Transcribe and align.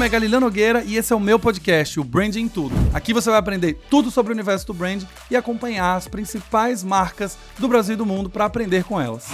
nome 0.00 0.08
é 0.08 0.12
Galileu 0.12 0.40
Nogueira 0.40 0.82
e 0.82 0.96
esse 0.96 1.12
é 1.12 1.16
o 1.16 1.20
meu 1.20 1.38
podcast, 1.38 2.00
o 2.00 2.04
Branding 2.04 2.48
Tudo. 2.48 2.74
Aqui 2.94 3.12
você 3.12 3.28
vai 3.28 3.38
aprender 3.38 3.78
tudo 3.90 4.10
sobre 4.10 4.32
o 4.32 4.34
universo 4.34 4.66
do 4.66 4.72
brand 4.72 5.02
e 5.30 5.36
acompanhar 5.36 5.94
as 5.94 6.08
principais 6.08 6.82
marcas 6.82 7.36
do 7.58 7.68
Brasil 7.68 7.92
e 7.92 7.98
do 7.98 8.06
mundo 8.06 8.30
para 8.30 8.46
aprender 8.46 8.82
com 8.82 8.98
elas. 8.98 9.26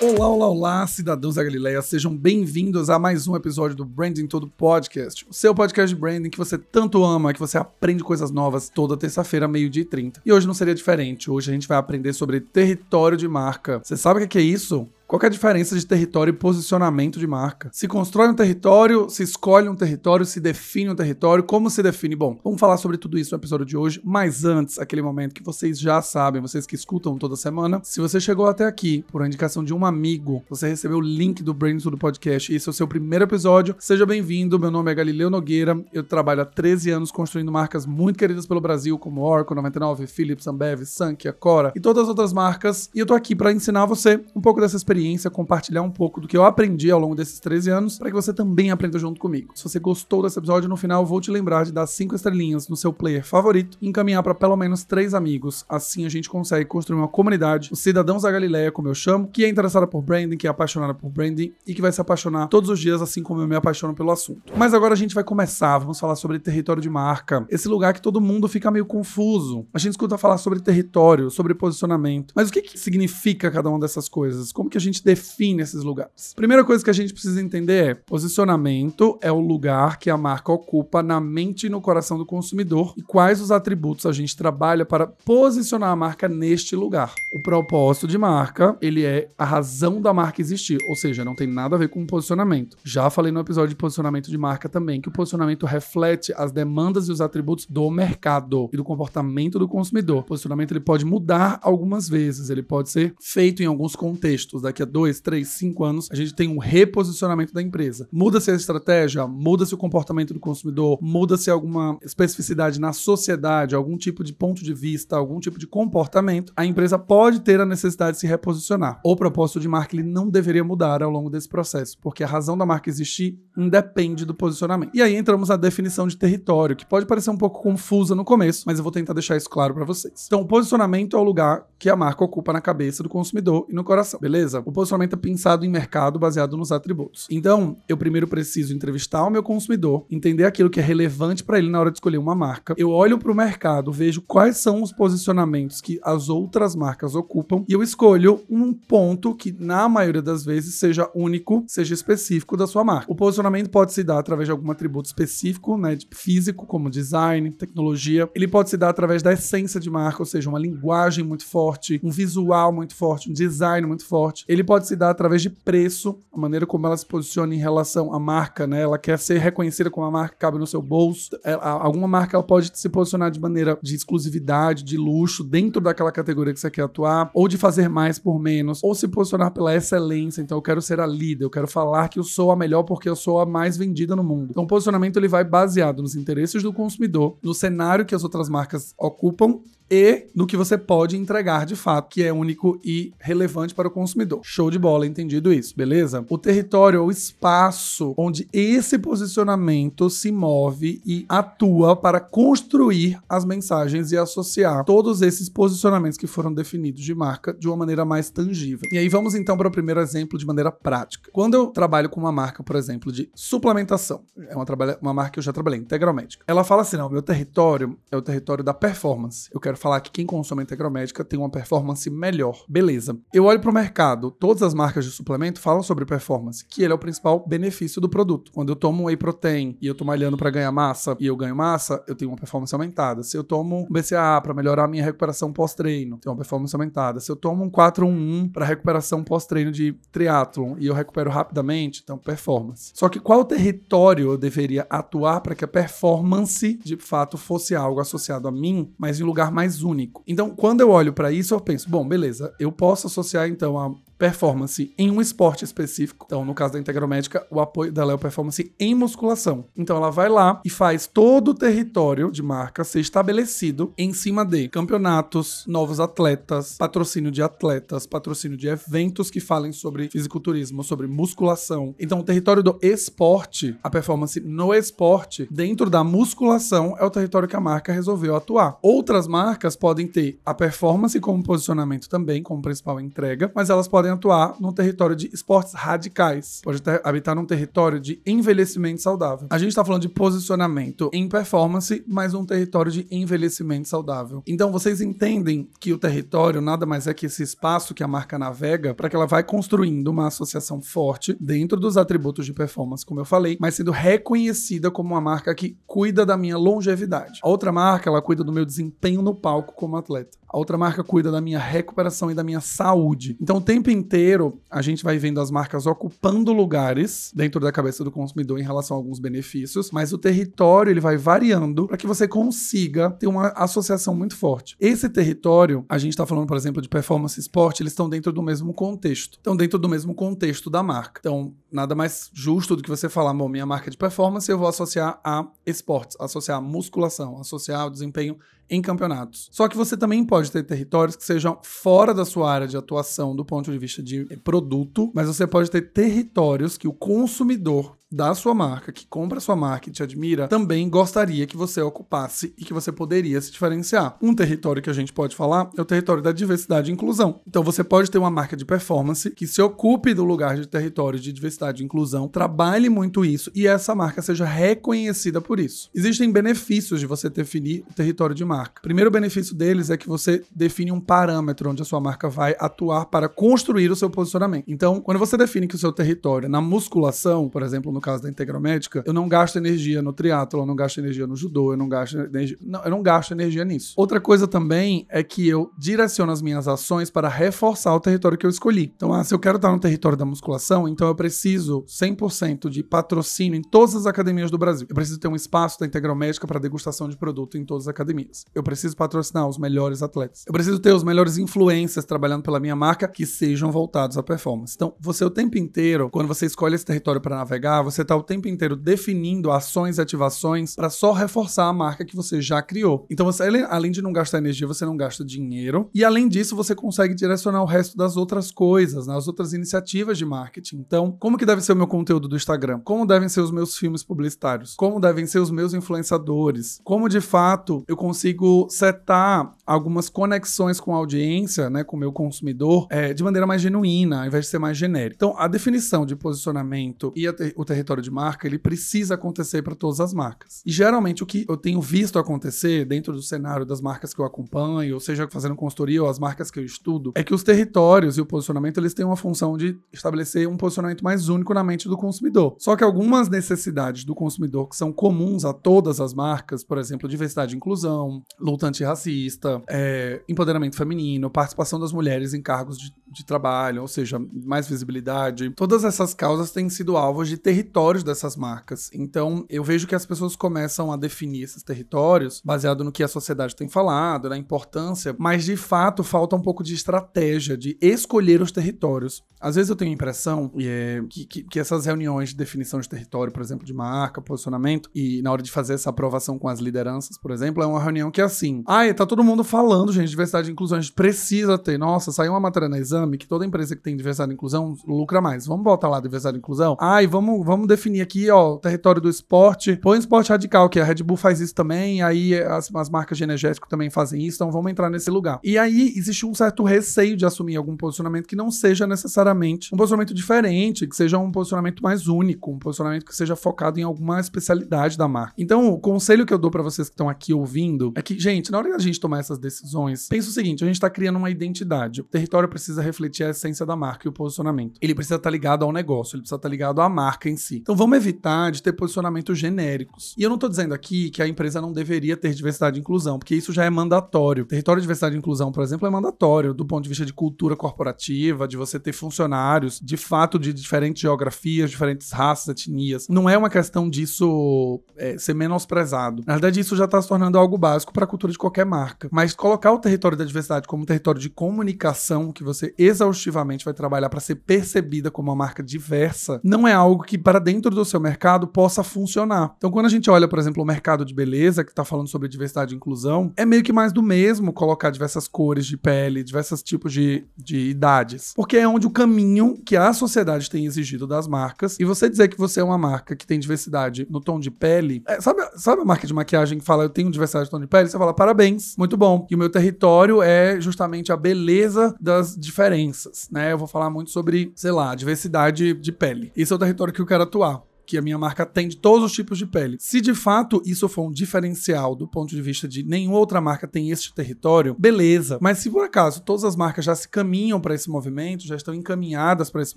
Olá, 0.00 0.26
olá, 0.26 0.48
olá, 0.48 0.86
cidadãos 0.86 1.34
da 1.34 1.44
Galileia, 1.44 1.82
sejam 1.82 2.16
bem-vindos 2.16 2.88
a 2.88 2.98
mais 2.98 3.28
um 3.28 3.36
episódio 3.36 3.76
do 3.76 3.84
Branding 3.84 4.26
Todo 4.26 4.48
Podcast, 4.48 5.26
o 5.28 5.34
seu 5.34 5.54
podcast 5.54 5.94
de 5.94 6.00
branding 6.00 6.30
que 6.30 6.38
você 6.38 6.56
tanto 6.56 7.04
ama, 7.04 7.34
que 7.34 7.38
você 7.38 7.58
aprende 7.58 8.02
coisas 8.02 8.30
novas 8.30 8.70
toda 8.70 8.96
terça-feira, 8.96 9.46
meio-dia 9.46 9.82
e 9.82 9.84
30. 9.84 10.22
E 10.24 10.32
hoje 10.32 10.46
não 10.46 10.54
seria 10.54 10.74
diferente, 10.74 11.30
hoje 11.30 11.50
a 11.50 11.52
gente 11.52 11.68
vai 11.68 11.76
aprender 11.76 12.14
sobre 12.14 12.40
território 12.40 13.18
de 13.18 13.28
marca. 13.28 13.82
Você 13.84 13.94
sabe 13.94 14.24
o 14.24 14.26
que 14.26 14.38
é 14.38 14.40
isso? 14.40 14.88
Qual 15.10 15.20
é 15.24 15.26
a 15.26 15.28
diferença 15.28 15.76
de 15.76 15.84
território 15.84 16.30
e 16.30 16.32
posicionamento 16.32 17.18
de 17.18 17.26
marca? 17.26 17.68
Se 17.72 17.88
constrói 17.88 18.28
um 18.28 18.34
território, 18.34 19.10
se 19.10 19.24
escolhe 19.24 19.68
um 19.68 19.74
território, 19.74 20.24
se 20.24 20.40
define 20.40 20.90
um 20.90 20.94
território, 20.94 21.42
como 21.42 21.68
se 21.68 21.82
define? 21.82 22.14
Bom, 22.14 22.38
vamos 22.44 22.60
falar 22.60 22.76
sobre 22.76 22.96
tudo 22.96 23.18
isso 23.18 23.34
no 23.34 23.40
episódio 23.40 23.66
de 23.66 23.76
hoje, 23.76 24.00
mas 24.04 24.44
antes, 24.44 24.78
aquele 24.78 25.02
momento 25.02 25.34
que 25.34 25.42
vocês 25.42 25.80
já 25.80 26.00
sabem, 26.00 26.40
vocês 26.40 26.64
que 26.64 26.76
escutam 26.76 27.18
toda 27.18 27.34
semana, 27.34 27.80
se 27.82 28.00
você 28.00 28.20
chegou 28.20 28.46
até 28.46 28.64
aqui 28.64 29.04
por 29.10 29.26
indicação 29.26 29.64
de 29.64 29.74
um 29.74 29.84
amigo, 29.84 30.44
você 30.48 30.68
recebeu 30.68 30.98
o 30.98 31.00
link 31.00 31.42
do 31.42 31.52
Brains 31.52 31.82
do 31.82 31.98
podcast 31.98 32.54
esse 32.54 32.68
é 32.68 32.70
o 32.70 32.72
seu 32.72 32.86
primeiro 32.86 33.24
episódio, 33.24 33.74
seja 33.80 34.06
bem-vindo. 34.06 34.60
Meu 34.60 34.70
nome 34.70 34.92
é 34.92 34.94
Galileu 34.94 35.28
Nogueira, 35.28 35.76
eu 35.92 36.04
trabalho 36.04 36.42
há 36.42 36.46
13 36.46 36.88
anos 36.88 37.10
construindo 37.10 37.50
marcas 37.50 37.84
muito 37.84 38.16
queridas 38.16 38.46
pelo 38.46 38.60
Brasil, 38.60 38.96
como 38.96 39.22
Oracle 39.22 39.56
99, 39.56 40.06
Philips, 40.06 40.46
Ambev, 40.46 40.84
Sankia, 40.84 41.32
Cora 41.32 41.72
e 41.74 41.80
todas 41.80 42.04
as 42.04 42.08
outras 42.10 42.32
marcas, 42.32 42.88
e 42.94 43.00
eu 43.00 43.06
tô 43.06 43.14
aqui 43.14 43.34
para 43.34 43.52
ensinar 43.52 43.86
você 43.86 44.20
um 44.36 44.40
pouco 44.40 44.60
dessa 44.60 44.76
experiência 44.76 44.99
experiência, 45.00 45.30
compartilhar 45.30 45.82
um 45.82 45.90
pouco 45.90 46.20
do 46.20 46.28
que 46.28 46.36
eu 46.36 46.44
aprendi 46.44 46.90
ao 46.90 47.00
longo 47.00 47.14
desses 47.14 47.40
13 47.40 47.70
anos, 47.70 47.98
para 47.98 48.10
que 48.10 48.14
você 48.14 48.32
também 48.32 48.70
aprenda 48.70 48.98
junto 48.98 49.18
comigo. 49.18 49.52
Se 49.54 49.64
você 49.64 49.78
gostou 49.78 50.22
desse 50.22 50.38
episódio, 50.38 50.68
no 50.68 50.76
final 50.76 51.04
vou 51.06 51.20
te 51.20 51.30
lembrar 51.30 51.64
de 51.64 51.72
dar 51.72 51.86
cinco 51.86 52.14
estrelinhas 52.14 52.68
no 52.68 52.76
seu 52.76 52.92
player 52.92 53.24
favorito 53.24 53.78
e 53.80 53.88
encaminhar 53.88 54.22
para 54.22 54.34
pelo 54.34 54.56
menos 54.56 54.84
três 54.84 55.14
amigos. 55.14 55.64
Assim 55.68 56.04
a 56.04 56.08
gente 56.08 56.28
consegue 56.28 56.66
construir 56.66 56.98
uma 56.98 57.08
comunidade, 57.08 57.70
os 57.72 57.80
cidadãos 57.80 58.22
da 58.22 58.30
Galileia, 58.30 58.70
como 58.70 58.88
eu 58.88 58.94
chamo, 58.94 59.28
que 59.28 59.44
é 59.44 59.48
interessada 59.48 59.86
por 59.86 60.02
branding, 60.02 60.36
que 60.36 60.46
é 60.46 60.50
apaixonada 60.50 60.94
por 60.94 61.10
branding 61.10 61.52
e 61.66 61.74
que 61.74 61.80
vai 61.80 61.92
se 61.92 62.00
apaixonar 62.00 62.48
todos 62.48 62.68
os 62.68 62.78
dias, 62.78 63.00
assim 63.00 63.22
como 63.22 63.40
eu 63.40 63.48
me 63.48 63.56
apaixono 63.56 63.94
pelo 63.94 64.10
assunto. 64.10 64.52
Mas 64.56 64.74
agora 64.74 64.92
a 64.92 64.96
gente 64.96 65.14
vai 65.14 65.24
começar, 65.24 65.78
vamos 65.78 65.98
falar 65.98 66.16
sobre 66.16 66.38
território 66.38 66.82
de 66.82 66.90
marca. 66.90 67.46
Esse 67.48 67.68
lugar 67.68 67.94
que 67.94 68.02
todo 68.02 68.20
mundo 68.20 68.48
fica 68.48 68.70
meio 68.70 68.84
confuso. 68.84 69.66
A 69.72 69.78
gente 69.78 69.92
escuta 69.92 70.18
falar 70.18 70.38
sobre 70.38 70.60
território, 70.60 71.30
sobre 71.30 71.54
posicionamento. 71.54 72.32
Mas 72.34 72.48
o 72.48 72.52
que, 72.52 72.62
que 72.62 72.78
significa 72.78 73.50
cada 73.50 73.68
uma 73.68 73.78
dessas 73.78 74.08
coisas? 74.08 74.52
Como 74.52 74.68
que 74.68 74.76
a 74.76 74.80
gente 74.80 74.89
define 74.98 75.62
esses 75.62 75.84
lugares? 75.84 76.32
Primeira 76.34 76.64
coisa 76.64 76.82
que 76.82 76.90
a 76.90 76.94
gente 76.94 77.12
precisa 77.12 77.40
entender 77.40 77.90
é: 77.90 77.94
posicionamento 77.94 79.18
é 79.20 79.30
o 79.30 79.38
lugar 79.38 79.98
que 79.98 80.10
a 80.10 80.16
marca 80.16 80.50
ocupa 80.50 81.02
na 81.02 81.20
mente 81.20 81.66
e 81.66 81.70
no 81.70 81.80
coração 81.80 82.18
do 82.18 82.26
consumidor 82.26 82.94
e 82.96 83.02
quais 83.02 83.40
os 83.40 83.52
atributos 83.52 84.06
a 84.06 84.12
gente 84.12 84.36
trabalha 84.36 84.84
para 84.84 85.06
posicionar 85.06 85.90
a 85.90 85.96
marca 85.96 86.28
neste 86.28 86.74
lugar. 86.74 87.14
O 87.32 87.40
propósito 87.40 88.06
de 88.06 88.18
marca, 88.18 88.76
ele 88.80 89.04
é 89.04 89.28
a 89.38 89.44
razão 89.44 90.00
da 90.00 90.12
marca 90.12 90.40
existir, 90.40 90.78
ou 90.88 90.96
seja, 90.96 91.24
não 91.24 91.34
tem 91.34 91.46
nada 91.46 91.76
a 91.76 91.78
ver 91.78 91.88
com 91.88 92.06
posicionamento. 92.06 92.76
Já 92.82 93.10
falei 93.10 93.30
no 93.30 93.40
episódio 93.40 93.68
de 93.70 93.76
posicionamento 93.76 94.30
de 94.30 94.38
marca 94.38 94.68
também 94.68 95.00
que 95.00 95.08
o 95.08 95.12
posicionamento 95.12 95.66
reflete 95.66 96.32
as 96.36 96.50
demandas 96.50 97.08
e 97.08 97.12
os 97.12 97.20
atributos 97.20 97.66
do 97.66 97.90
mercado 97.90 98.70
e 98.72 98.76
do 98.76 98.84
comportamento 98.84 99.58
do 99.58 99.68
consumidor. 99.68 100.20
O 100.20 100.24
posicionamento 100.24 100.72
ele 100.72 100.80
pode 100.80 101.04
mudar 101.04 101.58
algumas 101.62 102.08
vezes, 102.08 102.50
ele 102.50 102.62
pode 102.62 102.90
ser 102.90 103.14
feito 103.20 103.62
em 103.62 103.66
alguns 103.66 103.94
contextos. 103.94 104.62
Daqui 104.62 104.79
a 104.82 104.86
dois, 104.86 105.20
três, 105.20 105.48
cinco 105.48 105.84
anos, 105.84 106.08
a 106.10 106.14
gente 106.14 106.34
tem 106.34 106.48
um 106.48 106.58
reposicionamento 106.58 107.52
da 107.52 107.62
empresa. 107.62 108.08
Muda-se 108.12 108.50
a 108.50 108.54
estratégia, 108.54 109.26
muda-se 109.26 109.74
o 109.74 109.78
comportamento 109.78 110.34
do 110.34 110.40
consumidor, 110.40 110.98
muda-se 111.00 111.50
alguma 111.50 111.98
especificidade 112.02 112.80
na 112.80 112.92
sociedade, 112.92 113.74
algum 113.74 113.96
tipo 113.96 114.22
de 114.24 114.32
ponto 114.32 114.62
de 114.62 114.74
vista, 114.74 115.16
algum 115.16 115.40
tipo 115.40 115.58
de 115.58 115.66
comportamento, 115.66 116.52
a 116.56 116.64
empresa 116.64 116.98
pode 116.98 117.40
ter 117.40 117.60
a 117.60 117.66
necessidade 117.66 118.16
de 118.16 118.20
se 118.20 118.26
reposicionar. 118.26 119.00
O 119.04 119.16
propósito 119.16 119.60
de 119.60 119.68
marca 119.68 119.94
ele 119.94 120.02
não 120.02 120.28
deveria 120.28 120.64
mudar 120.64 121.02
ao 121.02 121.10
longo 121.10 121.30
desse 121.30 121.48
processo, 121.48 121.98
porque 122.00 122.24
a 122.24 122.26
razão 122.26 122.56
da 122.56 122.66
marca 122.66 122.88
existir 122.88 123.38
independe 123.56 124.24
do 124.24 124.34
posicionamento. 124.34 124.90
E 124.94 125.02
aí 125.02 125.14
entramos 125.14 125.48
na 125.48 125.56
definição 125.56 126.06
de 126.06 126.16
território, 126.16 126.76
que 126.76 126.86
pode 126.86 127.06
parecer 127.06 127.30
um 127.30 127.36
pouco 127.36 127.62
confusa 127.62 128.14
no 128.14 128.24
começo, 128.24 128.64
mas 128.66 128.78
eu 128.78 128.82
vou 128.82 128.92
tentar 128.92 129.12
deixar 129.12 129.36
isso 129.36 129.48
claro 129.48 129.74
para 129.74 129.84
vocês. 129.84 130.26
Então, 130.26 130.40
o 130.40 130.46
posicionamento 130.46 131.16
é 131.16 131.20
o 131.20 131.22
lugar 131.22 131.66
que 131.78 131.88
a 131.88 131.96
marca 131.96 132.24
ocupa 132.24 132.52
na 132.52 132.60
cabeça 132.60 133.02
do 133.02 133.08
consumidor 133.08 133.66
e 133.68 133.74
no 133.74 133.84
coração, 133.84 134.20
beleza? 134.20 134.59
O 134.66 134.72
posicionamento 134.72 135.14
é 135.14 135.16
pensado 135.16 135.64
em 135.64 135.68
mercado 135.68 136.18
baseado 136.18 136.56
nos 136.56 136.72
atributos. 136.72 137.26
Então, 137.30 137.76
eu 137.88 137.96
primeiro 137.96 138.26
preciso 138.26 138.74
entrevistar 138.74 139.24
o 139.24 139.30
meu 139.30 139.42
consumidor, 139.42 140.06
entender 140.10 140.44
aquilo 140.44 140.70
que 140.70 140.80
é 140.80 140.82
relevante 140.82 141.44
para 141.44 141.58
ele 141.58 141.70
na 141.70 141.80
hora 141.80 141.90
de 141.90 141.96
escolher 141.96 142.18
uma 142.18 142.34
marca. 142.34 142.74
Eu 142.76 142.90
olho 142.90 143.18
para 143.18 143.32
o 143.32 143.34
mercado, 143.34 143.92
vejo 143.92 144.22
quais 144.22 144.56
são 144.56 144.82
os 144.82 144.92
posicionamentos 144.92 145.80
que 145.80 146.00
as 146.02 146.28
outras 146.28 146.74
marcas 146.74 147.14
ocupam 147.14 147.64
e 147.68 147.72
eu 147.72 147.82
escolho 147.82 148.42
um 148.48 148.72
ponto 148.72 149.34
que, 149.34 149.54
na 149.58 149.88
maioria 149.88 150.22
das 150.22 150.44
vezes, 150.44 150.74
seja 150.74 151.10
único, 151.14 151.64
seja 151.66 151.94
específico 151.94 152.56
da 152.56 152.66
sua 152.66 152.84
marca. 152.84 153.10
O 153.10 153.14
posicionamento 153.14 153.70
pode 153.70 153.92
se 153.92 154.02
dar 154.02 154.18
através 154.18 154.46
de 154.46 154.52
algum 154.52 154.70
atributo 154.70 155.06
específico, 155.06 155.76
né, 155.76 155.98
físico, 156.10 156.66
como 156.66 156.90
design, 156.90 157.50
tecnologia. 157.52 158.28
Ele 158.34 158.48
pode 158.48 158.70
se 158.70 158.76
dar 158.76 158.88
através 158.88 159.22
da 159.22 159.32
essência 159.32 159.80
de 159.80 159.90
marca, 159.90 160.22
ou 160.22 160.26
seja, 160.26 160.48
uma 160.48 160.58
linguagem 160.58 161.24
muito 161.24 161.44
forte, 161.44 162.00
um 162.02 162.10
visual 162.10 162.72
muito 162.72 162.94
forte, 162.94 163.30
um 163.30 163.32
design 163.32 163.86
muito 163.86 164.04
forte. 164.04 164.44
Ele 164.50 164.64
pode 164.64 164.88
se 164.88 164.96
dar 164.96 165.10
através 165.10 165.40
de 165.42 165.48
preço, 165.48 166.18
a 166.32 166.36
maneira 166.36 166.66
como 166.66 166.84
ela 166.84 166.96
se 166.96 167.06
posiciona 167.06 167.54
em 167.54 167.58
relação 167.58 168.12
à 168.12 168.18
marca, 168.18 168.66
né? 168.66 168.82
Ela 168.82 168.98
quer 168.98 169.16
ser 169.16 169.38
reconhecida 169.38 169.88
como 169.88 170.04
a 170.04 170.10
marca 170.10 170.34
que 170.34 170.40
cabe 170.40 170.58
no 170.58 170.66
seu 170.66 170.82
bolso. 170.82 171.30
Ela, 171.44 171.62
alguma 171.62 172.08
marca 172.08 172.36
ela 172.36 172.42
pode 172.42 172.72
se 172.74 172.88
posicionar 172.88 173.30
de 173.30 173.38
maneira 173.38 173.78
de 173.80 173.94
exclusividade, 173.94 174.82
de 174.82 174.96
luxo, 174.96 175.44
dentro 175.44 175.80
daquela 175.80 176.10
categoria 176.10 176.52
que 176.52 176.58
você 176.58 176.68
quer 176.68 176.82
atuar, 176.82 177.30
ou 177.32 177.46
de 177.46 177.56
fazer 177.56 177.88
mais 177.88 178.18
por 178.18 178.40
menos, 178.40 178.82
ou 178.82 178.92
se 178.92 179.06
posicionar 179.06 179.52
pela 179.52 179.72
excelência. 179.72 180.42
Então, 180.42 180.58
eu 180.58 180.62
quero 180.62 180.82
ser 180.82 180.98
a 180.98 181.06
líder, 181.06 181.44
eu 181.44 181.50
quero 181.50 181.68
falar 181.68 182.08
que 182.08 182.18
eu 182.18 182.24
sou 182.24 182.50
a 182.50 182.56
melhor 182.56 182.82
porque 182.82 183.08
eu 183.08 183.14
sou 183.14 183.38
a 183.38 183.46
mais 183.46 183.76
vendida 183.76 184.16
no 184.16 184.24
mundo. 184.24 184.48
Então, 184.50 184.64
o 184.64 184.66
posicionamento 184.66 185.16
ele 185.16 185.28
vai 185.28 185.44
baseado 185.44 186.02
nos 186.02 186.16
interesses 186.16 186.60
do 186.60 186.72
consumidor, 186.72 187.36
no 187.40 187.54
cenário 187.54 188.04
que 188.04 188.16
as 188.16 188.24
outras 188.24 188.48
marcas 188.48 188.94
ocupam 188.98 189.60
e 189.90 190.28
no 190.34 190.46
que 190.46 190.56
você 190.56 190.78
pode 190.78 191.16
entregar 191.16 191.66
de 191.66 191.74
fato, 191.74 192.08
que 192.08 192.22
é 192.22 192.32
único 192.32 192.80
e 192.84 193.12
relevante 193.18 193.74
para 193.74 193.88
o 193.88 193.90
consumidor. 193.90 194.40
Show 194.42 194.70
de 194.70 194.78
bola, 194.78 195.06
entendido 195.06 195.52
isso, 195.52 195.74
beleza? 195.76 196.24
O 196.28 196.38
território, 196.38 197.02
o 197.02 197.10
espaço 197.10 198.14
onde 198.16 198.48
esse 198.52 198.98
posicionamento 198.98 200.08
se 200.08 200.30
move 200.30 201.02
e 201.04 201.24
atua 201.28 201.96
para 201.96 202.20
construir 202.20 203.18
as 203.28 203.44
mensagens 203.44 204.12
e 204.12 204.16
associar 204.16 204.84
todos 204.84 205.22
esses 205.22 205.48
posicionamentos 205.48 206.18
que 206.18 206.26
foram 206.26 206.52
definidos 206.52 207.02
de 207.02 207.14
marca 207.14 207.52
de 207.52 207.66
uma 207.66 207.76
maneira 207.76 208.04
mais 208.04 208.30
tangível. 208.30 208.88
E 208.92 208.98
aí 208.98 209.08
vamos 209.08 209.34
então 209.34 209.56
para 209.56 209.68
o 209.68 209.70
primeiro 209.70 210.00
exemplo 210.00 210.38
de 210.38 210.46
maneira 210.46 210.70
prática. 210.70 211.30
Quando 211.32 211.54
eu 211.54 211.66
trabalho 211.68 212.08
com 212.08 212.20
uma 212.20 212.32
marca, 212.32 212.62
por 212.62 212.76
exemplo, 212.76 213.10
de 213.10 213.30
suplementação, 213.34 214.22
é 214.48 214.54
uma, 214.54 214.64
uma 215.00 215.14
marca 215.14 215.32
que 215.32 215.38
eu 215.38 215.42
já 215.42 215.52
trabalhei, 215.52 215.80
Integral 215.80 216.14
Médica. 216.14 216.44
Ela 216.46 216.62
fala 216.62 216.82
assim: 216.82 216.96
não, 216.96 217.08
meu 217.08 217.22
território 217.22 217.98
é 218.10 218.16
o 218.16 218.22
território 218.22 218.62
da 218.62 218.74
performance. 218.74 219.48
Eu 219.52 219.60
quero 219.60 219.76
falar 219.80 220.00
que 220.00 220.10
quem 220.10 220.26
consome 220.26 220.62
integral 220.62 220.90
médica 220.90 221.24
tem 221.24 221.38
uma 221.38 221.50
performance 221.50 222.08
melhor. 222.10 222.64
Beleza. 222.68 223.18
Eu 223.32 223.44
olho 223.44 223.60
para 223.60 223.70
o 223.70 223.74
mercado, 223.74 224.30
todas 224.30 224.62
as 224.62 224.74
marcas 224.74 225.04
de 225.04 225.10
suplemento 225.10 225.60
falam 225.60 225.82
sobre 225.82 226.04
performance, 226.04 226.64
que 226.64 226.82
ele 226.82 226.92
é 226.92 226.94
o 226.94 226.98
principal 226.98 227.44
benefício 227.46 228.00
do 228.00 228.08
produto. 228.08 228.52
Quando 228.52 228.70
eu 228.70 228.76
tomo 228.76 229.02
um 229.02 229.06
whey 229.06 229.16
protein 229.16 229.76
e 229.80 229.86
eu 229.86 229.94
tô 229.94 230.04
malhando 230.04 230.36
para 230.36 230.50
ganhar 230.50 230.72
massa 230.72 231.16
e 231.18 231.26
eu 231.26 231.36
ganho 231.36 231.56
massa, 231.56 232.02
eu 232.06 232.14
tenho 232.14 232.30
uma 232.30 232.36
performance 232.36 232.74
aumentada. 232.74 233.22
Se 233.22 233.36
eu 233.36 233.44
tomo 233.44 233.86
um 233.88 233.92
BCAA 233.92 234.40
para 234.40 234.54
melhorar 234.54 234.84
a 234.84 234.88
minha 234.88 235.04
recuperação 235.04 235.52
pós-treino, 235.52 236.18
tenho 236.18 236.32
uma 236.32 236.38
performance 236.38 236.74
aumentada. 236.74 237.20
Se 237.20 237.30
eu 237.30 237.36
tomo 237.36 237.64
um 237.64 237.70
411 237.70 238.48
para 238.50 238.64
recuperação 238.64 239.24
pós-treino 239.24 239.72
de 239.72 239.94
triatlon 240.12 240.76
e 240.78 240.86
eu 240.86 240.94
recupero 240.94 241.30
rapidamente, 241.30 242.00
então 242.02 242.18
performance. 242.18 242.92
Só 242.94 243.08
que 243.08 243.20
qual 243.20 243.44
território 243.44 244.32
eu 244.32 244.38
deveria 244.38 244.86
atuar 244.90 245.40
para 245.40 245.54
que 245.54 245.64
a 245.64 245.68
performance 245.68 246.78
de 246.84 246.96
fato 246.96 247.36
fosse 247.36 247.74
algo 247.74 248.00
associado 248.00 248.48
a 248.48 248.52
mim, 248.52 248.92
mas 248.98 249.20
em 249.20 249.24
lugar 249.24 249.50
mais 249.50 249.69
mais 249.70 249.82
único. 249.82 250.22
Então, 250.26 250.50
quando 250.50 250.80
eu 250.80 250.90
olho 250.90 251.12
para 251.12 251.30
isso, 251.30 251.54
eu 251.54 251.60
penso, 251.60 251.88
bom, 251.88 252.06
beleza, 252.06 252.52
eu 252.58 252.72
posso 252.72 253.06
associar 253.06 253.48
então 253.48 253.78
a 253.78 253.94
performance 254.20 254.92
em 254.98 255.10
um 255.10 255.18
esporte 255.18 255.64
específico. 255.64 256.26
Então, 256.26 256.44
no 256.44 256.54
caso 256.54 256.74
da 256.74 256.78
Integral 256.78 257.08
Médica, 257.08 257.46
o 257.50 257.58
apoio 257.58 257.90
dela 257.90 258.12
é 258.12 258.14
o 258.14 258.18
performance 258.18 258.70
em 258.78 258.94
musculação. 258.94 259.64
Então, 259.74 259.96
ela 259.96 260.10
vai 260.10 260.28
lá 260.28 260.60
e 260.62 260.68
faz 260.68 261.06
todo 261.06 261.52
o 261.52 261.54
território 261.54 262.30
de 262.30 262.42
marca 262.42 262.84
ser 262.84 263.00
estabelecido 263.00 263.94
em 263.96 264.12
cima 264.12 264.44
de 264.44 264.68
campeonatos, 264.68 265.64
novos 265.66 265.98
atletas, 265.98 266.76
patrocínio 266.76 267.30
de 267.30 267.42
atletas, 267.42 268.06
patrocínio 268.06 268.58
de 268.58 268.68
eventos 268.68 269.30
que 269.30 269.40
falem 269.40 269.72
sobre 269.72 270.10
fisiculturismo, 270.10 270.84
sobre 270.84 271.06
musculação. 271.06 271.94
Então, 271.98 272.20
o 272.20 272.22
território 272.22 272.62
do 272.62 272.78
esporte, 272.82 273.74
a 273.82 273.88
performance 273.88 274.38
no 274.38 274.74
esporte, 274.74 275.48
dentro 275.50 275.88
da 275.88 276.04
musculação, 276.04 276.94
é 276.98 277.04
o 277.06 277.10
território 277.10 277.48
que 277.48 277.56
a 277.56 277.60
marca 277.60 277.90
resolveu 277.90 278.36
atuar. 278.36 278.78
Outras 278.82 279.26
marcas 279.26 279.74
podem 279.76 280.06
ter 280.06 280.38
a 280.44 280.52
performance 280.52 281.18
como 281.20 281.42
posicionamento 281.42 282.06
também, 282.06 282.42
como 282.42 282.60
principal 282.60 283.00
entrega, 283.00 283.50
mas 283.54 283.70
elas 283.70 283.88
podem 283.88 284.09
atuar 284.10 284.56
num 284.60 284.72
território 284.72 285.16
de 285.16 285.30
esportes 285.32 285.74
radicais, 285.74 286.60
pode 286.62 286.82
habitar 287.04 287.34
num 287.34 287.46
território 287.46 288.00
de 288.00 288.20
envelhecimento 288.26 289.02
saudável. 289.02 289.46
A 289.50 289.58
gente 289.58 289.70
está 289.70 289.84
falando 289.84 290.02
de 290.02 290.08
posicionamento 290.08 291.10
em 291.12 291.28
performance, 291.28 292.02
mas 292.06 292.34
um 292.34 292.44
território 292.44 292.90
de 292.90 293.06
envelhecimento 293.10 293.88
saudável. 293.88 294.42
Então 294.46 294.70
vocês 294.70 295.00
entendem 295.00 295.68
que 295.78 295.92
o 295.92 295.98
território 295.98 296.60
nada 296.60 296.86
mais 296.86 297.06
é 297.06 297.14
que 297.14 297.26
esse 297.26 297.42
espaço 297.42 297.94
que 297.94 298.02
a 298.02 298.08
marca 298.08 298.38
navega 298.38 298.94
para 298.94 299.08
que 299.08 299.16
ela 299.16 299.26
vai 299.26 299.42
construindo 299.42 300.08
uma 300.08 300.26
associação 300.26 300.80
forte 300.80 301.36
dentro 301.40 301.78
dos 301.78 301.96
atributos 301.96 302.46
de 302.46 302.52
performance, 302.52 303.04
como 303.04 303.20
eu 303.20 303.24
falei, 303.24 303.56
mas 303.60 303.74
sendo 303.74 303.90
reconhecida 303.90 304.90
como 304.90 305.10
uma 305.10 305.20
marca 305.20 305.54
que 305.54 305.76
cuida 305.86 306.24
da 306.24 306.36
minha 306.36 306.56
longevidade. 306.56 307.40
A 307.42 307.48
outra 307.48 307.72
marca, 307.72 308.08
ela 308.08 308.22
cuida 308.22 308.44
do 308.44 308.52
meu 308.52 308.64
desempenho 308.64 309.22
no 309.22 309.34
palco 309.34 309.74
como 309.74 309.96
atleta. 309.96 310.38
A 310.52 310.58
outra 310.58 310.76
marca 310.76 311.04
cuida 311.04 311.30
da 311.30 311.40
minha 311.40 311.60
recuperação 311.60 312.30
e 312.30 312.34
da 312.34 312.42
minha 312.42 312.60
saúde. 312.60 313.36
Então, 313.40 313.58
o 313.58 313.60
tempo 313.60 313.88
inteiro, 313.88 314.60
a 314.68 314.82
gente 314.82 315.04
vai 315.04 315.16
vendo 315.16 315.40
as 315.40 315.50
marcas 315.50 315.86
ocupando 315.86 316.52
lugares 316.52 317.30
dentro 317.34 317.60
da 317.60 317.70
cabeça 317.70 318.02
do 318.02 318.10
consumidor 318.10 318.58
em 318.58 318.64
relação 318.64 318.96
a 318.96 319.00
alguns 319.00 319.20
benefícios, 319.20 319.92
mas 319.92 320.12
o 320.12 320.18
território 320.18 320.90
ele 320.90 321.00
vai 321.00 321.16
variando 321.16 321.86
para 321.86 321.96
que 321.96 322.06
você 322.06 322.26
consiga 322.26 323.10
ter 323.10 323.28
uma 323.28 323.48
associação 323.50 324.14
muito 324.14 324.36
forte. 324.36 324.76
Esse 324.80 325.08
território, 325.08 325.84
a 325.88 325.98
gente 325.98 326.12
está 326.12 326.26
falando, 326.26 326.48
por 326.48 326.56
exemplo, 326.56 326.82
de 326.82 326.88
performance 326.88 327.38
esporte, 327.38 327.82
eles 327.82 327.92
estão 327.92 328.08
dentro 328.08 328.32
do 328.32 328.42
mesmo 328.42 328.74
contexto. 328.74 329.38
Estão 329.38 329.56
dentro 329.56 329.78
do 329.78 329.88
mesmo 329.88 330.14
contexto 330.14 330.68
da 330.68 330.82
marca. 330.82 331.20
Então, 331.20 331.54
nada 331.72 331.94
mais 331.94 332.30
justo 332.32 332.76
do 332.76 332.82
que 332.82 332.88
você 332.88 333.08
falar, 333.08 333.32
bom, 333.34 333.48
minha 333.48 333.66
marca 333.66 333.88
é 333.88 333.90
de 333.90 333.96
performance 333.96 334.50
eu 334.50 334.58
vou 334.58 334.68
associar 334.68 335.20
a 335.24 335.46
esportes, 335.66 336.16
associar 336.20 336.58
a 336.58 336.60
musculação, 336.60 337.38
associar 337.38 337.82
ao 337.82 337.90
desempenho 337.90 338.38
em 338.68 338.80
campeonatos. 338.80 339.48
Só 339.50 339.68
que 339.68 339.76
você 339.76 339.96
também 339.96 340.24
pode 340.24 340.50
ter 340.50 340.62
territórios 340.62 341.16
que 341.16 341.24
sejam 341.24 341.58
fora 341.62 342.14
da 342.14 342.24
sua 342.24 342.50
área 342.50 342.68
de 342.68 342.76
atuação 342.76 343.34
do 343.34 343.44
ponto 343.44 343.70
de 343.70 343.78
vista 343.78 344.02
de 344.02 344.24
produto, 344.44 345.10
mas 345.14 345.26
você 345.26 345.46
pode 345.46 345.70
ter 345.70 345.92
territórios 345.92 346.78
que 346.78 346.86
o 346.86 346.92
consumidor 346.92 347.96
da 348.10 348.34
sua 348.34 348.52
marca, 348.52 348.90
que 348.90 349.06
compra 349.06 349.38
a 349.38 349.40
sua 349.40 349.54
marca 349.54 349.88
e 349.88 349.92
te 349.92 350.02
admira, 350.02 350.48
também 350.48 350.88
gostaria 350.88 351.46
que 351.46 351.56
você 351.56 351.80
ocupasse 351.80 352.52
e 352.58 352.64
que 352.64 352.72
você 352.72 352.90
poderia 352.90 353.40
se 353.40 353.52
diferenciar. 353.52 354.16
Um 354.20 354.34
território 354.34 354.82
que 354.82 354.90
a 354.90 354.92
gente 354.92 355.12
pode 355.12 355.36
falar 355.36 355.70
é 355.76 355.80
o 355.80 355.84
território 355.84 356.22
da 356.22 356.32
diversidade 356.32 356.90
e 356.90 356.94
inclusão. 356.94 357.40
Então 357.46 357.62
você 357.62 357.84
pode 357.84 358.10
ter 358.10 358.18
uma 358.18 358.30
marca 358.30 358.56
de 358.56 358.64
performance 358.64 359.30
que 359.30 359.46
se 359.46 359.62
ocupe 359.62 360.12
do 360.12 360.24
lugar 360.24 360.56
de 360.56 360.66
território 360.66 361.20
de 361.20 361.32
diversidade 361.32 361.82
e 361.82 361.84
inclusão, 361.84 362.26
trabalhe 362.26 362.88
muito 362.88 363.24
isso 363.24 363.50
e 363.54 363.66
essa 363.66 363.94
marca 363.94 364.20
seja 364.22 364.44
reconhecida 364.44 365.40
por 365.40 365.60
isso. 365.60 365.88
Existem 365.94 366.32
benefícios 366.32 366.98
de 366.98 367.06
você 367.06 367.28
definir 367.28 367.84
o 367.88 367.94
território 367.94 368.34
de 368.34 368.44
marca. 368.44 368.82
Primeiro 368.82 369.10
benefício 369.10 369.54
deles 369.54 369.90
é 369.90 369.96
que 369.96 370.08
você 370.08 370.42
define 370.50 370.90
um 370.90 371.00
parâmetro 371.00 371.70
onde 371.70 371.82
a 371.82 371.84
sua 371.84 372.00
marca 372.00 372.28
vai 372.28 372.56
atuar 372.58 373.06
para 373.06 373.28
construir 373.28 373.90
o 373.90 373.96
seu 373.96 374.10
posicionamento. 374.10 374.64
Então, 374.66 375.00
quando 375.00 375.18
você 375.18 375.36
define 375.36 375.68
que 375.68 375.74
o 375.76 375.78
seu 375.78 375.92
território 375.92 376.46
é 376.46 376.48
na 376.48 376.60
musculação, 376.60 377.48
por 377.48 377.62
exemplo, 377.62 377.92
no 377.92 377.99
no 378.00 378.02
caso 378.02 378.22
da 378.22 378.30
integromédica, 378.30 379.04
eu 379.06 379.12
não 379.12 379.28
gasto 379.28 379.56
energia 379.56 380.00
no 380.00 380.12
triatlo, 380.12 380.60
eu 380.60 380.66
não 380.66 380.74
gasto 380.74 380.98
energia 380.98 381.26
no 381.26 381.36
judô, 381.36 381.74
eu 381.74 381.76
não 381.76 381.88
gasto 381.88 382.18
energia. 382.18 382.56
Não, 382.60 382.82
eu 382.82 382.90
não 382.90 383.02
gasto 383.02 383.32
energia 383.32 383.64
nisso. 383.64 383.92
Outra 383.96 384.18
coisa 384.18 384.48
também 384.48 385.06
é 385.10 385.22
que 385.22 385.46
eu 385.46 385.70
direciono 385.78 386.32
as 386.32 386.40
minhas 386.40 386.66
ações 386.66 387.10
para 387.10 387.28
reforçar 387.28 387.94
o 387.94 388.00
território 388.00 388.38
que 388.38 388.46
eu 388.46 388.50
escolhi. 388.50 388.92
Então, 388.96 389.12
ah, 389.12 389.22
se 389.22 389.34
eu 389.34 389.38
quero 389.38 389.56
estar 389.56 389.70
no 389.70 389.78
território 389.78 390.16
da 390.16 390.24
musculação, 390.24 390.88
então 390.88 391.06
eu 391.06 391.14
preciso 391.14 391.84
100% 391.86 392.70
de 392.70 392.82
patrocínio 392.82 393.58
em 393.58 393.62
todas 393.62 393.94
as 393.94 394.06
academias 394.06 394.50
do 394.50 394.56
Brasil. 394.56 394.86
Eu 394.88 394.94
preciso 394.94 395.20
ter 395.20 395.28
um 395.28 395.36
espaço 395.36 395.78
da 395.78 395.86
integromédica 395.86 396.46
para 396.46 396.58
degustação 396.58 397.08
de 397.08 397.16
produto 397.16 397.58
em 397.58 397.64
todas 397.64 397.84
as 397.84 397.88
academias. 397.88 398.46
Eu 398.54 398.62
preciso 398.62 398.96
patrocinar 398.96 399.46
os 399.46 399.58
melhores 399.58 400.02
atletas. 400.02 400.44
Eu 400.46 400.52
preciso 400.52 400.78
ter 400.78 400.94
os 400.94 401.04
melhores 401.04 401.36
influências 401.36 402.04
trabalhando 402.04 402.42
pela 402.42 402.58
minha 402.58 402.74
marca 402.74 403.06
que 403.06 403.26
sejam 403.26 403.70
voltados 403.70 404.16
à 404.16 404.22
performance. 404.22 404.74
Então, 404.74 404.94
você 404.98 405.24
o 405.24 405.30
tempo 405.30 405.58
inteiro, 405.58 406.08
quando 406.10 406.28
você 406.28 406.46
escolhe 406.46 406.74
esse 406.74 406.84
território 406.84 407.20
para 407.20 407.36
navegar, 407.36 407.82
você 407.90 408.02
está 408.02 408.16
o 408.16 408.22
tempo 408.22 408.48
inteiro 408.48 408.76
definindo 408.76 409.50
ações 409.50 409.98
e 409.98 410.00
ativações 410.00 410.74
para 410.74 410.90
só 410.90 411.12
reforçar 411.12 411.66
a 411.66 411.72
marca 411.72 412.04
que 412.04 412.16
você 412.16 412.40
já 412.40 412.62
criou. 412.62 413.06
Então, 413.10 413.26
você, 413.26 413.42
além 413.68 413.90
de 413.90 414.02
não 414.02 414.12
gastar 414.12 414.38
energia, 414.38 414.66
você 414.66 414.84
não 414.84 414.96
gasta 414.96 415.24
dinheiro. 415.24 415.90
E 415.94 416.04
além 416.04 416.28
disso, 416.28 416.56
você 416.56 416.74
consegue 416.74 417.14
direcionar 417.14 417.62
o 417.62 417.66
resto 417.66 417.96
das 417.96 418.16
outras 418.16 418.50
coisas, 418.50 419.06
nas 419.06 419.24
né? 419.24 419.30
outras 419.30 419.52
iniciativas 419.52 420.18
de 420.18 420.24
marketing. 420.24 420.76
Então, 420.76 421.16
como 421.18 421.36
que 421.36 421.46
deve 421.46 421.60
ser 421.62 421.72
o 421.72 421.76
meu 421.76 421.86
conteúdo 421.86 422.28
do 422.28 422.36
Instagram? 422.36 422.80
Como 422.80 423.06
devem 423.06 423.28
ser 423.28 423.40
os 423.40 423.50
meus 423.50 423.76
filmes 423.76 424.02
publicitários? 424.02 424.74
Como 424.74 425.00
devem 425.00 425.26
ser 425.26 425.38
os 425.38 425.50
meus 425.50 425.74
influenciadores? 425.74 426.80
Como 426.84 427.08
de 427.08 427.20
fato 427.20 427.84
eu 427.86 427.96
consigo 427.96 428.66
setar 428.70 429.54
algumas 429.70 430.08
conexões 430.08 430.80
com 430.80 430.92
a 430.92 430.96
audiência, 430.96 431.70
né, 431.70 431.84
com 431.84 431.96
o 431.96 432.00
meu 432.00 432.12
consumidor, 432.12 432.88
é, 432.90 433.14
de 433.14 433.22
maneira 433.22 433.46
mais 433.46 433.62
genuína, 433.62 434.22
ao 434.22 434.26
invés 434.26 434.46
de 434.46 434.50
ser 434.50 434.58
mais 434.58 434.76
genérica. 434.76 435.14
Então, 435.14 435.34
a 435.38 435.46
definição 435.46 436.04
de 436.04 436.16
posicionamento 436.16 437.12
e 437.14 437.32
ter, 437.32 437.52
o 437.56 437.64
território 437.64 438.02
de 438.02 438.10
marca, 438.10 438.48
ele 438.48 438.58
precisa 438.58 439.14
acontecer 439.14 439.62
para 439.62 439.76
todas 439.76 440.00
as 440.00 440.12
marcas. 440.12 440.60
E 440.66 440.72
geralmente 440.72 441.22
o 441.22 441.26
que 441.26 441.44
eu 441.48 441.56
tenho 441.56 441.80
visto 441.80 442.18
acontecer 442.18 442.84
dentro 442.84 443.12
do 443.12 443.22
cenário 443.22 443.64
das 443.64 443.80
marcas 443.80 444.12
que 444.12 444.20
eu 444.20 444.24
acompanho, 444.24 444.94
ou 444.94 445.00
seja, 445.00 445.28
fazendo 445.30 445.54
consultoria 445.54 446.02
ou 446.02 446.08
as 446.08 446.18
marcas 446.18 446.50
que 446.50 446.58
eu 446.58 446.64
estudo, 446.64 447.12
é 447.14 447.22
que 447.22 447.32
os 447.32 447.44
territórios 447.44 448.18
e 448.18 448.20
o 448.20 448.26
posicionamento, 448.26 448.78
eles 448.78 448.92
têm 448.92 449.06
uma 449.06 449.16
função 449.16 449.56
de 449.56 449.78
estabelecer 449.92 450.48
um 450.48 450.56
posicionamento 450.56 451.04
mais 451.04 451.28
único 451.28 451.54
na 451.54 451.62
mente 451.62 451.88
do 451.88 451.96
consumidor. 451.96 452.56
Só 452.58 452.74
que 452.74 452.82
algumas 452.82 453.28
necessidades 453.28 454.04
do 454.04 454.16
consumidor 454.16 454.68
que 454.68 454.76
são 454.76 454.92
comuns 454.92 455.44
a 455.44 455.52
todas 455.52 456.00
as 456.00 456.12
marcas, 456.12 456.64
por 456.64 456.76
exemplo, 456.76 457.08
diversidade 457.08 457.54
e 457.54 457.56
inclusão, 457.56 458.22
luta 458.40 458.66
antirracista, 458.66 459.59
é, 459.68 460.22
empoderamento 460.28 460.76
feminino, 460.76 461.30
participação 461.30 461.78
das 461.78 461.92
mulheres 461.92 462.34
em 462.34 462.42
cargos 462.42 462.78
de, 462.78 462.94
de, 463.10 463.24
trabalho, 463.24 463.82
ou 463.82 463.88
seja, 463.88 464.20
mais 464.32 464.68
visibilidade. 464.68 465.50
Todas 465.50 465.84
essas 465.84 466.14
causas 466.14 466.50
têm 466.50 466.68
sido 466.68 466.96
alvos 466.96 467.28
de 467.28 467.36
territórios 467.36 468.02
dessas 468.02 468.36
marcas. 468.36 468.90
Então, 468.92 469.44
eu 469.48 469.62
vejo 469.62 469.86
que 469.86 469.94
as 469.94 470.06
pessoas 470.06 470.36
começam 470.36 470.92
a 470.92 470.96
definir 470.96 471.42
esses 471.42 471.62
territórios 471.62 472.42
baseado 472.44 472.84
no 472.84 472.92
que 472.92 473.02
a 473.02 473.08
sociedade 473.08 473.56
tem 473.56 473.68
falado, 473.68 474.28
na 474.28 474.36
importância, 474.36 475.14
mas 475.18 475.44
de 475.44 475.56
fato 475.56 476.02
falta 476.02 476.36
um 476.36 476.42
pouco 476.42 476.62
de 476.62 476.74
estratégia, 476.74 477.56
de 477.56 477.76
escolher 477.80 478.42
os 478.42 478.52
territórios. 478.52 479.22
Às 479.40 479.54
vezes 479.54 479.70
eu 479.70 479.76
tenho 479.76 479.90
a 479.90 479.94
impressão 479.94 480.52
é, 480.60 481.02
que, 481.08 481.24
que, 481.24 481.42
que 481.44 481.58
essas 481.58 481.86
reuniões 481.86 482.30
de 482.30 482.36
definição 482.36 482.78
de 482.78 482.88
território, 482.88 483.32
por 483.32 483.42
exemplo, 483.42 483.64
de 483.64 483.72
marca, 483.72 484.20
posicionamento, 484.20 484.90
e 484.94 485.22
na 485.22 485.32
hora 485.32 485.42
de 485.42 485.50
fazer 485.50 485.74
essa 485.74 485.88
aprovação 485.88 486.38
com 486.38 486.48
as 486.48 486.60
lideranças, 486.60 487.16
por 487.16 487.30
exemplo, 487.30 487.62
é 487.62 487.66
uma 487.66 487.82
reunião 487.82 488.10
que 488.10 488.20
é 488.20 488.24
assim: 488.24 488.62
ai, 488.66 488.92
tá 488.92 489.06
todo 489.06 489.24
mundo 489.24 489.42
falando, 489.42 489.92
gente, 489.92 490.10
diversidade 490.10 490.50
e 490.50 490.52
inclusão, 490.52 490.78
a 490.78 490.80
gente 490.80 490.92
precisa 490.92 491.56
ter. 491.56 491.78
Nossa, 491.78 492.12
saiu 492.12 492.32
uma 492.32 492.40
matéria 492.40 492.68
no 492.68 492.76
exame 492.76 492.99
que 493.18 493.26
toda 493.26 493.44
empresa 493.44 493.76
que 493.76 493.82
tem 493.82 493.96
diversidade 493.96 494.32
e 494.32 494.34
inclusão 494.34 494.74
lucra 494.86 495.20
mais. 495.20 495.46
Vamos 495.46 495.64
botar 495.64 495.88
lá 495.88 496.00
diversidade 496.00 496.36
e 496.36 496.38
inclusão? 496.38 496.76
Ai, 496.80 497.06
vamos, 497.06 497.44
vamos 497.44 497.66
definir 497.66 498.00
aqui, 498.00 498.30
ó, 498.30 498.54
o 498.54 498.58
território 498.58 499.00
do 499.00 499.08
esporte. 499.08 499.76
Põe 499.76 499.98
esporte 499.98 500.30
radical, 500.30 500.68
que 500.68 500.80
a 500.80 500.84
Red 500.84 501.02
Bull 501.02 501.16
faz 501.16 501.40
isso 501.40 501.54
também, 501.54 502.02
aí 502.02 502.34
as, 502.34 502.74
as 502.74 502.90
marcas 502.90 503.18
de 503.18 503.24
energético 503.24 503.68
também 503.68 503.90
fazem 503.90 504.24
isso, 504.24 504.36
então 504.36 504.50
vamos 504.50 504.70
entrar 504.70 504.90
nesse 504.90 505.10
lugar. 505.10 505.40
E 505.42 505.58
aí 505.58 505.92
existe 505.96 506.26
um 506.26 506.34
certo 506.34 506.64
receio 506.64 507.16
de 507.16 507.24
assumir 507.26 507.56
algum 507.56 507.76
posicionamento 507.76 508.26
que 508.26 508.36
não 508.36 508.50
seja 508.50 508.86
necessariamente 508.86 509.74
um 509.74 509.76
posicionamento 509.76 510.14
diferente, 510.14 510.86
que 510.86 510.96
seja 510.96 511.18
um 511.18 511.30
posicionamento 511.30 511.82
mais 511.82 512.08
único, 512.08 512.50
um 512.50 512.58
posicionamento 512.58 513.04
que 513.04 513.14
seja 513.14 513.36
focado 513.36 513.78
em 513.78 513.82
alguma 513.82 514.20
especialidade 514.20 514.96
da 514.96 515.08
marca. 515.08 515.34
Então, 515.36 515.68
o 515.68 515.78
conselho 515.78 516.26
que 516.26 516.32
eu 516.32 516.38
dou 516.38 516.50
para 516.50 516.62
vocês 516.62 516.88
que 516.88 516.94
estão 516.94 517.08
aqui 517.08 517.32
ouvindo 517.32 517.92
é 517.94 518.02
que, 518.02 518.18
gente, 518.18 518.50
na 518.50 518.58
hora 518.58 518.68
que 518.68 518.74
a 518.74 518.78
gente 518.78 519.00
tomar 519.00 519.18
essas 519.18 519.38
decisões, 519.38 520.08
pensa 520.08 520.28
o 520.28 520.32
seguinte: 520.32 520.62
a 520.64 520.66
gente 520.66 520.76
está 520.76 520.90
criando 520.90 521.16
uma 521.16 521.30
identidade. 521.30 522.00
O 522.00 522.04
território 522.04 522.48
precisa 522.48 522.82
refletir 522.90 523.24
a 523.24 523.30
essência 523.30 523.64
da 523.64 523.76
marca 523.76 524.06
e 524.06 524.08
o 524.08 524.12
posicionamento. 524.12 524.78
Ele 524.80 524.94
precisa 524.94 525.16
estar 525.16 525.28
tá 525.28 525.30
ligado 525.30 525.64
ao 525.64 525.72
negócio, 525.72 526.16
ele 526.16 526.22
precisa 526.22 526.36
estar 526.36 526.48
tá 526.48 526.50
ligado 526.50 526.80
à 526.80 526.88
marca 526.88 527.28
em 527.28 527.36
si. 527.36 527.58
Então 527.58 527.76
vamos 527.76 527.96
evitar 527.96 528.50
de 528.50 528.62
ter 528.62 528.72
posicionamentos 528.72 529.38
genéricos. 529.38 530.14
E 530.16 530.22
eu 530.22 530.28
não 530.28 530.36
estou 530.36 530.48
dizendo 530.48 530.74
aqui 530.74 531.10
que 531.10 531.22
a 531.22 531.28
empresa 531.28 531.60
não 531.60 531.72
deveria 531.72 532.16
ter 532.16 532.32
diversidade 532.34 532.78
e 532.78 532.80
inclusão, 532.80 533.18
porque 533.18 533.34
isso 533.34 533.52
já 533.52 533.64
é 533.64 533.70
mandatório. 533.70 534.44
Território 534.44 534.80
de 534.80 534.84
diversidade 534.84 535.14
e 535.14 535.18
inclusão, 535.18 535.52
por 535.52 535.62
exemplo, 535.62 535.86
é 535.86 535.90
mandatório 535.90 536.52
do 536.52 536.66
ponto 536.66 536.82
de 536.82 536.88
vista 536.88 537.04
de 537.04 537.12
cultura 537.12 537.56
corporativa, 537.56 538.46
de 538.46 538.56
você 538.56 538.78
ter 538.78 538.92
funcionários 538.92 539.80
de 539.82 539.96
fato 539.96 540.38
de 540.38 540.52
diferentes 540.52 541.02
geografias, 541.02 541.70
diferentes 541.70 542.10
raças, 542.10 542.48
etnias. 542.48 543.06
Não 543.08 543.28
é 543.28 543.36
uma 543.36 543.50
questão 543.50 543.88
disso 543.88 544.80
é, 544.96 545.18
ser 545.18 545.34
menosprezado. 545.34 546.22
Na 546.26 546.34
verdade, 546.34 546.60
isso 546.60 546.76
já 546.76 546.84
está 546.84 547.00
se 547.00 547.08
tornando 547.08 547.38
algo 547.38 547.56
básico 547.56 547.92
para 547.92 548.04
a 548.04 548.06
cultura 548.06 548.32
de 548.32 548.38
qualquer 548.38 548.66
marca. 548.66 549.08
Mas 549.10 549.34
colocar 549.34 549.72
o 549.72 549.78
território 549.78 550.16
da 550.16 550.24
diversidade 550.24 550.66
como 550.66 550.82
um 550.82 550.86
território 550.86 551.20
de 551.20 551.30
comunicação 551.30 552.32
que 552.32 552.44
você 552.44 552.74
exaustivamente 552.80 553.62
vai 553.64 553.74
trabalhar 553.74 554.08
para 554.08 554.20
ser 554.20 554.36
percebida 554.36 555.10
como 555.10 555.30
uma 555.30 555.36
marca 555.36 555.62
diversa, 555.62 556.40
não 556.42 556.66
é 556.66 556.72
algo 556.72 557.04
que 557.04 557.18
para 557.18 557.38
dentro 557.38 557.70
do 557.70 557.84
seu 557.84 558.00
mercado 558.00 558.46
possa 558.46 558.82
funcionar. 558.82 559.54
Então, 559.58 559.70
quando 559.70 559.84
a 559.84 559.90
gente 559.90 560.10
olha, 560.10 560.26
por 560.26 560.38
exemplo, 560.38 560.62
o 560.62 560.66
mercado 560.66 561.04
de 561.04 561.14
beleza, 561.14 561.62
que 561.62 561.70
está 561.70 561.84
falando 561.84 562.08
sobre 562.08 562.26
diversidade 562.26 562.72
e 562.72 562.76
inclusão, 562.76 563.32
é 563.36 563.44
meio 563.44 563.62
que 563.62 563.72
mais 563.72 563.92
do 563.92 564.02
mesmo 564.02 564.50
colocar 564.50 564.88
diversas 564.88 565.28
cores 565.28 565.66
de 565.66 565.76
pele, 565.76 566.24
diversos 566.24 566.62
tipos 566.62 566.90
de, 566.90 567.26
de 567.36 567.68
idades. 567.68 568.32
Porque 568.34 568.56
é 568.56 568.66
onde 568.66 568.86
o 568.86 568.90
caminho 568.90 569.60
que 569.62 569.76
a 569.76 569.92
sociedade 569.92 570.48
tem 570.48 570.64
exigido 570.64 571.06
das 571.06 571.28
marcas. 571.28 571.78
E 571.78 571.84
você 571.84 572.08
dizer 572.08 572.28
que 572.28 572.38
você 572.38 572.60
é 572.60 572.64
uma 572.64 572.78
marca 572.78 573.14
que 573.14 573.26
tem 573.26 573.38
diversidade 573.38 574.06
no 574.08 574.20
tom 574.20 574.40
de 574.40 574.50
pele. 574.50 575.02
É, 575.06 575.20
sabe, 575.20 575.42
sabe 575.56 575.82
a 575.82 575.84
marca 575.84 576.06
de 576.06 576.14
maquiagem 576.14 576.58
que 576.58 576.64
fala 576.64 576.84
eu 576.84 576.88
tenho 576.88 577.10
diversidade 577.10 577.46
no 577.46 577.58
tom 577.58 577.60
de 577.60 577.66
pele? 577.66 577.90
Você 577.90 577.98
fala 577.98 578.14
parabéns, 578.14 578.74
muito 578.78 578.96
bom. 578.96 579.26
E 579.30 579.34
o 579.34 579.38
meu 579.38 579.50
território 579.50 580.22
é 580.22 580.58
justamente 580.60 581.12
a 581.12 581.16
beleza 581.16 581.94
das 582.00 582.34
diferenças 582.34 582.69
diferenças, 582.70 583.28
né? 583.30 583.52
Eu 583.52 583.58
vou 583.58 583.66
falar 583.66 583.90
muito 583.90 584.10
sobre, 584.10 584.52
sei 584.54 584.70
lá, 584.70 584.94
diversidade 584.94 585.74
de 585.74 585.92
pele. 585.92 586.32
Esse 586.36 586.52
é 586.52 586.56
o 586.56 586.58
território 586.58 586.92
que 586.92 587.00
eu 587.00 587.06
quero 587.06 587.24
atuar 587.24 587.62
que 587.90 587.98
a 587.98 588.02
minha 588.02 588.16
marca 588.16 588.46
tem 588.46 588.68
de 588.68 588.76
todos 588.76 589.04
os 589.04 589.12
tipos 589.12 589.36
de 589.36 589.44
pele. 589.44 589.76
Se 589.80 590.00
de 590.00 590.14
fato 590.14 590.62
isso 590.64 590.88
for 590.88 591.08
um 591.08 591.10
diferencial 591.10 591.96
do 591.96 592.06
ponto 592.06 592.30
de 592.30 592.40
vista 592.40 592.68
de 592.68 592.84
nenhuma 592.84 593.18
outra 593.18 593.40
marca 593.40 593.66
tem 593.66 593.90
este 593.90 594.14
território, 594.14 594.76
beleza. 594.78 595.38
Mas 595.40 595.58
se 595.58 595.68
por 595.68 595.82
acaso 595.82 596.22
todas 596.22 596.44
as 596.44 596.54
marcas 596.54 596.84
já 596.84 596.94
se 596.94 597.08
caminham 597.08 597.60
para 597.60 597.74
esse 597.74 597.90
movimento, 597.90 598.46
já 598.46 598.54
estão 598.54 598.72
encaminhadas 598.72 599.50
para 599.50 599.60
esse 599.60 599.76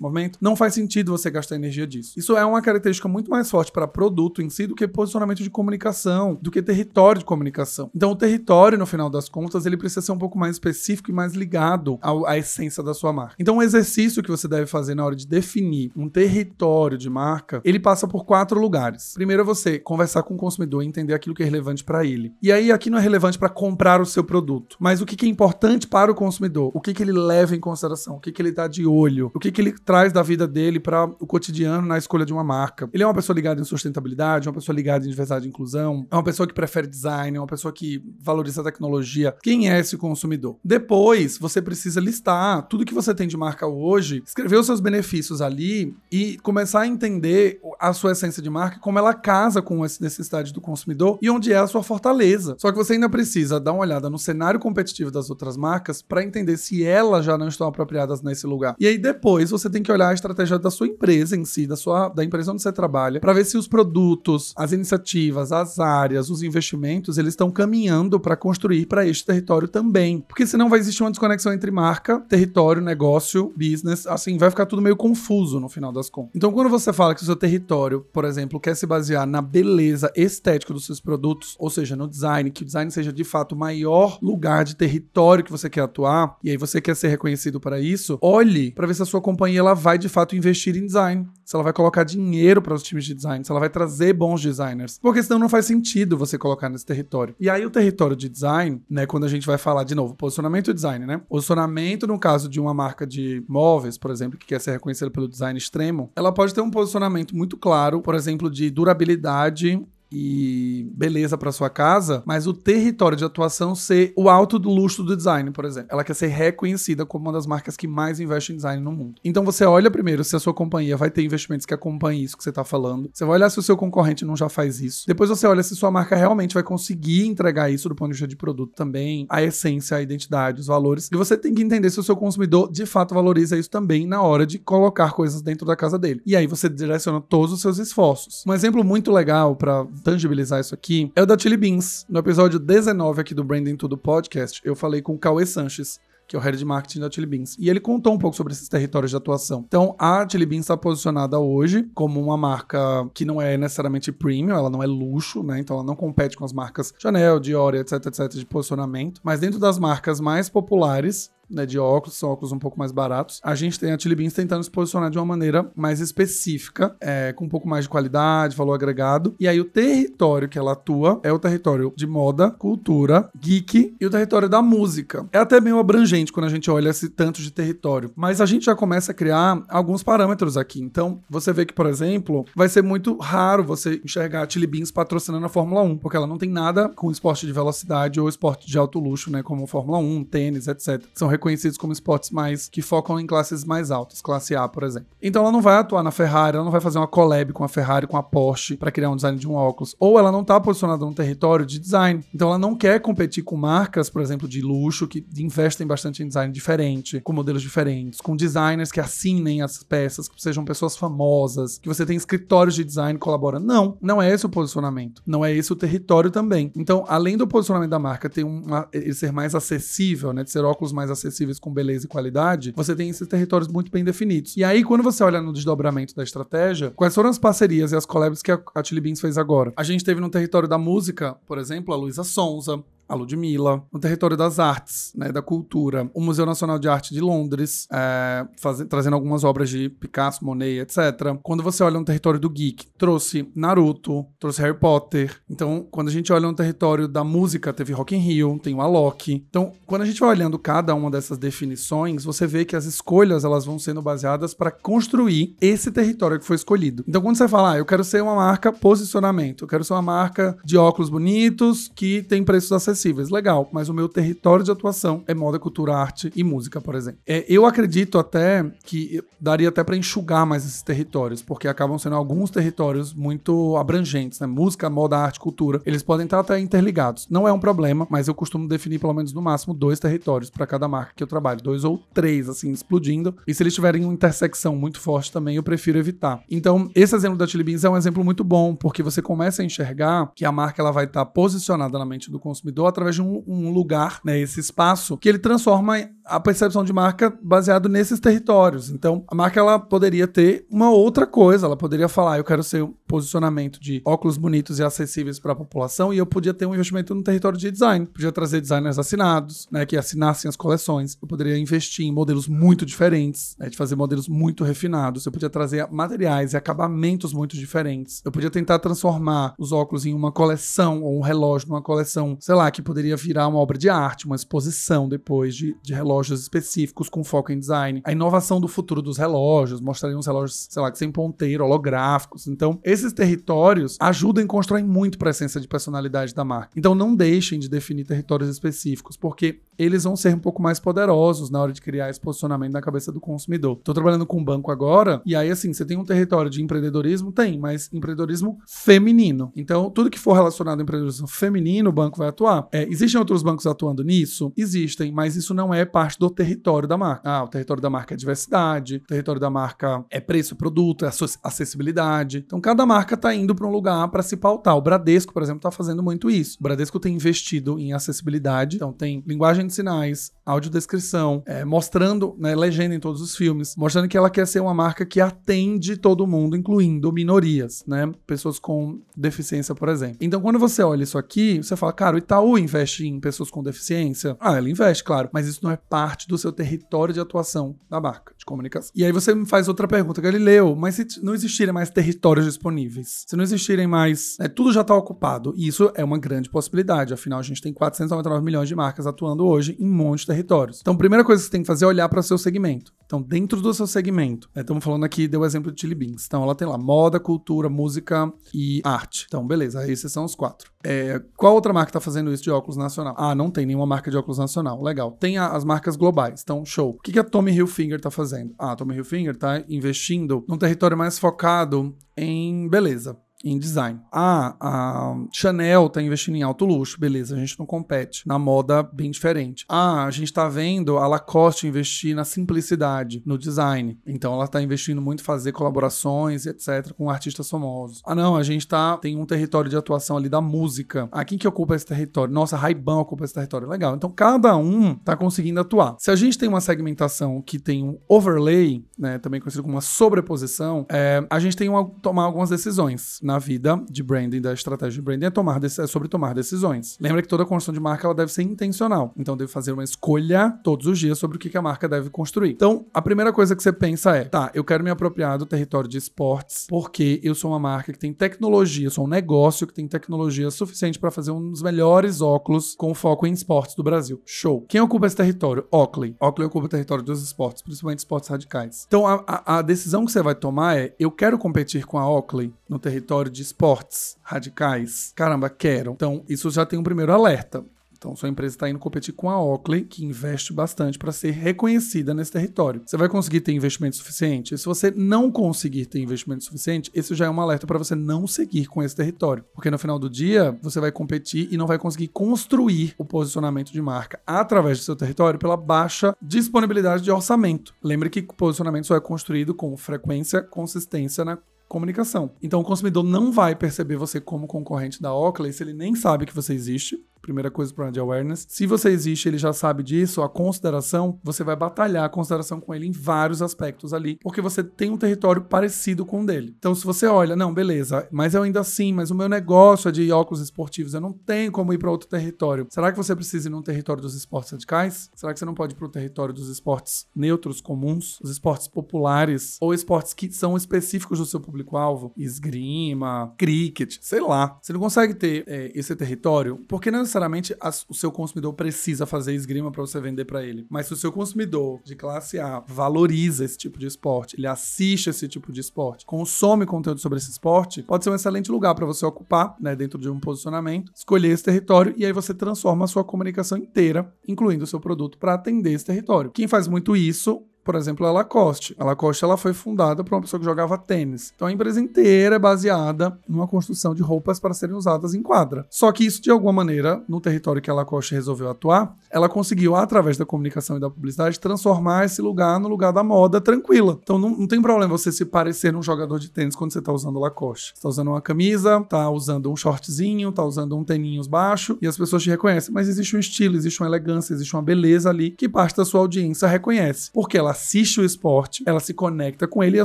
movimento, 0.00 0.38
não 0.40 0.54
faz 0.54 0.74
sentido 0.74 1.10
você 1.10 1.28
gastar 1.28 1.56
energia 1.56 1.88
disso. 1.88 2.12
Isso 2.16 2.36
é 2.36 2.44
uma 2.44 2.62
característica 2.62 3.08
muito 3.08 3.28
mais 3.28 3.50
forte 3.50 3.72
para 3.72 3.88
produto 3.88 4.40
em 4.40 4.48
si 4.48 4.68
do 4.68 4.76
que 4.76 4.86
posicionamento 4.86 5.42
de 5.42 5.50
comunicação, 5.50 6.38
do 6.40 6.52
que 6.52 6.62
território 6.62 7.18
de 7.18 7.24
comunicação. 7.24 7.90
Então 7.92 8.12
o 8.12 8.16
território, 8.16 8.78
no 8.78 8.86
final 8.86 9.10
das 9.10 9.28
contas, 9.28 9.66
ele 9.66 9.76
precisa 9.76 10.02
ser 10.02 10.12
um 10.12 10.18
pouco 10.18 10.38
mais 10.38 10.54
específico 10.54 11.10
e 11.10 11.14
mais 11.14 11.34
ligado 11.34 11.98
ao, 12.00 12.24
à 12.26 12.38
essência 12.38 12.80
da 12.80 12.94
sua 12.94 13.12
marca. 13.12 13.34
Então 13.40 13.56
o 13.56 13.62
exercício 13.62 14.22
que 14.22 14.30
você 14.30 14.46
deve 14.46 14.66
fazer 14.66 14.94
na 14.94 15.04
hora 15.04 15.16
de 15.16 15.26
definir 15.26 15.90
um 15.96 16.08
território 16.08 16.96
de 16.96 17.10
marca, 17.10 17.60
ele 17.64 17.80
passa 17.80 18.03
passa 18.04 18.06
por 18.06 18.24
quatro 18.24 18.60
lugares. 18.60 19.12
Primeiro 19.14 19.42
é 19.42 19.44
você 19.44 19.78
conversar 19.78 20.22
com 20.22 20.34
o 20.34 20.36
consumidor 20.36 20.82
e 20.82 20.86
entender 20.86 21.14
aquilo 21.14 21.34
que 21.34 21.42
é 21.42 21.46
relevante 21.46 21.82
para 21.82 22.04
ele. 22.04 22.32
E 22.42 22.52
aí 22.52 22.70
aqui 22.70 22.90
não 22.90 22.98
é 22.98 23.00
relevante 23.00 23.38
para 23.38 23.48
comprar 23.48 24.00
o 24.00 24.06
seu 24.06 24.22
produto, 24.22 24.76
mas 24.78 25.00
o 25.00 25.06
que 25.06 25.24
é 25.24 25.28
importante 25.28 25.86
para 25.86 26.10
o 26.10 26.14
consumidor, 26.14 26.70
o 26.74 26.80
que, 26.80 26.92
que 26.92 27.02
ele 27.02 27.12
leva 27.12 27.56
em 27.56 27.60
consideração, 27.60 28.16
o 28.16 28.20
que, 28.20 28.32
que 28.32 28.42
ele 28.42 28.52
dá 28.52 28.68
de 28.68 28.86
olho, 28.86 29.30
o 29.34 29.38
que, 29.38 29.50
que 29.50 29.60
ele 29.60 29.72
traz 29.72 30.12
da 30.12 30.22
vida 30.22 30.46
dele 30.46 30.78
para 30.78 31.04
o 31.04 31.26
cotidiano 31.26 31.86
na 31.86 31.98
escolha 31.98 32.26
de 32.26 32.32
uma 32.32 32.44
marca. 32.44 32.88
Ele 32.92 33.02
é 33.02 33.06
uma 33.06 33.14
pessoa 33.14 33.34
ligada 33.34 33.60
em 33.60 33.64
sustentabilidade, 33.64 34.48
uma 34.48 34.54
pessoa 34.54 34.74
ligada 34.74 35.06
em 35.06 35.10
diversidade 35.10 35.46
e 35.46 35.48
inclusão, 35.48 36.06
é 36.10 36.14
uma 36.14 36.24
pessoa 36.24 36.46
que 36.46 36.54
prefere 36.54 36.86
design, 36.86 37.36
é 37.36 37.40
uma 37.40 37.46
pessoa 37.46 37.72
que 37.72 38.02
valoriza 38.20 38.60
a 38.60 38.64
tecnologia. 38.64 39.34
Quem 39.42 39.70
é 39.70 39.78
esse 39.78 39.96
consumidor? 39.96 40.58
Depois, 40.64 41.38
você 41.38 41.62
precisa 41.62 42.00
listar 42.00 42.66
tudo 42.68 42.84
que 42.84 42.94
você 42.94 43.14
tem 43.14 43.28
de 43.28 43.36
marca 43.36 43.66
hoje, 43.66 44.22
escrever 44.26 44.56
os 44.56 44.66
seus 44.66 44.80
benefícios 44.80 45.40
ali 45.40 45.94
e 46.10 46.36
começar 46.38 46.80
a 46.80 46.86
entender 46.86 47.60
a 47.78 47.92
sua 47.94 48.12
essência 48.12 48.42
de 48.42 48.50
marca, 48.50 48.78
como 48.80 48.98
ela 48.98 49.14
casa 49.14 49.62
com 49.62 49.82
as 49.82 49.98
necessidades 49.98 50.52
do 50.52 50.60
consumidor 50.60 51.18
e 51.22 51.30
onde 51.30 51.52
é 51.52 51.56
a 51.56 51.66
sua 51.66 51.82
fortaleza. 51.82 52.56
Só 52.58 52.70
que 52.70 52.76
você 52.76 52.94
ainda 52.94 53.08
precisa 53.08 53.60
dar 53.60 53.72
uma 53.72 53.82
olhada 53.82 54.10
no 54.10 54.18
cenário 54.18 54.60
competitivo 54.60 55.10
das 55.10 55.30
outras 55.30 55.56
marcas 55.56 56.02
para 56.02 56.22
entender 56.22 56.56
se 56.56 56.84
elas 56.84 57.24
já 57.24 57.38
não 57.38 57.48
estão 57.48 57.66
apropriadas 57.66 58.22
nesse 58.22 58.46
lugar. 58.46 58.74
E 58.78 58.86
aí 58.86 58.98
depois 58.98 59.50
você 59.50 59.70
tem 59.70 59.82
que 59.82 59.92
olhar 59.92 60.08
a 60.08 60.14
estratégia 60.14 60.58
da 60.58 60.70
sua 60.70 60.86
empresa 60.86 61.36
em 61.36 61.44
si, 61.44 61.66
da 61.66 61.76
sua 61.76 62.08
da 62.08 62.24
empresa 62.24 62.52
onde 62.52 62.62
você 62.62 62.72
trabalha, 62.72 63.20
para 63.20 63.32
ver 63.32 63.44
se 63.44 63.56
os 63.56 63.68
produtos, 63.68 64.52
as 64.56 64.72
iniciativas, 64.72 65.52
as 65.52 65.78
áreas, 65.78 66.30
os 66.30 66.42
investimentos, 66.42 67.18
eles 67.18 67.32
estão 67.32 67.50
caminhando 67.50 68.18
para 68.20 68.36
construir 68.36 68.86
para 68.86 69.06
este 69.06 69.24
território 69.24 69.68
também. 69.68 70.20
Porque 70.20 70.46
senão 70.46 70.68
vai 70.68 70.78
existir 70.78 71.02
uma 71.02 71.10
desconexão 71.10 71.52
entre 71.52 71.70
marca, 71.70 72.20
território, 72.20 72.82
negócio, 72.82 73.52
business, 73.56 74.06
assim, 74.06 74.38
vai 74.38 74.50
ficar 74.50 74.66
tudo 74.66 74.82
meio 74.82 74.96
confuso 74.96 75.60
no 75.60 75.68
final 75.68 75.92
das 75.92 76.08
contas. 76.08 76.32
Então, 76.34 76.52
quando 76.52 76.70
você 76.70 76.92
fala 76.92 77.14
que 77.14 77.22
o 77.22 77.24
seu 77.24 77.36
território 77.36 77.83
território, 77.84 78.00
por 78.12 78.24
exemplo, 78.24 78.60
quer 78.60 78.74
se 78.74 78.86
basear 78.86 79.26
na 79.26 79.42
beleza 79.42 80.10
estética 80.16 80.72
dos 80.72 80.86
seus 80.86 81.00
produtos, 81.00 81.54
ou 81.58 81.70
seja, 81.70 81.96
no 81.96 82.08
design, 82.08 82.50
que 82.50 82.62
o 82.62 82.64
design 82.64 82.90
seja 82.90 83.12
de 83.12 83.24
fato 83.24 83.52
o 83.52 83.58
maior 83.58 84.18
lugar 84.22 84.64
de 84.64 84.76
território 84.76 85.44
que 85.44 85.50
você 85.50 85.68
quer 85.68 85.82
atuar, 85.82 86.36
e 86.42 86.50
aí 86.50 86.56
você 86.56 86.80
quer 86.80 86.96
ser 86.96 87.08
reconhecido 87.08 87.60
para 87.60 87.80
isso, 87.80 88.18
olhe 88.20 88.72
para 88.72 88.86
ver 88.86 88.94
se 88.94 89.02
a 89.02 89.06
sua 89.06 89.20
companhia 89.20 89.60
ela 89.60 89.74
vai 89.74 89.98
de 89.98 90.08
fato 90.08 90.36
investir 90.36 90.76
em 90.76 90.86
design, 90.86 91.26
se 91.44 91.54
ela 91.54 91.62
vai 91.62 91.72
colocar 91.72 92.04
dinheiro 92.04 92.62
para 92.62 92.74
os 92.74 92.82
times 92.82 93.04
de 93.04 93.14
design, 93.14 93.44
se 93.44 93.50
ela 93.50 93.60
vai 93.60 93.68
trazer 93.68 94.12
bons 94.12 94.42
designers, 94.42 94.98
porque 95.00 95.22
senão 95.22 95.38
não 95.38 95.48
faz 95.48 95.66
sentido 95.66 96.16
você 96.16 96.38
colocar 96.38 96.68
nesse 96.68 96.86
território. 96.86 97.34
E 97.38 97.50
aí 97.50 97.64
o 97.66 97.70
território 97.70 98.16
de 98.16 98.28
design, 98.28 98.80
né, 98.88 99.06
quando 99.06 99.24
a 99.24 99.28
gente 99.28 99.46
vai 99.46 99.58
falar 99.58 99.84
de 99.84 99.94
novo, 99.94 100.14
posicionamento 100.14 100.70
e 100.70 100.74
design, 100.74 101.06
né? 101.06 101.20
Posicionamento 101.28 102.06
no 102.06 102.18
caso 102.18 102.48
de 102.48 102.60
uma 102.60 102.72
marca 102.72 103.06
de 103.06 103.44
móveis, 103.48 103.98
por 103.98 104.10
exemplo, 104.10 104.38
que 104.38 104.46
quer 104.46 104.60
ser 104.60 104.72
reconhecida 104.72 105.10
pelo 105.10 105.28
design 105.28 105.58
extremo, 105.58 106.10
ela 106.16 106.32
pode 106.32 106.54
ter 106.54 106.60
um 106.60 106.70
posicionamento 106.70 107.36
muito 107.36 107.56
claro, 107.64 108.02
por 108.02 108.14
exemplo, 108.14 108.50
de 108.50 108.70
durabilidade 108.70 109.82
e 110.14 110.88
beleza 110.94 111.36
para 111.36 111.50
sua 111.50 111.68
casa, 111.68 112.22
mas 112.24 112.46
o 112.46 112.54
território 112.54 113.18
de 113.18 113.24
atuação 113.24 113.74
ser 113.74 114.12
o 114.16 114.28
alto 114.28 114.58
do 114.58 114.70
luxo 114.70 115.02
do 115.02 115.16
design, 115.16 115.50
por 115.50 115.64
exemplo. 115.64 115.88
Ela 115.90 116.04
quer 116.04 116.14
ser 116.14 116.28
reconhecida 116.28 117.04
como 117.04 117.26
uma 117.26 117.32
das 117.32 117.46
marcas 117.46 117.76
que 117.76 117.88
mais 117.88 118.20
investe 118.20 118.52
em 118.52 118.56
design 118.56 118.82
no 118.82 118.92
mundo. 118.92 119.14
Então 119.24 119.44
você 119.44 119.64
olha 119.64 119.90
primeiro 119.90 120.22
se 120.22 120.36
a 120.36 120.38
sua 120.38 120.54
companhia 120.54 120.96
vai 120.96 121.10
ter 121.10 121.24
investimentos 121.24 121.66
que 121.66 121.74
acompanhem 121.74 122.22
isso 122.22 122.36
que 122.36 122.44
você 122.44 122.50
está 122.50 122.62
falando. 122.62 123.10
Você 123.12 123.24
vai 123.24 123.34
olhar 123.34 123.50
se 123.50 123.58
o 123.58 123.62
seu 123.62 123.76
concorrente 123.76 124.24
não 124.24 124.36
já 124.36 124.48
faz 124.48 124.80
isso. 124.80 125.04
Depois 125.06 125.28
você 125.28 125.46
olha 125.46 125.62
se 125.62 125.74
sua 125.74 125.90
marca 125.90 126.14
realmente 126.14 126.54
vai 126.54 126.62
conseguir 126.62 127.26
entregar 127.26 127.70
isso 127.70 127.88
do 127.88 127.94
ponto 127.94 128.08
de 128.08 128.14
vista 128.14 128.28
de 128.28 128.36
produto 128.36 128.72
também, 128.74 129.26
a 129.28 129.42
essência, 129.42 129.96
a 129.96 130.02
identidade, 130.02 130.60
os 130.60 130.68
valores. 130.68 131.08
E 131.12 131.16
você 131.16 131.36
tem 131.36 131.52
que 131.52 131.62
entender 131.62 131.90
se 131.90 131.98
o 131.98 132.02
seu 132.04 132.16
consumidor 132.16 132.70
de 132.70 132.86
fato 132.86 133.14
valoriza 133.14 133.58
isso 133.58 133.70
também 133.70 134.06
na 134.06 134.22
hora 134.22 134.46
de 134.46 134.58
colocar 134.58 135.12
coisas 135.12 135.42
dentro 135.42 135.66
da 135.66 135.74
casa 135.74 135.98
dele. 135.98 136.22
E 136.24 136.36
aí 136.36 136.46
você 136.46 136.68
direciona 136.68 137.20
todos 137.20 137.52
os 137.52 137.60
seus 137.60 137.78
esforços. 137.78 138.44
Um 138.46 138.52
exemplo 138.52 138.84
muito 138.84 139.10
legal 139.10 139.56
para 139.56 139.86
tangibilizar 140.04 140.60
isso 140.60 140.74
aqui 140.74 141.10
é 141.16 141.22
o 141.22 141.26
da 141.26 141.36
Chili 141.36 141.56
Beans. 141.56 142.04
No 142.08 142.18
episódio 142.18 142.58
19 142.58 143.22
aqui 143.22 143.34
do 143.34 143.42
Branding 143.42 143.74
Tudo 143.74 143.96
Podcast, 143.96 144.60
eu 144.62 144.76
falei 144.76 145.00
com 145.00 145.14
o 145.14 145.18
Cauê 145.18 145.46
Sanches, 145.46 145.98
que 146.28 146.36
é 146.36 146.38
o 146.38 146.42
head 146.42 146.58
de 146.58 146.64
marketing 146.64 147.00
da 147.00 147.10
Chili 147.10 147.26
Beans. 147.26 147.56
E 147.58 147.70
ele 147.70 147.80
contou 147.80 148.12
um 148.12 148.18
pouco 148.18 148.36
sobre 148.36 148.52
esses 148.52 148.68
territórios 148.68 149.10
de 149.10 149.16
atuação. 149.16 149.64
Então, 149.66 149.96
a 149.98 150.26
Chili 150.28 150.44
Beans 150.44 150.64
está 150.64 150.76
posicionada 150.76 151.38
hoje 151.38 151.88
como 151.94 152.20
uma 152.20 152.36
marca 152.36 152.78
que 153.14 153.24
não 153.24 153.40
é 153.40 153.56
necessariamente 153.56 154.12
premium, 154.12 154.54
ela 154.54 154.68
não 154.68 154.82
é 154.82 154.86
luxo, 154.86 155.42
né? 155.42 155.58
Então, 155.58 155.76
ela 155.76 155.84
não 155.84 155.96
compete 155.96 156.36
com 156.36 156.44
as 156.44 156.52
marcas 156.52 156.92
Chanel, 156.98 157.40
Dior, 157.40 157.74
etc, 157.74 158.06
etc, 158.06 158.28
de 158.28 158.44
posicionamento. 158.44 159.22
Mas 159.24 159.40
dentro 159.40 159.58
das 159.58 159.78
marcas 159.78 160.20
mais 160.20 160.50
populares, 160.50 161.30
né, 161.54 161.66
de 161.66 161.78
óculos, 161.78 162.16
são 162.16 162.30
óculos 162.30 162.52
um 162.52 162.58
pouco 162.58 162.78
mais 162.78 162.92
baratos. 162.92 163.40
A 163.42 163.54
gente 163.54 163.78
tem 163.78 163.92
a 163.92 163.98
Chili 163.98 164.14
Beans 164.14 164.32
tentando 164.32 164.62
se 164.62 164.70
posicionar 164.70 165.10
de 165.10 165.18
uma 165.18 165.24
maneira 165.24 165.70
mais 165.74 166.00
específica, 166.00 166.96
é, 167.00 167.32
com 167.32 167.44
um 167.44 167.48
pouco 167.48 167.68
mais 167.68 167.84
de 167.84 167.88
qualidade, 167.88 168.56
valor 168.56 168.74
agregado. 168.74 169.34
E 169.38 169.48
aí 169.48 169.60
o 169.60 169.64
território 169.64 170.48
que 170.48 170.58
ela 170.58 170.72
atua 170.72 171.20
é 171.22 171.32
o 171.32 171.38
território 171.38 171.92
de 171.96 172.06
moda, 172.06 172.50
cultura, 172.50 173.30
geek 173.38 173.96
e 174.00 174.06
o 174.06 174.10
território 174.10 174.48
da 174.48 174.62
música. 174.62 175.26
É 175.32 175.38
até 175.38 175.60
meio 175.60 175.78
abrangente 175.78 176.32
quando 176.32 176.46
a 176.46 176.50
gente 176.50 176.70
olha 176.70 176.90
esse 176.90 177.08
tanto 177.08 177.40
de 177.40 177.50
território, 177.50 178.10
mas 178.16 178.40
a 178.40 178.46
gente 178.46 178.66
já 178.66 178.74
começa 178.74 179.12
a 179.12 179.14
criar 179.14 179.62
alguns 179.68 180.02
parâmetros 180.02 180.56
aqui. 180.56 180.80
Então, 180.80 181.20
você 181.28 181.52
vê 181.52 181.64
que, 181.64 181.72
por 181.72 181.86
exemplo, 181.86 182.44
vai 182.54 182.68
ser 182.68 182.82
muito 182.82 183.16
raro 183.18 183.64
você 183.64 184.00
enxergar 184.04 184.42
a 184.42 184.48
Chili 184.48 184.66
Beans 184.66 184.90
patrocinando 184.90 185.46
a 185.46 185.48
Fórmula 185.48 185.82
1, 185.82 185.98
porque 185.98 186.16
ela 186.16 186.26
não 186.26 186.38
tem 186.38 186.48
nada 186.48 186.88
com 186.88 187.10
esporte 187.10 187.46
de 187.46 187.52
velocidade 187.52 188.20
ou 188.20 188.28
esporte 188.28 188.66
de 188.66 188.78
alto 188.78 188.98
luxo, 188.98 189.30
né, 189.30 189.42
como 189.42 189.66
Fórmula 189.66 189.98
1, 189.98 190.24
tênis, 190.24 190.68
etc. 190.68 191.02
São 191.14 191.28
reconhecidos 191.44 191.76
como 191.76 191.92
esportes 191.92 192.30
mais 192.30 192.68
que 192.68 192.80
focam 192.80 193.20
em 193.20 193.26
classes 193.26 193.64
mais 193.64 193.90
altas, 193.90 194.22
classe 194.22 194.56
A, 194.56 194.66
por 194.66 194.82
exemplo. 194.82 195.08
Então 195.22 195.42
ela 195.42 195.52
não 195.52 195.60
vai 195.60 195.76
atuar 195.76 196.02
na 196.02 196.10
Ferrari, 196.10 196.56
ela 196.56 196.64
não 196.64 196.72
vai 196.72 196.80
fazer 196.80 196.98
uma 196.98 197.06
collab 197.06 197.52
com 197.52 197.62
a 197.62 197.68
Ferrari, 197.68 198.06
com 198.06 198.16
a 198.16 198.22
Porsche 198.22 198.76
para 198.76 198.90
criar 198.90 199.10
um 199.10 199.16
design 199.16 199.38
de 199.38 199.46
um 199.46 199.54
óculos, 199.54 199.94
ou 200.00 200.18
ela 200.18 200.32
não 200.32 200.40
está 200.40 200.58
posicionada 200.58 201.04
num 201.04 201.12
território 201.12 201.66
de 201.66 201.78
design. 201.78 202.24
Então 202.34 202.48
ela 202.48 202.58
não 202.58 202.74
quer 202.74 203.00
competir 203.00 203.44
com 203.44 203.56
marcas, 203.56 204.08
por 204.08 204.22
exemplo, 204.22 204.48
de 204.48 204.62
luxo 204.62 205.06
que 205.06 205.24
investem 205.36 205.86
bastante 205.86 206.22
em 206.22 206.28
design 206.28 206.52
diferente, 206.52 207.20
com 207.20 207.32
modelos 207.32 207.60
diferentes, 207.60 208.20
com 208.20 208.34
designers 208.34 208.90
que 208.90 209.00
assinem 209.00 209.60
as 209.60 209.82
peças, 209.82 210.28
que 210.28 210.40
sejam 210.40 210.64
pessoas 210.64 210.96
famosas, 210.96 211.78
que 211.78 211.88
você 211.88 212.06
tem 212.06 212.16
escritórios 212.16 212.74
de 212.74 212.84
design 212.84 213.18
colaborando. 213.18 213.66
Não, 213.66 213.98
não 214.00 214.22
é 214.22 214.32
esse 214.32 214.46
o 214.46 214.48
posicionamento. 214.48 215.22
Não 215.26 215.44
é 215.44 215.52
esse 215.52 215.72
o 215.72 215.76
território 215.76 216.30
também. 216.30 216.72
Então, 216.74 217.04
além 217.06 217.36
do 217.36 217.46
posicionamento 217.46 217.90
da 217.90 217.98
marca 217.98 218.30
ter 218.30 218.44
uma, 218.44 218.88
ele 218.92 219.12
ser 219.12 219.32
mais 219.32 219.54
acessível, 219.54 220.32
né, 220.32 220.42
de 220.42 220.50
ser 220.50 220.64
óculos 220.64 220.92
mais 220.92 221.10
acessíveis 221.10 221.23
acessíveis 221.26 221.58
com 221.58 221.72
beleza 221.72 222.06
e 222.06 222.08
qualidade, 222.08 222.72
você 222.76 222.94
tem 222.94 223.08
esses 223.08 223.26
territórios 223.26 223.68
muito 223.68 223.90
bem 223.90 224.04
definidos. 224.04 224.56
E 224.56 224.64
aí, 224.64 224.84
quando 224.84 225.02
você 225.02 225.22
olha 225.24 225.40
no 225.40 225.52
desdobramento 225.52 226.14
da 226.14 226.22
estratégia, 226.22 226.90
quais 226.90 227.14
foram 227.14 227.30
as 227.30 227.38
parcerias 227.38 227.92
e 227.92 227.96
as 227.96 228.04
collabs 228.04 228.42
que 228.42 228.52
a, 228.52 228.60
Chili 228.84 229.00
Beans 229.00 229.20
fez 229.20 229.38
agora? 229.38 229.72
A 229.76 229.82
gente 229.82 230.04
teve 230.04 230.20
no 230.20 230.28
território 230.28 230.68
da 230.68 230.78
música, 230.78 231.36
por 231.46 231.58
exemplo, 231.58 231.94
a 231.94 231.96
Luísa 231.96 232.24
Sonza, 232.24 232.82
a 233.08 233.14
Ludmilla, 233.14 233.82
no 233.92 234.00
território 234.00 234.36
das 234.36 234.58
artes, 234.58 235.12
né, 235.14 235.30
da 235.30 235.42
cultura, 235.42 236.10
o 236.14 236.20
Museu 236.20 236.46
Nacional 236.46 236.78
de 236.78 236.88
Arte 236.88 237.12
de 237.12 237.20
Londres, 237.20 237.86
é, 237.92 238.46
faz, 238.58 238.84
trazendo 238.88 239.14
algumas 239.14 239.44
obras 239.44 239.68
de 239.68 239.88
Picasso, 239.88 240.44
Monet, 240.44 240.80
etc. 240.80 241.36
Quando 241.42 241.62
você 241.62 241.82
olha 241.82 241.98
no 241.98 242.04
território 242.04 242.40
do 242.40 242.48
geek, 242.48 242.86
trouxe 242.98 243.48
Naruto, 243.54 244.26
trouxe 244.38 244.60
Harry 244.62 244.78
Potter. 244.78 245.36
Então, 245.48 245.86
quando 245.90 246.08
a 246.08 246.10
gente 246.10 246.32
olha 246.32 246.46
no 246.46 246.54
território 246.54 247.06
da 247.06 247.22
música, 247.22 247.72
teve 247.72 247.92
Rock 247.92 248.14
in 248.16 248.20
Rio, 248.20 248.58
tem 248.62 248.74
o 248.74 248.80
Alok. 248.80 249.44
Então, 249.48 249.72
quando 249.86 250.02
a 250.02 250.06
gente 250.06 250.20
vai 250.20 250.30
olhando 250.30 250.58
cada 250.58 250.94
uma 250.94 251.10
dessas 251.10 251.38
definições, 251.38 252.24
você 252.24 252.46
vê 252.46 252.64
que 252.64 252.76
as 252.76 252.84
escolhas 252.84 253.44
elas 253.44 253.64
vão 253.64 253.78
sendo 253.78 254.00
baseadas 254.00 254.54
para 254.54 254.70
construir 254.70 255.56
esse 255.60 255.90
território 255.90 256.38
que 256.38 256.46
foi 256.46 256.56
escolhido. 256.56 257.04
Então, 257.06 257.20
quando 257.20 257.36
você 257.36 257.48
fala, 257.48 257.72
ah, 257.72 257.78
eu 257.78 257.84
quero 257.84 258.02
ser 258.02 258.22
uma 258.22 258.34
marca 258.34 258.72
posicionamento, 258.72 259.64
eu 259.64 259.68
quero 259.68 259.84
ser 259.84 259.92
uma 259.92 260.02
marca 260.02 260.56
de 260.64 260.76
óculos 260.76 261.10
bonitos 261.10 261.90
que 261.94 262.22
tem 262.22 262.42
preços 262.42 262.72
acessíveis 262.72 262.93
acessíveis. 262.94 263.28
Legal, 263.28 263.68
mas 263.72 263.88
o 263.88 263.94
meu 263.94 264.08
território 264.08 264.64
de 264.64 264.70
atuação 264.70 265.22
é 265.26 265.34
moda, 265.34 265.58
cultura, 265.58 265.94
arte 265.94 266.32
e 266.34 266.42
música, 266.42 266.80
por 266.80 266.94
exemplo. 266.94 267.20
É, 267.26 267.44
eu 267.48 267.66
acredito 267.66 268.18
até 268.18 268.64
que 268.84 269.22
daria 269.40 269.68
até 269.68 269.84
para 269.84 269.96
enxugar 269.96 270.46
mais 270.46 270.64
esses 270.64 270.82
territórios, 270.82 271.42
porque 271.42 271.68
acabam 271.68 271.98
sendo 271.98 272.16
alguns 272.16 272.50
territórios 272.50 273.12
muito 273.12 273.76
abrangentes, 273.76 274.40
né? 274.40 274.46
Música, 274.46 274.88
moda, 274.88 275.18
arte, 275.18 275.38
cultura. 275.38 275.82
Eles 275.84 276.02
podem 276.02 276.24
estar 276.24 276.40
até 276.40 276.58
interligados. 276.58 277.26
Não 277.28 277.46
é 277.46 277.52
um 277.52 277.58
problema, 277.58 278.06
mas 278.08 278.28
eu 278.28 278.34
costumo 278.34 278.68
definir 278.68 278.98
pelo 278.98 279.12
menos 279.12 279.32
no 279.32 279.42
máximo 279.42 279.74
dois 279.74 279.98
territórios 279.98 280.48
para 280.48 280.66
cada 280.66 280.88
marca 280.88 281.12
que 281.14 281.22
eu 281.22 281.26
trabalho, 281.26 281.60
dois 281.60 281.84
ou 281.84 281.98
três, 282.14 282.48
assim, 282.48 282.70
explodindo. 282.70 283.36
E 283.46 283.52
se 283.52 283.62
eles 283.62 283.74
tiverem 283.74 284.04
uma 284.04 284.14
intersecção 284.14 284.76
muito 284.76 285.00
forte 285.00 285.32
também, 285.32 285.56
eu 285.56 285.62
prefiro 285.62 285.98
evitar. 285.98 286.42
Então, 286.50 286.90
esse 286.94 287.14
exemplo 287.14 287.36
da 287.36 287.46
Chili 287.46 287.64
Beans 287.64 287.84
é 287.84 287.90
um 287.90 287.96
exemplo 287.96 288.24
muito 288.24 288.44
bom, 288.44 288.74
porque 288.74 289.02
você 289.02 289.20
começa 289.20 289.62
a 289.62 289.64
enxergar 289.64 290.30
que 290.34 290.44
a 290.44 290.52
marca 290.52 290.80
ela 290.80 290.92
vai 290.92 291.04
estar 291.04 291.24
posicionada 291.26 291.98
na 291.98 292.06
mente 292.06 292.30
do 292.30 292.38
consumidor 292.38 292.83
através 292.86 293.14
de 293.14 293.22
um, 293.22 293.42
um 293.46 293.70
lugar, 293.70 294.20
né, 294.24 294.38
esse 294.38 294.60
espaço, 294.60 295.16
que 295.18 295.28
ele 295.28 295.38
transforma 295.38 295.96
a 296.24 296.40
percepção 296.40 296.84
de 296.84 296.92
marca 296.92 297.36
baseado 297.42 297.88
nesses 297.88 298.18
territórios. 298.18 298.90
Então, 298.90 299.24
a 299.28 299.34
marca 299.34 299.60
ela 299.60 299.78
poderia 299.78 300.26
ter 300.26 300.66
uma 300.70 300.90
outra 300.90 301.26
coisa, 301.26 301.66
ela 301.66 301.76
poderia 301.76 302.08
falar, 302.08 302.38
eu 302.38 302.44
quero 302.44 302.62
ser 302.62 302.82
um 302.82 302.94
posicionamento 303.06 303.78
de 303.78 304.00
óculos 304.04 304.36
bonitos 304.36 304.78
e 304.78 304.82
acessíveis 304.82 305.38
para 305.38 305.52
a 305.52 305.56
população 305.56 306.12
e 306.12 306.18
eu 306.18 306.26
podia 306.26 306.54
ter 306.54 306.66
um 306.66 306.74
investimento 306.74 307.14
no 307.14 307.22
território 307.22 307.58
de 307.58 307.70
design. 307.70 308.06
Podia 308.06 308.32
trazer 308.32 308.60
designers 308.60 308.98
assinados, 308.98 309.68
né, 309.70 309.84
que 309.84 309.96
assinassem 309.96 310.48
as 310.48 310.56
coleções. 310.56 311.16
Eu 311.20 311.28
poderia 311.28 311.58
investir 311.58 312.06
em 312.06 312.12
modelos 312.12 312.48
muito 312.48 312.86
diferentes, 312.86 313.54
né, 313.58 313.68
de 313.68 313.76
fazer 313.76 313.94
modelos 313.94 314.28
muito 314.28 314.64
refinados. 314.64 315.26
Eu 315.26 315.32
podia 315.32 315.50
trazer 315.50 315.86
materiais 315.90 316.54
e 316.54 316.56
acabamentos 316.56 317.32
muito 317.32 317.56
diferentes. 317.56 318.22
Eu 318.24 318.32
podia 318.32 318.50
tentar 318.50 318.78
transformar 318.78 319.54
os 319.58 319.72
óculos 319.72 320.06
em 320.06 320.14
uma 320.14 320.32
coleção 320.32 321.02
ou 321.02 321.18
um 321.18 321.22
relógio 321.22 321.68
numa 321.68 321.82
coleção, 321.82 322.36
sei 322.40 322.54
lá, 322.54 322.70
que 322.74 322.82
poderia 322.82 323.16
virar 323.16 323.48
uma 323.48 323.58
obra 323.58 323.78
de 323.78 323.88
arte, 323.88 324.26
uma 324.26 324.36
exposição 324.36 325.08
depois 325.08 325.54
de, 325.54 325.76
de 325.82 325.92
relógio 325.92 326.14
relógios 326.14 326.40
específicos 326.42 327.08
com 327.08 327.24
foco 327.24 327.52
em 327.52 327.58
design. 327.58 328.00
A 328.04 328.12
inovação 328.12 328.60
do 328.60 328.68
futuro 328.68 329.02
dos 329.02 329.18
relógios, 329.18 329.80
mostraria 329.80 330.16
uns 330.16 330.26
relógios, 330.26 330.68
sei 330.70 330.82
lá, 330.82 330.94
sem 330.94 331.10
ponteiro, 331.10 331.64
holográficos. 331.64 332.46
Então, 332.46 332.78
esses 332.84 333.12
territórios 333.12 333.96
ajudam 334.00 334.44
em 334.44 334.46
construir 334.46 334.84
muito 334.84 335.18
para 335.18 335.30
a 335.30 335.32
essência 335.32 335.60
de 335.60 335.66
personalidade 335.66 336.34
da 336.34 336.44
marca. 336.44 336.70
Então, 336.76 336.94
não 336.94 337.14
deixem 337.14 337.58
de 337.58 337.68
definir 337.68 338.04
territórios 338.04 338.48
específicos, 338.48 339.16
porque 339.16 339.60
eles 339.76 340.04
vão 340.04 340.14
ser 340.14 340.34
um 340.34 340.38
pouco 340.38 340.62
mais 340.62 340.78
poderosos 340.78 341.50
na 341.50 341.60
hora 341.60 341.72
de 341.72 341.80
criar 341.80 342.08
esse 342.08 342.20
posicionamento 342.20 342.72
na 342.72 342.80
cabeça 342.80 343.10
do 343.10 343.20
consumidor. 343.20 343.76
Estou 343.78 343.94
trabalhando 343.94 344.26
com 344.26 344.38
um 344.38 344.44
banco 344.44 344.70
agora, 344.70 345.20
e 345.26 345.34
aí, 345.34 345.50
assim, 345.50 345.72
você 345.72 345.84
tem 345.84 345.96
um 345.96 346.04
território 346.04 346.50
de 346.50 346.62
empreendedorismo? 346.62 347.32
Tem, 347.32 347.58
mas 347.58 347.90
empreendedorismo 347.92 348.58
feminino. 348.66 349.52
Então, 349.56 349.90
tudo 349.90 350.10
que 350.10 350.18
for 350.18 350.34
relacionado 350.34 350.78
ao 350.78 350.82
empreendedorismo 350.82 351.26
feminino, 351.26 351.90
o 351.90 351.92
banco 351.92 352.18
vai 352.18 352.28
atuar. 352.28 352.63
É, 352.72 352.84
existem 352.84 353.18
outros 353.18 353.42
bancos 353.42 353.66
atuando 353.66 354.02
nisso? 354.02 354.52
Existem, 354.56 355.12
mas 355.12 355.36
isso 355.36 355.54
não 355.54 355.72
é 355.72 355.84
parte 355.84 356.18
do 356.18 356.30
território 356.30 356.88
da 356.88 356.96
marca. 356.96 357.28
Ah, 357.28 357.44
o 357.44 357.48
território 357.48 357.82
da 357.82 357.90
marca 357.90 358.14
é 358.14 358.16
diversidade, 358.16 358.96
o 358.96 359.06
território 359.06 359.40
da 359.40 359.50
marca 359.50 360.04
é 360.10 360.20
preço 360.20 360.56
produto, 360.56 361.04
é 361.04 361.10
acessibilidade. 361.42 362.42
Então 362.46 362.60
cada 362.60 362.84
marca 362.86 363.14
está 363.14 363.34
indo 363.34 363.54
para 363.54 363.66
um 363.66 363.70
lugar 363.70 364.08
para 364.08 364.22
se 364.22 364.36
pautar. 364.36 364.76
O 364.76 364.82
Bradesco, 364.82 365.32
por 365.32 365.42
exemplo, 365.42 365.58
está 365.58 365.70
fazendo 365.70 366.02
muito 366.02 366.30
isso. 366.30 366.56
O 366.60 366.62
Bradesco 366.62 366.98
tem 366.98 367.14
investido 367.14 367.78
em 367.78 367.92
acessibilidade, 367.92 368.76
então 368.76 368.92
tem 368.92 369.22
linguagem 369.26 369.66
de 369.66 369.72
sinais, 369.72 370.32
audiodescrição, 370.44 371.42
é, 371.46 371.64
mostrando, 371.64 372.34
né, 372.38 372.54
legenda 372.54 372.94
em 372.94 373.00
todos 373.00 373.20
os 373.20 373.36
filmes, 373.36 373.74
mostrando 373.76 374.08
que 374.08 374.16
ela 374.16 374.30
quer 374.30 374.46
ser 374.46 374.60
uma 374.60 374.74
marca 374.74 375.04
que 375.04 375.20
atende 375.20 375.96
todo 375.96 376.26
mundo, 376.26 376.56
incluindo 376.56 377.12
minorias, 377.12 377.84
né? 377.86 378.10
Pessoas 378.26 378.58
com 378.58 379.00
deficiência, 379.16 379.74
por 379.74 379.88
exemplo. 379.88 380.18
Então, 380.20 380.40
quando 380.40 380.58
você 380.58 380.82
olha 380.82 381.02
isso 381.02 381.18
aqui, 381.18 381.62
você 381.62 381.76
fala, 381.76 381.92
cara, 381.92 382.16
o 382.16 382.18
Itaú 382.18 382.53
investe 382.58 383.06
em 383.06 383.20
pessoas 383.20 383.50
com 383.50 383.62
deficiência? 383.62 384.36
Ah, 384.40 384.56
ela 384.56 384.68
investe, 384.68 385.02
claro, 385.02 385.28
mas 385.32 385.46
isso 385.46 385.60
não 385.62 385.70
é 385.70 385.76
parte 385.76 386.28
do 386.28 386.38
seu 386.38 386.52
território 386.52 387.14
de 387.14 387.20
atuação 387.20 387.76
da 387.88 388.00
marca 388.00 388.34
de 388.36 388.44
comunicação. 388.44 388.90
E 388.94 389.04
aí 389.04 389.12
você 389.12 389.34
me 389.34 389.46
faz 389.46 389.68
outra 389.68 389.88
pergunta, 389.88 390.20
Galileu, 390.20 390.74
mas 390.76 390.96
se 390.96 391.06
não 391.22 391.34
existirem 391.34 391.72
mais 391.72 391.90
territórios 391.90 392.46
disponíveis, 392.46 393.24
se 393.26 393.36
não 393.36 393.44
existirem 393.44 393.86
mais, 393.86 394.36
né, 394.38 394.48
tudo 394.48 394.72
já 394.72 394.80
está 394.82 394.94
ocupado, 394.94 395.54
e 395.56 395.66
isso 395.66 395.90
é 395.94 396.04
uma 396.04 396.18
grande 396.18 396.50
possibilidade, 396.50 397.14
afinal 397.14 397.38
a 397.38 397.42
gente 397.42 397.60
tem 397.60 397.72
499 397.72 398.44
milhões 398.44 398.68
de 398.68 398.74
marcas 398.74 399.06
atuando 399.06 399.44
hoje 399.46 399.76
em 399.78 399.88
um 399.88 399.92
monte 399.94 400.20
de 400.20 400.26
territórios. 400.26 400.80
Então, 400.80 400.94
a 400.94 400.98
primeira 400.98 401.24
coisa 401.24 401.40
que 401.40 401.46
você 401.46 401.52
tem 401.52 401.62
que 401.62 401.66
fazer 401.66 401.84
é 401.84 401.88
olhar 401.88 402.08
para 402.08 402.20
o 402.20 402.22
seu 402.22 402.38
segmento. 402.38 402.92
Então, 403.06 403.20
dentro 403.20 403.60
do 403.60 403.72
seu 403.72 403.86
segmento, 403.86 404.48
né, 404.54 404.62
estamos 404.62 404.82
falando 404.82 405.04
aqui, 405.04 405.28
deu 405.28 405.40
o 405.40 405.44
exemplo 405.44 405.70
de 405.70 405.80
Chili 405.80 405.94
Beans. 405.94 406.24
Então, 406.26 406.42
ela 406.42 406.54
tem 406.54 406.66
lá 406.66 406.78
moda, 406.78 407.20
cultura, 407.20 407.68
música 407.68 408.32
e 408.52 408.80
arte. 408.84 409.26
Então, 409.28 409.46
beleza, 409.46 409.90
esses 409.90 410.10
são 410.10 410.24
os 410.24 410.34
quatro. 410.34 410.72
É, 410.82 411.22
qual 411.36 411.54
outra 411.54 411.72
marca 411.72 411.90
está 411.90 412.00
fazendo 412.00 412.32
isso 412.32 412.42
de 412.44 412.50
óculos 412.50 412.76
nacional? 412.76 413.14
Ah, 413.16 413.34
não 413.34 413.50
tem 413.50 413.66
nenhuma 413.66 413.86
marca 413.86 414.10
de 414.10 414.16
óculos 414.16 414.38
nacional. 414.38 414.82
Legal. 414.82 415.12
Tem 415.12 415.38
a, 415.38 415.48
as 415.48 415.64
marcas 415.64 415.96
globais. 415.96 416.42
Então, 416.42 416.64
show. 416.64 416.90
O 416.90 417.00
que, 417.00 417.12
que 417.12 417.18
a 417.18 417.24
Tommy 417.24 417.52
Hilfiger 417.52 417.96
está 417.96 418.10
fazendo? 418.10 418.54
Ah, 418.58 418.72
a 418.72 418.76
Tommy 418.76 418.94
Hilfiger 418.94 419.34
está 419.34 419.62
investindo 419.68 420.44
num 420.48 420.58
território 420.58 420.96
mais 420.96 421.18
focado 421.18 421.96
em 422.16 422.68
beleza 422.68 423.16
em 423.44 423.58
design. 423.58 424.00
Ah, 424.10 424.56
a 424.58 425.16
Chanel 425.32 425.88
tá 425.88 426.02
investindo 426.02 426.36
em 426.36 426.42
alto 426.42 426.64
luxo, 426.64 426.98
beleza, 426.98 427.36
a 427.36 427.38
gente 427.38 427.58
não 427.58 427.66
compete 427.66 428.26
na 428.26 428.38
moda 428.38 428.82
bem 428.82 429.10
diferente. 429.10 429.66
Ah, 429.68 430.04
a 430.04 430.10
gente 430.10 430.32
tá 430.32 430.48
vendo 430.48 430.96
a 430.96 431.06
Lacoste 431.06 431.66
investir 431.66 432.16
na 432.16 432.24
simplicidade, 432.24 433.22
no 433.26 433.36
design. 433.36 433.98
Então 434.06 434.32
ela 434.32 434.48
tá 434.48 434.62
investindo 434.62 435.02
muito 435.02 435.20
em 435.20 435.24
fazer 435.24 435.52
colaborações, 435.52 436.46
etc, 436.46 436.92
com 436.96 437.10
artistas 437.10 437.48
famosos. 437.48 438.00
Ah, 438.06 438.14
não, 438.14 438.34
a 438.36 438.42
gente 438.42 438.66
tá 438.66 438.96
tem 438.96 439.16
um 439.16 439.26
território 439.26 439.70
de 439.70 439.76
atuação 439.76 440.16
ali 440.16 440.28
da 440.28 440.40
música. 440.40 441.08
Ah, 441.12 441.24
quem 441.24 441.36
que 441.36 441.46
ocupa 441.46 441.74
esse 441.74 441.84
território? 441.84 442.32
Nossa, 442.32 442.56
Ray-Ban 442.56 443.00
ocupa 443.00 443.24
esse 443.24 443.34
território. 443.34 443.68
Legal. 443.68 443.94
Então 443.94 444.10
cada 444.10 444.56
um 444.56 444.94
tá 444.94 445.16
conseguindo 445.16 445.60
atuar. 445.60 445.96
Se 445.98 446.10
a 446.10 446.16
gente 446.16 446.38
tem 446.38 446.48
uma 446.48 446.60
segmentação 446.60 447.42
que 447.42 447.58
tem 447.58 447.84
um 447.84 447.98
overlay, 448.08 448.84
né, 448.98 449.18
também 449.18 449.40
conhecido 449.40 449.62
como 449.62 449.74
uma 449.74 449.80
sobreposição, 449.80 450.86
é, 450.88 451.24
a 451.28 451.38
gente 451.38 451.56
tem 451.56 451.68
que 451.68 452.00
tomar 452.00 452.24
algumas 452.24 452.48
decisões 452.48 453.18
na 453.22 453.33
vida 453.38 453.82
de 453.90 454.02
branding, 454.02 454.40
da 454.40 454.52
estratégia 454.52 454.94
de 454.94 455.02
branding, 455.02 455.26
é, 455.26 455.30
tomar 455.30 455.62
é 455.64 455.68
sobre 455.86 456.08
tomar 456.08 456.34
decisões. 456.34 456.96
Lembra 457.00 457.22
que 457.22 457.28
toda 457.28 457.44
construção 457.44 457.72
de 457.72 457.80
marca 457.80 458.06
ela 458.06 458.14
deve 458.14 458.32
ser 458.32 458.42
intencional. 458.42 459.12
Então, 459.16 459.36
deve 459.36 459.50
fazer 459.50 459.72
uma 459.72 459.84
escolha 459.84 460.50
todos 460.62 460.86
os 460.86 460.98
dias 460.98 461.18
sobre 461.18 461.36
o 461.36 461.40
que, 461.40 461.56
a 461.56 461.62
marca 461.62 461.88
deve 461.88 462.10
construir. 462.10 462.50
Então, 462.50 462.86
a 462.92 463.00
primeira 463.00 463.32
coisa 463.32 463.54
que 463.54 463.62
você 463.62 463.72
pensa 463.72 464.16
é: 464.16 464.24
tá, 464.24 464.50
eu 464.54 464.64
quero 464.64 464.82
me 464.82 464.90
apropriar 464.90 465.38
do 465.38 465.46
território 465.46 465.88
de 465.88 465.98
esportes 465.98 466.66
porque 466.68 467.20
eu 467.22 467.34
sou 467.34 467.52
uma 467.52 467.58
marca 467.58 467.92
que 467.92 467.98
tem 467.98 468.12
tecnologia, 468.12 468.90
sou 468.90 469.04
um 469.04 469.08
negócio 469.08 469.66
que 469.66 469.72
tem 469.72 469.86
tecnologia 469.86 470.50
suficiente 470.50 470.98
para 470.98 471.10
fazer 471.10 471.30
um 471.30 471.50
dos 471.50 471.62
melhores 471.62 472.20
óculos 472.20 472.74
com 472.74 472.92
foco 472.94 473.26
em 473.26 473.32
esportes 473.32 473.74
do 473.74 473.82
Brasil. 473.82 474.20
Show. 474.24 474.64
Quem 474.68 474.80
ocupa 474.80 475.06
esse 475.06 475.16
território? 475.16 475.66
Oakley. 475.70 476.16
Oakley 476.20 476.46
ocupa 476.46 476.66
o 476.66 476.68
território 476.68 477.04
dos 477.04 477.22
esportes, 477.22 477.62
principalmente 477.62 478.00
esportes 478.00 478.28
radicais. 478.28 478.84
Então, 478.86 479.06
a, 479.06 479.22
a, 479.26 479.58
a 479.58 479.62
decisão 479.62 480.04
que 480.04 480.12
você 480.12 480.22
vai 480.22 480.34
tomar 480.34 480.76
é: 480.76 480.94
eu 480.98 481.10
quero 481.10 481.38
competir 481.38 481.84
com 481.84 481.98
a 481.98 482.08
Oakley 482.08 482.52
no 482.68 482.78
território 482.78 483.23
de 483.30 483.42
esportes 483.42 484.16
radicais? 484.22 485.12
Caramba, 485.14 485.48
quero. 485.48 485.92
Então, 485.92 486.24
isso 486.28 486.50
já 486.50 486.64
tem 486.64 486.78
um 486.78 486.82
primeiro 486.82 487.12
alerta. 487.12 487.64
Então, 488.04 488.14
sua 488.14 488.28
empresa 488.28 488.54
está 488.54 488.68
indo 488.68 488.78
competir 488.78 489.14
com 489.14 489.30
a 489.30 489.42
Oakley, 489.42 489.82
que 489.82 490.04
investe 490.04 490.52
bastante 490.52 490.98
para 490.98 491.10
ser 491.10 491.30
reconhecida 491.30 492.12
nesse 492.12 492.30
território. 492.30 492.82
Você 492.84 492.98
vai 492.98 493.08
conseguir 493.08 493.40
ter 493.40 493.52
investimento 493.52 493.96
suficiente? 493.96 494.58
Se 494.58 494.66
você 494.66 494.90
não 494.94 495.32
conseguir 495.32 495.86
ter 495.86 496.00
investimento 496.00 496.44
suficiente, 496.44 496.90
esse 496.92 497.14
já 497.14 497.24
é 497.24 497.30
um 497.30 497.40
alerta 497.40 497.66
para 497.66 497.78
você 497.78 497.94
não 497.94 498.26
seguir 498.26 498.66
com 498.66 498.82
esse 498.82 498.94
território. 498.94 499.42
Porque 499.54 499.70
no 499.70 499.78
final 499.78 499.98
do 499.98 500.10
dia, 500.10 500.54
você 500.60 500.78
vai 500.80 500.92
competir 500.92 501.48
e 501.50 501.56
não 501.56 501.66
vai 501.66 501.78
conseguir 501.78 502.08
construir 502.08 502.94
o 502.98 503.06
posicionamento 503.06 503.72
de 503.72 503.80
marca 503.80 504.20
através 504.26 504.76
do 504.76 504.84
seu 504.84 504.94
território 504.94 505.38
pela 505.38 505.56
baixa 505.56 506.14
disponibilidade 506.20 507.02
de 507.02 507.10
orçamento. 507.10 507.74
Lembre 507.82 508.10
que 508.10 508.20
o 508.20 508.34
posicionamento 508.34 508.86
só 508.86 508.96
é 508.96 509.00
construído 509.00 509.54
com 509.54 509.74
frequência, 509.78 510.42
consistência 510.42 511.24
na 511.24 511.38
comunicação. 511.74 512.30
Então 512.40 512.60
o 512.60 512.64
consumidor 512.64 513.02
não 513.02 513.32
vai 513.32 513.56
perceber 513.56 513.96
você 513.96 514.20
como 514.20 514.46
concorrente 514.46 515.02
da 515.02 515.12
Oakley 515.12 515.52
se 515.52 515.64
ele 515.64 515.72
nem 515.72 515.92
sabe 515.96 516.24
que 516.24 516.32
você 516.32 516.54
existe 516.54 517.04
primeira 517.24 517.50
coisa 517.50 517.72
para 517.72 517.90
de 517.90 517.98
awareness. 517.98 518.46
Se 518.48 518.66
você 518.66 518.90
existe, 518.90 519.28
ele 519.28 519.38
já 519.38 519.52
sabe 519.52 519.82
disso, 519.82 520.22
a 520.22 520.28
consideração, 520.28 521.18
você 521.24 521.42
vai 521.42 521.56
batalhar 521.56 522.04
a 522.04 522.08
consideração 522.08 522.60
com 522.60 522.74
ele 522.74 522.86
em 522.86 522.92
vários 522.92 523.40
aspectos 523.40 523.94
ali, 523.94 524.18
porque 524.22 524.42
você 524.42 524.62
tem 524.62 524.90
um 524.90 524.96
território 524.96 525.42
parecido 525.42 526.04
com 526.04 526.22
o 526.22 526.26
dele. 526.26 526.54
Então, 526.58 526.74
se 526.74 526.84
você 526.84 527.06
olha, 527.06 527.34
não, 527.34 527.52
beleza, 527.52 528.06
mas 528.12 528.34
eu 528.34 528.42
ainda 528.42 528.60
assim, 528.60 528.92
mas 528.92 529.10
o 529.10 529.14
meu 529.14 529.28
negócio 529.28 529.88
é 529.88 529.92
de 529.92 530.12
óculos 530.12 530.42
esportivos, 530.42 530.92
eu 530.92 531.00
não 531.00 531.12
tenho 531.12 531.50
como 531.50 531.72
ir 531.72 531.78
para 531.78 531.90
outro 531.90 532.08
território. 532.08 532.66
Será 532.70 532.90
que 532.90 532.98
você 532.98 533.16
precisa 533.16 533.48
ir 533.48 533.50
num 533.50 533.62
território 533.62 534.02
dos 534.02 534.14
esportes 534.14 534.52
radicais? 534.52 535.10
Será 535.14 535.32
que 535.32 535.38
você 535.38 535.44
não 535.44 535.54
pode 535.54 535.72
ir 535.72 535.76
para 535.76 535.86
o 535.86 535.90
território 535.90 536.34
dos 536.34 536.48
esportes 536.48 537.06
neutros, 537.14 537.60
comuns, 537.60 538.20
os 538.20 538.30
esportes 538.30 538.68
populares 538.68 539.56
ou 539.60 539.72
esportes 539.72 540.12
que 540.12 540.30
são 540.30 540.56
específicos 540.56 541.18
do 541.18 541.26
seu 541.26 541.40
público-alvo? 541.40 542.12
Esgrima, 542.16 543.32
cricket, 543.38 543.96
sei 544.00 544.20
lá. 544.20 544.58
Você 544.60 544.72
não 544.72 544.80
consegue 544.80 545.14
ter 545.14 545.44
é, 545.46 545.72
esse 545.74 545.94
território 545.96 546.58
porque 546.68 546.90
não 546.90 547.00
necessariamente 547.14 547.56
o 547.88 547.94
seu 547.94 548.10
consumidor 548.10 548.52
precisa 548.54 549.06
fazer 549.06 549.34
esgrima 549.34 549.70
para 549.70 549.82
você 549.82 550.00
vender 550.00 550.24
para 550.24 550.44
ele. 550.44 550.66
Mas 550.68 550.86
se 550.86 550.92
o 550.92 550.96
seu 550.96 551.12
consumidor 551.12 551.80
de 551.84 551.94
classe 551.94 552.38
A 552.38 552.60
valoriza 552.66 553.44
esse 553.44 553.56
tipo 553.56 553.78
de 553.78 553.86
esporte, 553.86 554.36
ele 554.36 554.46
assiste 554.46 555.08
esse 555.10 555.28
tipo 555.28 555.52
de 555.52 555.60
esporte, 555.60 556.04
consome 556.04 556.66
conteúdo 556.66 557.00
sobre 557.00 557.18
esse 557.18 557.30
esporte, 557.30 557.82
pode 557.82 558.04
ser 558.04 558.10
um 558.10 558.14
excelente 558.14 558.50
lugar 558.50 558.74
para 558.74 558.86
você 558.86 559.06
ocupar, 559.06 559.56
né, 559.60 559.76
dentro 559.76 559.98
de 559.98 560.08
um 560.08 560.18
posicionamento, 560.18 560.92
escolher 560.94 561.28
esse 561.28 561.44
território 561.44 561.94
e 561.96 562.04
aí 562.04 562.12
você 562.12 562.34
transforma 562.34 562.84
a 562.84 562.88
sua 562.88 563.04
comunicação 563.04 563.56
inteira, 563.58 564.12
incluindo 564.26 564.64
o 564.64 564.66
seu 564.66 564.80
produto, 564.80 565.18
para 565.18 565.34
atender 565.34 565.72
esse 565.72 565.84
território. 565.84 566.30
Quem 566.30 566.48
faz 566.48 566.66
muito 566.66 566.96
isso 566.96 567.42
por 567.64 567.74
exemplo, 567.74 568.06
a 568.06 568.12
Lacoste. 568.12 568.74
A 568.78 568.84
Lacoste 568.84 569.24
ela 569.24 569.36
foi 569.36 569.52
fundada 569.52 570.04
por 570.04 570.14
uma 570.14 570.20
pessoa 570.20 570.38
que 570.38 570.44
jogava 570.44 570.76
tênis. 570.76 571.32
Então 571.34 571.48
a 571.48 571.52
empresa 571.52 571.80
inteira 571.80 572.36
é 572.36 572.38
baseada 572.38 573.18
numa 573.26 573.48
construção 573.48 573.94
de 573.94 574.02
roupas 574.02 574.38
para 574.38 574.54
serem 574.54 574.74
usadas 574.74 575.14
em 575.14 575.22
quadra. 575.22 575.66
Só 575.70 575.90
que 575.90 576.04
isso, 576.04 576.20
de 576.20 576.30
alguma 576.30 576.52
maneira, 576.52 577.02
no 577.08 577.20
território 577.20 577.62
que 577.62 577.70
a 577.70 577.74
Lacoste 577.74 578.14
resolveu 578.14 578.50
atuar, 578.50 578.94
ela 579.10 579.28
conseguiu, 579.28 579.74
através 579.74 580.16
da 580.16 580.26
comunicação 580.26 580.76
e 580.76 580.80
da 580.80 580.90
publicidade, 580.90 581.40
transformar 581.40 582.04
esse 582.04 582.20
lugar 582.20 582.60
no 582.60 582.68
lugar 582.68 582.92
da 582.92 583.02
moda 583.02 583.40
tranquila. 583.40 583.98
Então 584.02 584.18
não, 584.18 584.30
não 584.30 584.46
tem 584.46 584.60
problema 584.60 584.96
você 584.96 585.10
se 585.10 585.24
parecer 585.24 585.74
um 585.74 585.82
jogador 585.82 586.18
de 586.18 586.30
tênis 586.30 586.54
quando 586.54 586.72
você 586.72 586.80
está 586.80 586.92
usando 586.92 587.18
Lacoste. 587.18 587.68
Você 587.68 587.78
está 587.78 587.88
usando 587.88 588.08
uma 588.08 588.20
camisa, 588.20 588.78
está 588.78 589.08
usando 589.08 589.50
um 589.50 589.56
shortzinho, 589.56 590.28
está 590.28 590.44
usando 590.44 590.76
um 590.76 590.84
teninhos 590.84 591.26
baixo 591.26 591.78
e 591.80 591.86
as 591.86 591.96
pessoas 591.96 592.22
te 592.22 592.30
reconhecem. 592.30 592.74
Mas 592.74 592.88
existe 592.88 593.16
um 593.16 593.20
estilo, 593.20 593.56
existe 593.56 593.80
uma 593.80 593.88
elegância, 593.88 594.34
existe 594.34 594.54
uma 594.54 594.62
beleza 594.62 595.08
ali 595.08 595.30
que 595.30 595.48
parte 595.48 595.76
da 595.76 595.84
sua 595.84 596.00
audiência 596.00 596.46
reconhece. 596.46 597.10
Porque 597.12 597.38
ela 597.38 597.53
assiste 597.54 598.00
o 598.00 598.04
esporte, 598.04 598.62
ela 598.66 598.80
se 598.80 598.92
conecta 598.92 599.46
com 599.46 599.62
ele 599.62 599.76
e 599.76 599.80
a 599.80 599.84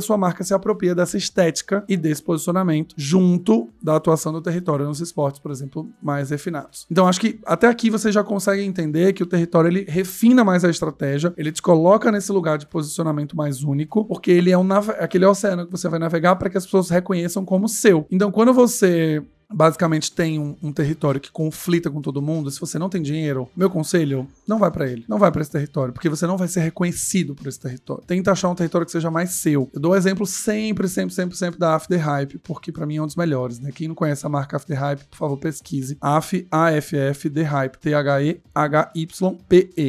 sua 0.00 0.18
marca 0.18 0.44
se 0.44 0.52
apropria 0.52 0.94
dessa 0.94 1.16
estética 1.16 1.84
e 1.88 1.96
desse 1.96 2.22
posicionamento 2.22 2.94
junto 2.96 3.68
da 3.82 3.96
atuação 3.96 4.32
do 4.32 4.42
território 4.42 4.86
nos 4.86 5.00
esportes, 5.00 5.40
por 5.40 5.50
exemplo, 5.50 5.88
mais 6.02 6.30
refinados. 6.30 6.86
Então 6.90 7.06
acho 7.08 7.20
que 7.20 7.38
até 7.46 7.66
aqui 7.66 7.88
você 7.88 8.10
já 8.12 8.22
consegue 8.22 8.62
entender 8.62 9.12
que 9.12 9.22
o 9.22 9.26
território 9.26 9.68
ele 9.68 9.84
refina 9.88 10.44
mais 10.44 10.64
a 10.64 10.70
estratégia, 10.70 11.32
ele 11.36 11.52
te 11.52 11.62
coloca 11.62 12.10
nesse 12.10 12.32
lugar 12.32 12.58
de 12.58 12.66
posicionamento 12.66 13.36
mais 13.36 13.62
único, 13.62 14.04
porque 14.04 14.30
ele 14.30 14.50
é 14.50 14.58
um 14.58 14.70
aquele 15.00 15.26
oceano 15.26 15.66
que 15.66 15.72
você 15.72 15.88
vai 15.88 15.98
navegar 15.98 16.36
para 16.36 16.48
que 16.48 16.56
as 16.56 16.64
pessoas 16.64 16.90
reconheçam 16.90 17.44
como 17.44 17.68
seu. 17.68 18.06
Então 18.10 18.30
quando 18.30 18.52
você 18.52 19.22
basicamente 19.52 20.12
tem 20.12 20.38
um, 20.38 20.56
um, 20.62 20.72
território 20.72 21.20
que 21.20 21.30
conflita 21.30 21.90
com 21.90 22.00
todo 22.00 22.22
mundo, 22.22 22.50
se 22.50 22.60
você 22.60 22.78
não 22.78 22.88
tem 22.88 23.02
dinheiro, 23.02 23.48
meu 23.56 23.68
conselho, 23.68 24.26
não 24.46 24.58
vai 24.58 24.70
para 24.70 24.88
ele. 24.88 25.04
Não 25.08 25.18
vai 25.18 25.30
para 25.32 25.42
esse 25.42 25.50
território, 25.50 25.92
porque 25.92 26.08
você 26.08 26.26
não 26.26 26.36
vai 26.36 26.48
ser 26.48 26.60
reconhecido 26.60 27.34
por 27.34 27.46
esse 27.46 27.58
território. 27.58 28.04
Tenta 28.06 28.32
achar 28.32 28.48
um 28.48 28.54
território 28.54 28.86
que 28.86 28.92
seja 28.92 29.10
mais 29.10 29.30
seu. 29.30 29.68
Eu 29.72 29.80
dou 29.80 29.96
exemplo 29.96 30.26
sempre, 30.26 30.88
sempre, 30.88 31.14
sempre, 31.14 31.36
sempre 31.36 31.58
da 31.58 31.74
After 31.74 31.98
Hype, 31.98 32.38
porque 32.38 32.70
para 32.72 32.86
mim 32.86 32.96
é 32.96 33.02
um 33.02 33.06
dos 33.06 33.16
melhores, 33.16 33.58
né? 33.58 33.72
Quem 33.72 33.88
não 33.88 33.94
conhece 33.94 34.24
a 34.24 34.28
marca 34.28 34.56
After 34.56 34.78
Hype, 34.78 35.04
por 35.04 35.16
favor, 35.16 35.36
pesquise. 35.36 35.96
AF, 36.00 36.46
AFF, 36.50 37.30
The 37.30 37.42
Hype, 37.42 37.78
T-H-E-H-Y-P-E. 37.78 38.40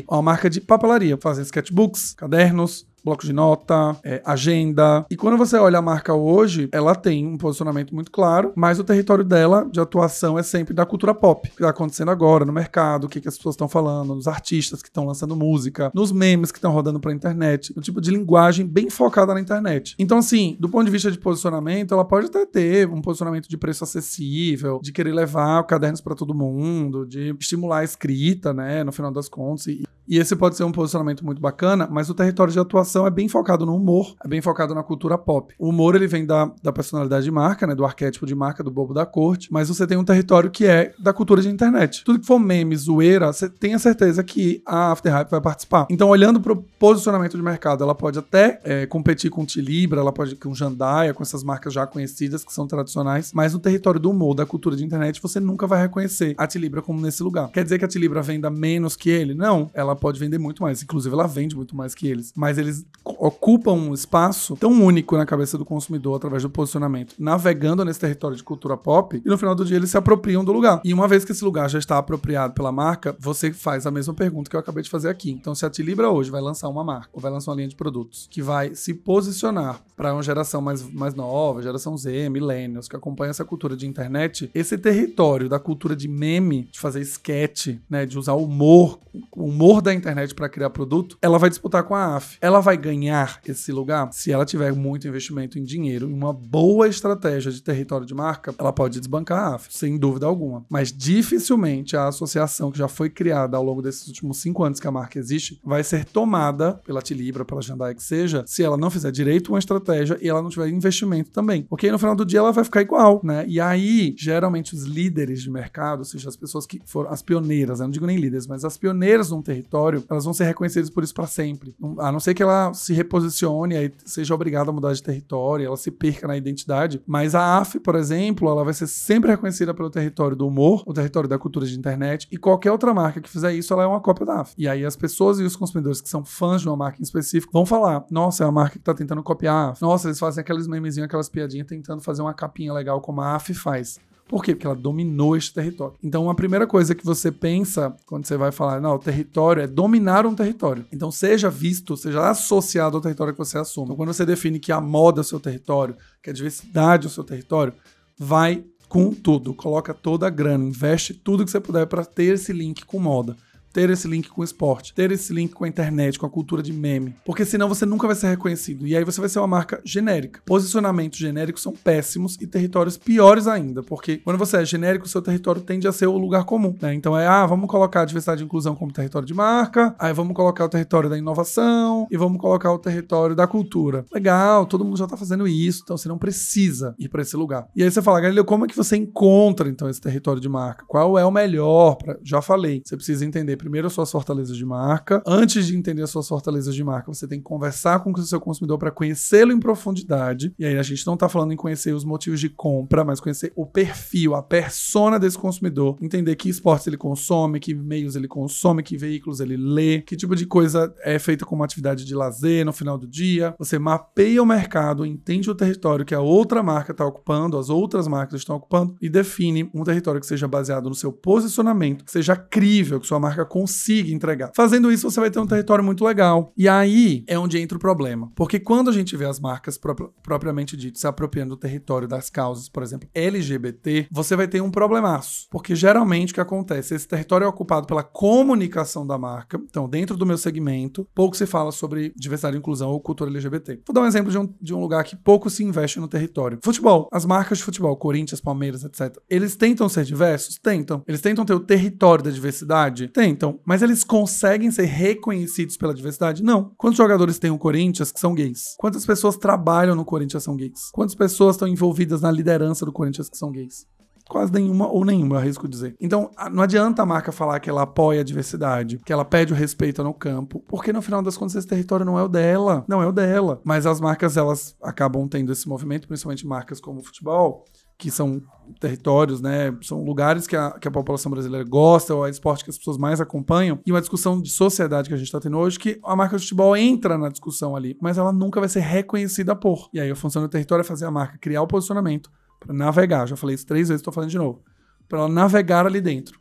É 0.10 0.14
uma 0.14 0.22
marca 0.22 0.50
de 0.50 0.62
papelaria. 0.62 1.18
Fazem 1.18 1.44
sketchbooks, 1.44 2.14
cadernos, 2.14 2.86
bloco 3.04 3.26
de 3.26 3.34
nota, 3.34 3.98
é, 4.04 4.22
agenda. 4.26 5.06
E 5.10 5.16
quando 5.16 5.38
você 5.38 5.58
olha 5.58 5.80
a 5.80 5.82
marca 5.82 6.14
hoje, 6.14 6.70
ela 6.72 6.96
tem 6.96 7.26
um 7.26 7.38
posicionamento 7.38 7.94
muito 7.94 8.12
claro, 8.12 8.54
mas 8.56 8.80
o 8.80 8.84
território 8.84 9.24
dela 9.24 9.68
de 9.72 9.80
atuação 9.80 10.38
é 10.38 10.44
sempre 10.44 10.74
da 10.74 10.86
cultura 10.86 11.14
pop. 11.14 11.48
O 11.48 11.52
que 11.52 11.58
está 11.58 11.70
acontecendo 11.70 12.12
agora 12.12 12.46
no 12.46 12.54
mercado, 12.54 13.06
o 13.06 13.10
que, 13.10 13.22
que 13.22 13.28
as 13.28 13.38
pessoas 13.38 13.54
estão 13.54 13.68
falando, 13.68 14.16
nos 14.16 14.28
artistas 14.28 14.82
que 14.82 14.90
estão 14.90 15.06
lançando 15.06 15.36
música, 15.36 15.92
nos 15.94 16.12
memes 16.12 16.52
que 16.52 16.58
estão 16.58 16.72
rodando 16.72 17.00
pra 17.00 17.14
internet, 17.14 17.74
no 17.76 17.82
tipo 17.82 18.00
de 18.02 18.12
linguagem 18.12 18.66
bem 18.66 18.90
focada 18.90 19.34
na 19.34 19.40
internet. 19.40 19.96
Então, 19.98 20.18
assim, 20.18 20.56
do 20.60 20.70
ponto 20.70 20.86
de 20.86 20.92
vista 20.92 21.12
de 21.12 21.18
posicionamento, 21.18 21.94
ela 21.94 22.06
pode 22.06 22.28
até 22.28 22.46
ter 22.46 22.90
um 22.90 23.02
posicionamento 23.02 23.48
de 23.48 23.58
preço 23.58 23.84
acessível, 23.84 24.80
de 24.82 24.92
querer 24.92 25.14
levar 25.14 25.64
cadernos 25.64 26.02
para 26.02 26.16
todo 26.16 26.34
mundo, 26.34 27.06
de 27.06 27.36
estimular 27.40 27.80
a 27.80 27.84
escrita, 27.84 28.54
né, 28.54 28.84
no 28.84 28.92
final 28.92 29.12
das 29.12 29.28
contas. 29.28 29.68
E, 29.68 29.84
e 30.08 30.18
esse 30.18 30.36
pode 30.36 30.56
ser 30.56 30.64
um 30.64 30.72
posicionamento 30.72 31.24
muito 31.26 31.42
bacana, 31.42 31.88
mas 31.90 32.10
o 32.10 32.14
território 32.14 32.52
de 32.52 32.60
atuação 32.60 33.08
é 33.08 33.10
bem 33.10 33.28
focado 33.28 33.66
no 33.66 33.76
humor, 33.76 34.16
é 34.24 34.28
bem 34.28 34.42
focado 34.42 34.76
na 34.76 34.84
cultura 34.84 35.18
pop. 35.18 35.54
O 35.58 35.70
humor 35.70 35.96
ele 35.96 36.08
vem 36.08 36.26
da, 36.26 36.52
da 36.62 36.72
personalidade 36.72 37.24
de 37.24 37.32
marca, 37.32 37.66
né, 37.66 37.76
do 37.76 37.86
arquétipo 37.86 38.26
de 38.26 38.36
marca 38.36 38.64
do 38.64 38.72
bobo 38.72 38.94
da 38.94 39.06
corte, 39.06 39.52
mas 39.52 39.70
você 39.70 39.88
tem 39.88 39.98
um 39.98 40.04
território 40.04 40.50
que 40.50 40.66
é 40.66 40.94
da 41.00 41.14
cultura 41.14 41.42
de 41.42 41.50
internet. 41.50 42.04
Tudo 42.04 42.20
que 42.20 42.26
for 42.26 42.40
meme, 42.40 42.76
zoeira, 42.76 43.32
você 43.32 43.48
tenha 43.50 43.80
certeza 43.80 44.24
que 44.24 44.62
a 44.66 44.92
After 44.92 45.12
Hype 45.12 45.30
vai 45.30 45.42
participar. 45.42 45.88
Então, 45.90 46.10
olhando 46.10 46.42
para 46.42 46.54
o 46.54 46.64
posicionamento 46.78 47.38
de 47.38 47.44
mercado, 47.44 47.84
ela 47.84 47.96
pode 47.96 48.20
até 48.20 48.60
é, 48.64 48.86
competir 48.86 49.30
com 49.30 49.44
o 49.44 49.46
Tilibra, 49.46 50.02
ela 50.02 50.12
pode 50.12 50.36
com 50.36 50.54
Jandaia, 50.54 51.14
com 51.14 51.24
essas 51.24 51.44
marcas 51.44 51.74
já 51.74 51.88
conhecidas 51.88 52.44
que 52.44 52.54
são 52.54 52.68
tradicionais, 52.68 53.32
mas 53.34 53.54
no 53.54 53.60
território 53.60 54.00
do 54.00 54.10
humor, 54.10 54.36
da 54.36 54.46
cultura 54.46 54.76
de 54.76 54.84
internet, 54.84 55.22
você 55.22 55.40
nunca 55.40 55.66
vai 55.68 55.82
reconhecer 55.82 56.36
a 56.38 56.48
Tilibra 56.48 56.82
como 56.82 57.00
nesse 57.00 57.24
lugar. 57.24 57.50
Quer 57.52 57.64
dizer 57.64 57.80
que 57.80 57.86
a 57.86 57.88
Tilibra 57.88 58.22
venda 58.22 58.50
menos 58.50 58.96
que 58.96 59.10
ele? 59.10 59.34
Não, 59.34 59.70
ela 59.74 59.91
pode 59.96 60.20
vender 60.20 60.38
muito 60.38 60.62
mais. 60.62 60.82
Inclusive, 60.84 61.14
ela 61.14 61.28
vende 61.28 61.56
muito 61.56 61.76
mais 61.76 61.96
que 61.96 62.08
eles. 62.08 62.34
Mas 62.36 62.58
eles 62.58 62.86
ocupam 63.04 63.74
um 63.74 63.94
espaço 63.94 64.56
tão 64.56 64.72
único 64.72 65.18
na 65.18 65.26
cabeça 65.26 65.58
do 65.58 65.66
consumidor 65.66 66.16
através 66.16 66.44
do 66.44 66.50
posicionamento, 66.50 67.16
navegando 67.20 67.84
nesse 67.86 68.00
território 68.00 68.36
de 68.36 68.44
cultura 68.44 68.78
pop, 68.78 69.22
e 69.24 69.30
no 69.30 69.38
final 69.38 69.56
do 69.56 69.66
dia 69.66 69.78
eles 69.78 69.90
se 69.90 69.98
apropriam 69.98 70.44
do 70.44 70.52
lugar. 70.52 70.82
E 70.84 70.94
uma 70.94 71.08
vez 71.08 71.26
que 71.26 71.32
esse 71.32 71.44
lugar 71.44 71.70
já 71.70 71.80
está 71.80 71.98
apropriado 71.98 72.54
pela 72.54 72.72
marca, 72.72 73.16
você 73.20 73.52
faz 73.52 73.86
a 73.86 73.92
mesma 73.92 74.14
pergunta 74.14 74.50
que 74.50 74.56
eu 74.56 74.60
acabei 74.60 74.84
de 74.84 74.90
fazer 74.90 75.10
aqui. 75.10 75.32
Então, 75.32 75.54
se 75.56 75.66
a 75.66 75.70
Tilibra 75.70 76.10
hoje 76.10 76.32
vai 76.32 76.42
lançar 76.42 76.68
uma 76.70 76.84
marca, 76.84 77.10
ou 77.14 77.22
vai 77.22 77.32
lançar 77.32 77.52
uma 77.52 77.58
linha 77.58 77.68
de 77.68 77.76
produtos, 77.76 78.28
que 78.30 78.42
vai 78.42 78.76
se 78.76 78.94
posicionar 78.94 79.82
para 79.96 80.14
uma 80.14 80.24
geração 80.24 80.62
mais, 80.62 80.82
mais 80.92 81.14
nova, 81.14 81.62
geração 81.62 81.98
Z, 81.98 82.30
millennials, 82.30 82.88
que 82.88 82.96
acompanha 82.96 83.30
essa 83.30 83.46
cultura 83.46 83.76
de 83.76 83.88
internet, 83.88 84.50
esse 84.54 84.78
território 84.78 85.48
da 85.48 85.60
cultura 85.60 85.96
de 85.96 86.08
meme, 86.08 86.68
de 86.72 86.80
fazer 86.80 87.02
sketch, 87.02 87.78
né, 87.90 88.06
de 88.06 88.18
usar 88.18 88.34
humor, 88.34 89.00
o 89.32 89.52
da 89.82 89.94
internet 89.94 90.34
para 90.34 90.50
criar 90.50 90.70
produto, 90.70 91.18
ela 91.22 91.38
vai 91.38 91.50
disputar 91.50 91.84
com 91.84 91.96
a 91.96 92.16
AF. 92.18 92.38
Ela 92.42 92.60
vai 92.60 92.78
ganhar 92.78 93.40
esse 93.46 93.72
lugar 93.72 94.10
se 94.12 94.32
ela 94.32 94.46
tiver 94.46 94.74
muito 94.74 95.08
investimento 95.08 95.58
em 95.58 95.64
dinheiro 95.64 96.10
e 96.10 96.14
uma 96.14 96.34
boa 96.34 96.88
estratégia 96.88 97.52
de 97.52 97.62
território 97.62 98.06
de 98.06 98.14
marca, 98.14 98.54
ela 98.58 98.74
pode 98.74 99.00
desbancar 99.00 99.40
a 99.40 99.56
AF, 99.56 99.68
sem 99.70 99.98
dúvida 99.98 100.26
alguma. 100.26 100.66
Mas 100.70 100.92
dificilmente 100.92 101.96
a 101.96 102.08
associação 102.08 102.72
que 102.72 102.78
já 102.78 102.88
foi 102.88 103.10
criada 103.10 103.58
ao 103.58 103.64
longo 103.64 103.82
desses 103.82 104.08
últimos 104.08 104.38
cinco 104.38 104.64
anos 104.64 104.80
que 104.80 104.88
a 104.88 104.92
marca 104.92 105.18
existe 105.18 105.60
vai 105.64 105.84
ser 105.84 106.06
tomada 106.06 106.74
pela 106.86 107.02
Tilibra, 107.02 107.46
pela 107.46 107.62
Jandai 107.62 107.96
que 107.96 108.04
seja, 108.04 108.44
se 108.48 108.64
ela 108.64 108.78
não 108.78 108.90
fizer 108.90 109.12
direito 109.12 109.50
uma 109.50 109.60
estratégia 109.60 110.18
e 110.22 110.30
ela 110.30 110.42
não 110.42 110.50
tiver 110.50 110.68
investimento 110.70 111.32
também. 111.32 111.64
Porque 111.64 111.86
aí 111.86 111.92
no 111.92 112.00
final 112.00 112.16
do 112.16 112.26
dia 112.26 112.40
ela 112.40 112.52
vai 112.52 112.64
ficar 112.64 112.82
igual, 112.82 113.22
né? 113.24 113.46
E 113.48 113.60
aí, 113.60 114.16
geralmente, 114.18 114.74
os 114.74 114.84
líderes 114.84 115.42
de 115.42 115.50
mercado, 115.50 116.00
ou 116.00 116.06
seja, 116.06 116.30
as 116.30 116.36
pessoas 116.36 116.66
que 116.66 116.82
foram 116.86 117.10
as 117.10 117.22
pioneiras, 117.22 117.80
eu 117.80 117.86
não 117.86 117.92
digo 117.92 118.06
nem 118.06 118.18
líderes, 118.18 118.48
mas 118.48 118.66
as 118.66 118.78
pioneiras 118.78 119.30
num 119.30 119.42
território, 119.42 119.71
elas 120.10 120.26
vão 120.26 120.34
ser 120.34 120.46
reconhecidas 120.46 120.90
por 120.90 121.04
isso 121.04 121.14
para 121.14 121.28
sempre. 121.28 121.76
A 122.00 122.12
não 122.12 122.20
ser 122.20 122.34
que 122.34 122.44
ela 122.44 122.74
se 122.74 122.94
reposicione 122.94 123.76
e 123.76 123.92
seja 124.06 124.34
obrigada 124.34 124.70
a 124.70 124.74
mudar 124.74 124.94
de 124.94 125.02
território, 125.02 125.66
ela 125.66 125.78
se 125.78 125.92
perca 125.92 126.28
na 126.28 126.38
identidade. 126.38 127.02
Mas 127.06 127.36
a 127.36 127.60
AF, 127.60 127.80
por 127.80 127.96
exemplo, 127.96 128.50
ela 128.50 128.64
vai 128.64 128.74
ser 128.74 128.88
sempre 128.88 129.32
reconhecida 129.32 129.74
pelo 129.74 129.90
território 129.90 130.36
do 130.36 130.48
humor, 130.48 130.84
o 130.86 130.94
território 130.94 131.30
da 131.30 131.38
cultura 131.38 131.66
de 131.66 131.78
internet, 131.78 132.28
e 132.32 132.38
qualquer 132.38 132.72
outra 132.72 132.94
marca 132.94 133.22
que 133.22 133.30
fizer 133.30 133.54
isso, 133.54 133.74
ela 133.74 133.84
é 133.84 133.88
uma 133.88 134.02
cópia 134.02 134.26
da 134.26 134.42
AF. 134.42 134.54
E 134.58 134.68
aí 134.68 134.86
as 134.86 134.96
pessoas 134.96 135.40
e 135.40 135.44
os 135.44 135.56
consumidores 135.56 136.02
que 136.02 136.10
são 136.10 136.24
fãs 136.24 136.62
de 136.62 136.68
uma 136.68 136.76
marca 136.76 137.00
em 137.00 137.04
específico 137.04 137.54
vão 137.54 137.66
falar: 137.66 138.06
nossa, 138.10 138.44
é 138.44 138.48
uma 138.48 138.62
marca 138.64 138.78
que 138.78 138.84
tá 138.84 138.94
tentando 138.94 139.24
copiar 139.24 139.56
a 139.56 139.70
AF. 139.70 139.82
Nossa, 139.82 140.08
eles 140.08 140.20
fazem 140.20 140.42
aqueles 140.42 140.68
memezinhos, 140.68 141.06
aquelas 141.06 141.30
piadinhas 141.30 141.68
tentando 141.68 142.02
fazer 142.02 142.22
uma 142.22 142.34
capinha 142.34 142.74
legal 142.74 143.02
como 143.02 143.22
a 143.22 143.36
AF 143.36 143.54
faz. 143.54 144.00
Por 144.32 144.42
quê? 144.42 144.56
Porque 144.56 144.66
ela 144.66 144.74
dominou 144.74 145.36
este 145.36 145.54
território. 145.54 145.94
Então, 146.02 146.30
a 146.30 146.34
primeira 146.34 146.66
coisa 146.66 146.96
que 146.96 147.04
você 147.04 147.30
pensa 147.30 147.94
quando 148.06 148.26
você 148.26 148.38
vai 148.38 148.50
falar, 148.50 148.80
não, 148.80 148.96
o 148.96 148.98
território 148.98 149.62
é 149.62 149.68
dominar 149.68 150.26
um 150.26 150.34
território. 150.34 150.86
Então, 150.90 151.12
seja 151.12 151.50
visto, 151.50 151.98
seja 151.98 152.30
associado 152.30 152.96
ao 152.96 153.02
território 153.02 153.34
que 153.34 153.38
você 153.38 153.58
assume. 153.58 153.88
Então, 153.88 153.98
quando 153.98 154.14
você 154.14 154.26
define 154.26 154.58
que 154.58 154.72
a 154.72 154.80
moda 154.80 155.20
é 155.20 155.24
o 155.24 155.26
seu 155.26 155.38
território, 155.38 155.98
que 156.24 156.30
a 156.30 156.34
diversidade 156.34 157.08
é 157.08 157.10
o 157.10 157.12
seu 157.12 157.26
território, 157.26 157.74
vai 158.18 158.64
com 158.88 159.14
tudo. 159.14 159.54
Coloca 159.54 159.94
toda 159.94 160.28
a 160.28 160.30
grana, 160.30 160.64
investe 160.64 161.14
tudo 161.14 161.44
que 161.44 161.52
você 161.52 161.60
puder 161.60 161.86
para 161.86 162.06
ter 162.06 162.36
esse 162.36 162.54
link 162.54 162.86
com 162.86 163.00
moda 163.00 163.36
ter 163.72 163.90
esse 163.90 164.08
link 164.08 164.30
com 164.30 164.42
o 164.42 164.44
esporte, 164.44 164.94
ter 164.94 165.12
esse 165.12 165.34
link 165.34 165.54
com 165.54 165.66
a 165.66 165.68
internet, 165.68 166.20
com 166.20 166.26
a 166.26 166.30
cultura 166.30 166.62
de 166.62 166.74
meme. 166.74 167.16
Porque 167.26 167.46
senão 167.46 167.68
você 167.68 167.86
nunca 167.86 168.08
vai 168.08 168.16
ser 168.16 168.28
reconhecido. 168.28 168.86
E 168.86 168.96
aí 168.96 169.04
você 169.04 169.20
vai 169.20 169.30
ser 169.30 169.40
uma 169.40 169.48
marca 169.48 169.82
genérica. 169.84 170.42
Posicionamentos 170.46 171.18
genéricos 171.18 171.62
são 171.62 171.74
péssimos 171.74 172.38
e 172.40 172.48
territórios 172.48 172.98
piores 172.98 173.48
ainda. 173.48 173.82
Porque 173.82 174.18
quando 174.18 174.38
você 174.38 174.58
é 174.58 174.66
genérico, 174.66 175.08
seu 175.08 175.22
território 175.22 175.62
tende 175.62 175.88
a 175.88 175.92
ser 175.92 176.08
o 176.08 176.18
lugar 176.18 176.46
comum. 176.46 176.76
Né? 176.82 176.94
Então 176.94 177.18
é, 177.18 177.28
ah, 177.28 177.46
vamos 177.46 177.70
colocar 177.70 178.02
a 178.02 178.06
diversidade 178.06 178.42
e 178.42 178.46
inclusão 178.46 178.76
como 178.76 178.92
território 178.92 179.26
de 179.26 179.34
marca, 179.34 179.96
aí 179.98 180.14
vamos 180.14 180.36
colocar 180.36 180.66
o 180.66 180.70
território 180.70 181.10
da 181.10 181.18
inovação 181.18 182.08
e 182.12 182.18
vamos 182.18 182.40
colocar 182.40 182.72
o 182.72 182.78
território 182.78 183.36
da 183.36 183.48
cultura. 183.48 184.06
Legal, 184.14 184.66
todo 184.66 184.84
mundo 184.84 184.98
já 184.98 185.08
tá 185.08 185.16
fazendo 185.16 185.48
isso, 185.48 185.82
então 185.84 185.96
você 185.96 186.10
não 186.10 186.18
precisa 186.18 186.94
ir 187.00 187.08
para 187.08 187.22
esse 187.22 187.36
lugar. 187.38 187.68
E 187.76 187.82
aí 187.82 187.90
você 187.90 188.02
fala, 188.02 188.20
Galileu, 188.20 188.44
como 188.44 188.66
é 188.66 188.68
que 188.68 188.76
você 188.76 188.98
encontra 188.98 189.70
então 189.70 189.90
esse 189.90 190.02
território 190.02 190.42
de 190.42 190.50
marca? 190.50 190.84
Qual 190.88 191.18
é 191.18 191.26
o 191.26 191.32
melhor? 191.32 191.96
Pra... 191.96 192.18
Já 192.24 192.42
falei, 192.42 192.82
você 192.84 192.96
precisa 192.96 193.26
entender 193.26 193.56
primeiro 193.62 193.86
as 193.86 193.94
suas 193.94 194.12
fortalezas 194.12 194.58
de 194.58 194.66
marca. 194.66 195.22
Antes 195.26 195.68
de 195.68 195.78
entender 195.78 196.02
as 196.02 196.10
suas 196.10 196.28
fortalezas 196.28 196.74
de 196.74 196.84
marca, 196.84 197.14
você 197.14 197.28
tem 197.28 197.38
que 197.38 197.44
conversar 197.44 198.00
com 198.00 198.12
o 198.12 198.22
seu 198.24 198.42
consumidor 198.42 198.80
para 198.80 198.90
conhecê-lo 198.90 199.52
em 199.52 199.60
profundidade. 199.60 200.52
E 200.58 200.66
aí 200.66 200.80
a 200.80 200.84
gente 200.84 201.06
não 201.06 201.14
está 201.14 201.30
falando 201.30 201.54
em 201.54 201.56
conhecer 201.56 201.94
os 201.94 202.04
motivos 202.04 202.40
de 202.40 202.50
compra, 202.50 203.06
mas 203.06 203.20
conhecer 203.20 203.54
o 203.56 203.66
perfil, 203.66 204.34
a 204.34 204.42
persona 204.42 205.20
desse 205.20 205.38
consumidor, 205.38 205.96
entender 206.02 206.36
que 206.36 206.50
esportes 206.50 206.88
ele 206.88 206.98
consome, 206.98 207.60
que 207.60 207.76
meios 207.76 208.16
ele 208.16 208.28
consome, 208.28 208.82
que 208.82 208.98
veículos 208.98 209.40
ele 209.40 209.56
lê, 209.56 210.02
que 210.02 210.16
tipo 210.16 210.36
de 210.36 210.48
coisa 210.48 210.92
é 211.04 211.20
feita 211.20 211.46
como 211.46 211.64
atividade 211.64 212.04
de 212.04 212.16
lazer 212.16 212.66
no 212.66 212.74
final 212.74 212.98
do 212.98 213.08
dia. 213.08 213.54
Você 213.60 213.78
mapeia 213.78 214.42
o 214.42 214.46
mercado, 214.46 215.06
entende 215.06 215.52
o 215.52 215.56
território 215.56 216.04
que 216.04 216.16
a 216.16 216.22
outra 216.22 216.64
marca 216.64 216.94
está 216.94 217.06
ocupando, 217.06 217.60
as 217.60 217.70
outras 217.70 218.08
marcas 218.08 218.42
estão 218.42 218.56
ocupando 218.56 218.96
e 219.00 219.08
define 219.08 219.70
um 219.72 219.84
território 219.84 220.20
que 220.20 220.26
seja 220.26 220.48
baseado 220.48 220.90
no 220.90 220.96
seu 220.96 221.14
posicionamento, 221.14 222.04
que 222.04 222.12
seja 222.12 222.36
crível, 222.36 223.00
que 223.00 223.06
sua 223.06 223.20
marca 223.20 223.46
consiga 223.52 224.10
entregar. 224.10 224.50
Fazendo 224.56 224.90
isso, 224.90 225.12
você 225.12 225.20
vai 225.20 225.30
ter 225.30 225.38
um 225.38 225.46
território 225.46 225.84
muito 225.84 226.06
legal. 226.06 226.54
E 226.58 226.70
aí 226.70 227.26
é 227.28 227.38
onde 227.38 227.60
entra 227.60 227.78
o 227.78 227.82
problema. 227.82 228.32
Porque 228.34 228.58
quando 228.58 228.90
a 228.90 228.94
gente 228.94 229.18
vê 229.18 229.26
as 229.26 229.42
marcas 229.42 229.78
pro 229.78 230.14
propriamente 230.24 230.78
dito 230.78 230.98
se 230.98 231.06
apropriando 231.06 231.50
do 231.50 231.58
território 231.58 232.08
das 232.08 232.30
causas, 232.30 232.70
por 232.70 232.82
exemplo, 232.82 233.10
LGBT, 233.14 234.08
você 234.10 234.38
vai 234.38 234.48
ter 234.48 234.62
um 234.62 234.72
problemaço. 234.72 235.48
Porque 235.52 235.76
geralmente 235.76 236.32
o 236.32 236.36
que 236.36 236.40
acontece? 236.40 236.96
Esse 236.96 237.06
território 237.06 237.44
é 237.44 237.48
ocupado 237.48 237.86
pela 237.86 238.04
comunicação 238.04 239.06
da 239.06 239.18
marca. 239.18 239.60
Então, 239.70 239.90
dentro 239.90 240.16
do 240.16 240.26
meu 240.26 240.38
segmento, 240.38 241.06
pouco 241.14 241.36
se 241.36 241.46
fala 241.46 241.74
sobre 241.74 242.14
diversidade, 242.16 242.58
inclusão 242.58 242.90
ou 242.90 243.02
cultura 243.02 243.30
LGBT. 243.30 243.82
Vou 243.86 243.94
dar 243.94 244.02
um 244.02 244.06
exemplo 244.06 244.32
de 244.32 244.38
um, 244.38 244.54
de 244.62 244.74
um 244.74 244.80
lugar 244.80 245.04
que 245.04 245.18
pouco 245.18 245.50
se 245.50 245.62
investe 245.62 246.00
no 246.00 246.08
território. 246.08 246.60
Futebol. 246.64 247.10
As 247.12 247.26
marcas 247.26 247.58
de 247.58 247.66
futebol, 247.66 247.98
Corinthians, 247.98 248.40
Palmeiras, 248.40 248.86
etc. 248.86 249.18
Eles 249.30 249.58
tentam 249.58 249.90
ser 249.90 250.06
diversos? 250.06 250.58
Tentam. 250.58 251.04
Eles 251.06 251.20
tentam 251.20 251.44
ter 251.44 251.54
o 251.54 251.60
território 251.60 252.24
da 252.24 252.32
diversidade? 252.32 253.10
Tentam. 253.10 253.41
Mas 253.66 253.82
eles 253.82 254.04
conseguem 254.04 254.72
ser 254.72 254.86
reconhecidos 254.86 255.78
pela 255.78 255.94
diversidade? 255.94 256.44
Não. 256.44 256.72
Quantos 256.78 256.98
jogadores 256.98 257.40
tem 257.40 257.52
o 257.52 257.58
Corinthians 257.58 258.12
que 258.12 258.20
são 258.20 258.34
gays? 258.34 258.76
Quantas 258.78 259.06
pessoas 259.06 259.38
trabalham 259.38 259.96
no 259.96 260.06
Corinthians 260.06 260.44
são 260.44 260.56
gays? 260.56 260.90
Quantas 260.92 261.16
pessoas 261.16 261.56
estão 261.56 261.68
envolvidas 261.68 262.22
na 262.22 262.32
liderança 262.32 262.86
do 262.86 262.92
Corinthians 262.92 263.30
que 263.30 263.38
são 263.38 263.52
gays? 263.52 263.86
Quase 264.30 264.54
nenhuma 264.54 264.88
ou 264.88 265.04
nenhuma, 265.04 265.40
arrisco 265.40 265.68
dizer. 265.68 265.94
Então, 266.00 266.32
não 266.54 266.64
adianta 266.64 267.02
a 267.02 267.06
marca 267.06 267.34
falar 267.34 267.60
que 267.60 267.70
ela 267.70 267.82
apoia 267.82 268.22
a 268.22 268.24
diversidade, 268.24 268.98
que 269.06 269.12
ela 269.12 269.26
pede 269.26 269.52
o 269.52 269.56
respeito 269.56 270.02
no 270.04 270.14
campo, 270.14 270.64
porque 270.70 270.94
no 270.94 271.02
final 271.02 271.22
das 271.22 271.36
contas 271.36 271.56
esse 271.56 271.68
território 271.68 272.06
não 272.06 272.18
é 272.18 272.24
o 272.24 272.30
dela, 272.30 272.86
não 272.88 273.04
é 273.04 273.08
o 273.08 273.12
dela. 273.12 273.60
Mas 273.66 273.86
as 273.86 274.00
marcas, 274.00 274.38
elas 274.38 274.74
acabam 274.82 275.28
tendo 275.28 275.52
esse 275.52 275.68
movimento, 275.68 276.08
principalmente 276.08 276.48
marcas 276.48 276.80
como 276.80 277.02
o 277.02 277.04
futebol, 277.04 277.66
que 278.02 278.10
são 278.10 278.42
territórios, 278.80 279.42
né? 279.42 279.78
São 279.84 280.04
lugares 280.04 280.48
que 280.48 280.56
a, 280.56 280.72
que 280.72 280.88
a 280.88 280.92
população 280.92 281.32
brasileira 281.32 281.64
gosta, 281.64 282.16
ou 282.16 282.26
é 282.26 282.32
esporte 282.32 282.64
que 282.64 282.72
as 282.72 282.78
pessoas 282.80 282.98
mais 282.98 283.22
acompanham, 283.22 283.80
e 283.86 283.92
uma 283.92 284.02
discussão 284.02 284.42
de 284.42 284.50
sociedade 284.50 285.08
que 285.08 285.14
a 285.14 285.18
gente 285.18 285.28
está 285.28 285.40
tendo 285.40 285.56
hoje, 285.60 285.78
que 285.78 286.00
a 286.04 286.16
marca 286.16 286.36
de 286.36 286.42
futebol 286.42 286.76
entra 286.76 287.16
na 287.16 287.30
discussão 287.30 287.76
ali, 287.76 287.96
mas 288.02 288.18
ela 288.18 288.34
nunca 288.34 288.60
vai 288.60 288.68
ser 288.68 288.80
reconhecida 288.80 289.56
por. 289.56 289.88
E 289.94 290.00
aí 290.00 290.10
a 290.10 290.16
função 290.16 290.42
do 290.42 290.50
território 290.50 290.82
é 290.82 290.84
fazer 290.84 291.06
a 291.06 291.12
marca 291.12 291.38
criar 291.38 291.62
o 291.62 291.68
posicionamento, 291.68 292.32
para 292.60 292.74
navegar. 292.74 293.28
Já 293.28 293.36
falei 293.36 293.54
isso 293.54 293.68
três 293.68 293.90
vezes, 293.90 294.00
estou 294.00 294.12
falando 294.12 294.32
de 294.32 294.38
novo. 294.40 294.64
Para 295.08 295.28
navegar 295.28 295.86
ali 295.86 296.02
dentro. 296.02 296.40